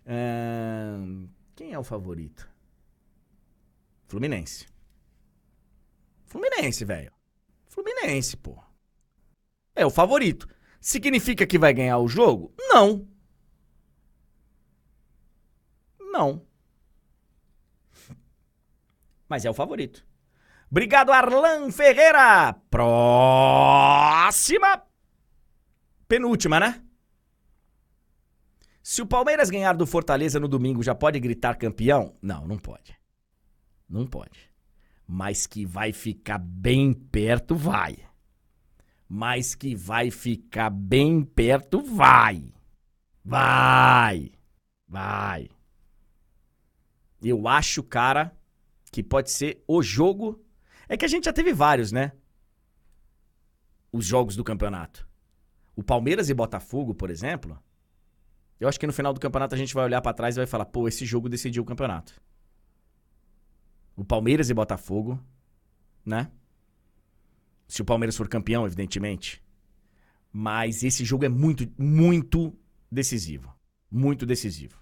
[0.04, 0.96] É,
[1.54, 2.48] quem é o favorito?
[4.08, 4.66] Fluminense.
[6.24, 7.12] Fluminense, velho.
[7.68, 8.60] Fluminense, pô.
[9.76, 10.48] É o favorito.
[10.80, 12.52] Significa que vai ganhar o jogo?
[12.58, 13.08] Não.
[16.00, 16.44] Não.
[19.34, 20.06] Mas é o favorito.
[20.70, 22.52] Obrigado, Arlan Ferreira.
[22.70, 24.00] Próxima.
[26.06, 26.80] Penúltima, né?
[28.80, 32.14] Se o Palmeiras ganhar do Fortaleza no domingo, já pode gritar campeão?
[32.22, 32.96] Não, não pode.
[33.88, 34.52] Não pode.
[35.04, 38.06] Mas que vai ficar bem perto, vai.
[39.08, 42.54] Mas que vai ficar bem perto, vai.
[43.24, 44.30] Vai.
[44.86, 45.50] Vai.
[47.20, 48.32] Eu acho, cara,
[48.94, 50.40] que pode ser o jogo
[50.88, 52.12] é que a gente já teve vários, né?
[53.90, 55.04] Os jogos do campeonato.
[55.74, 57.60] O Palmeiras e Botafogo, por exemplo.
[58.60, 60.46] Eu acho que no final do campeonato a gente vai olhar para trás e vai
[60.46, 62.22] falar: pô, esse jogo decidiu o campeonato.
[63.96, 65.20] O Palmeiras e Botafogo,
[66.06, 66.30] né?
[67.66, 69.42] Se o Palmeiras for campeão, evidentemente.
[70.32, 72.56] Mas esse jogo é muito, muito
[72.88, 73.52] decisivo.
[73.90, 74.80] Muito decisivo.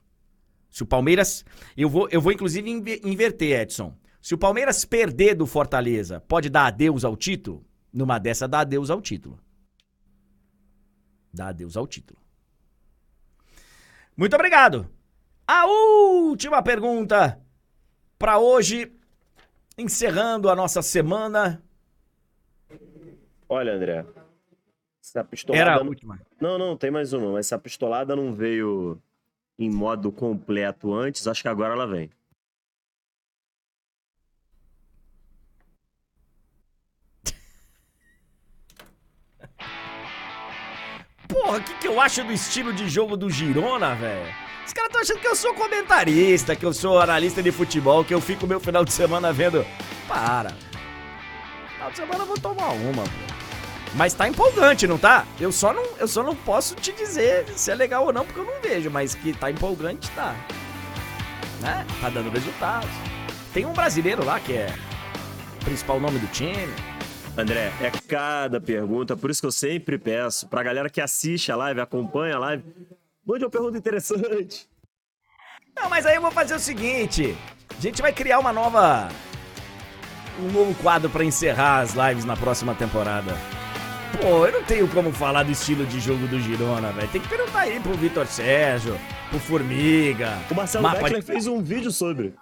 [0.69, 1.47] Se o Palmeiras.
[1.75, 2.69] Eu vou, eu vou inclusive
[3.03, 4.02] inverter, Edson.
[4.23, 7.67] Se o Palmeiras perder do Fortaleza, pode dar adeus ao título?
[7.93, 9.37] Numa dessa, dá adeus ao título.
[11.35, 12.21] Dá adeus ao título.
[14.17, 14.89] Muito obrigado.
[15.45, 17.41] A última pergunta
[18.17, 18.93] para hoje,
[19.77, 21.61] encerrando a nossa semana.
[23.49, 24.07] Olha, André.
[25.03, 26.21] Essa pistolada Era a última.
[26.41, 27.33] Não, não, tem mais uma.
[27.33, 29.03] Mas essa pistolada não veio
[29.59, 32.09] em modo completo antes, acho que agora ela vem.
[42.03, 44.27] Acho do estilo de jogo do Girona, velho?
[44.67, 48.13] Os caras estão achando que eu sou comentarista, que eu sou analista de futebol, que
[48.13, 49.65] eu fico meu final de semana vendo.
[50.09, 50.51] Para.
[51.75, 53.11] Final de semana eu vou tomar uma, pô.
[53.95, 55.25] Mas tá empolgante, não tá?
[55.39, 58.41] Eu só não, eu só não posso te dizer se é legal ou não, porque
[58.41, 60.35] eu não vejo, mas que tá empolgante, tá.
[61.61, 61.87] Né?
[62.01, 62.91] Tá dando resultados.
[63.55, 64.75] Tem um brasileiro lá que é
[65.61, 66.75] o principal nome do time.
[67.37, 71.57] André, é cada pergunta, por isso que eu sempre peço pra galera que assiste a
[71.57, 72.63] live, acompanha a live,
[73.27, 74.69] mande uma pergunta interessante.
[75.75, 77.35] Não, mas aí eu vou fazer o seguinte:
[77.77, 79.09] a gente vai criar uma nova.
[80.41, 83.33] Um novo quadro pra encerrar as lives na próxima temporada.
[84.21, 87.09] Pô, eu não tenho como falar do estilo de jogo do Girona, velho.
[87.09, 88.99] Tem que perguntar aí pro Vitor Sérgio,
[89.31, 90.39] pro Formiga.
[90.51, 92.35] O Marcelo Beckler de- fez um vídeo sobre.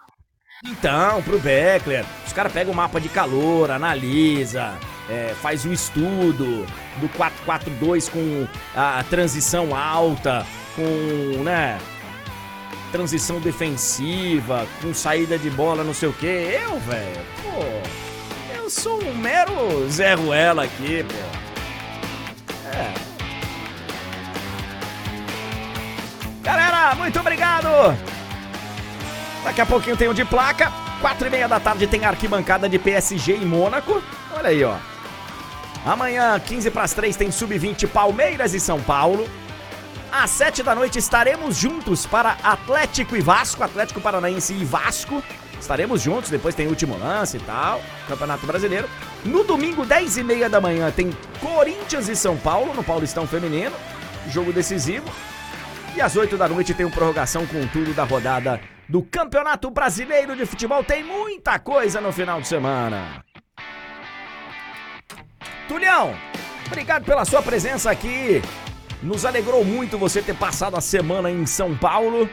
[0.62, 4.74] Então, pro Beckler, os caras pegam o mapa de calor, analisa,
[5.09, 6.66] é, faz o estudo
[6.99, 8.47] do 4-4-2 com
[8.77, 10.47] a transição alta,
[10.77, 11.78] com, né,
[12.93, 16.61] transição defensiva, com saída de bola, não sei o quê.
[16.62, 22.69] Eu, velho, pô, eu sou um mero Zé Ruela aqui, pô.
[22.69, 22.95] É.
[26.43, 28.19] Galera, muito obrigado!
[29.45, 30.73] Daqui a pouquinho tem o de placa.
[31.01, 34.03] Quatro e meia da tarde tem arquibancada de PSG e Mônaco.
[34.33, 34.77] Olha aí, ó.
[35.85, 39.27] Amanhã, 15 para as 3, tem Sub-20 Palmeiras e São Paulo.
[40.12, 45.23] Às 7 da noite estaremos juntos para Atlético e Vasco, Atlético Paranaense e Vasco.
[45.59, 48.89] Estaremos juntos, depois tem último lance e tal, Campeonato Brasileiro.
[49.25, 53.75] No domingo, 10 e meia da manhã, tem Corinthians e São Paulo, no Paulistão Feminino.
[54.29, 55.07] Jogo decisivo.
[55.95, 58.61] E às 8 da noite tem o prorrogação com tudo da rodada
[58.91, 60.83] do Campeonato Brasileiro de Futebol.
[60.83, 63.25] Tem muita coisa no final de semana.
[65.69, 66.12] Tulião,
[66.67, 68.43] obrigado pela sua presença aqui.
[69.01, 72.29] Nos alegrou muito você ter passado a semana em São Paulo.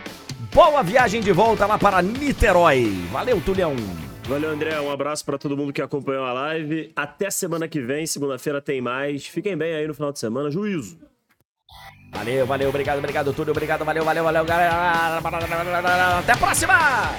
[0.52, 2.92] Boa viagem de volta lá para Niterói.
[3.12, 3.76] Valeu, Tulião.
[4.24, 4.82] Valeu, André.
[4.82, 6.92] Um abraço pra todo mundo que acompanhou a live.
[6.96, 9.28] Até semana que vem, segunda-feira tem mais.
[9.28, 10.50] Fiquem bem aí no final de semana.
[10.50, 10.98] Juízo.
[12.12, 13.52] Valeu, valeu, obrigado, obrigado, Túlio.
[13.52, 16.20] Obrigado, valeu, valeu, valeu, galera.
[16.20, 17.12] Até a próxima!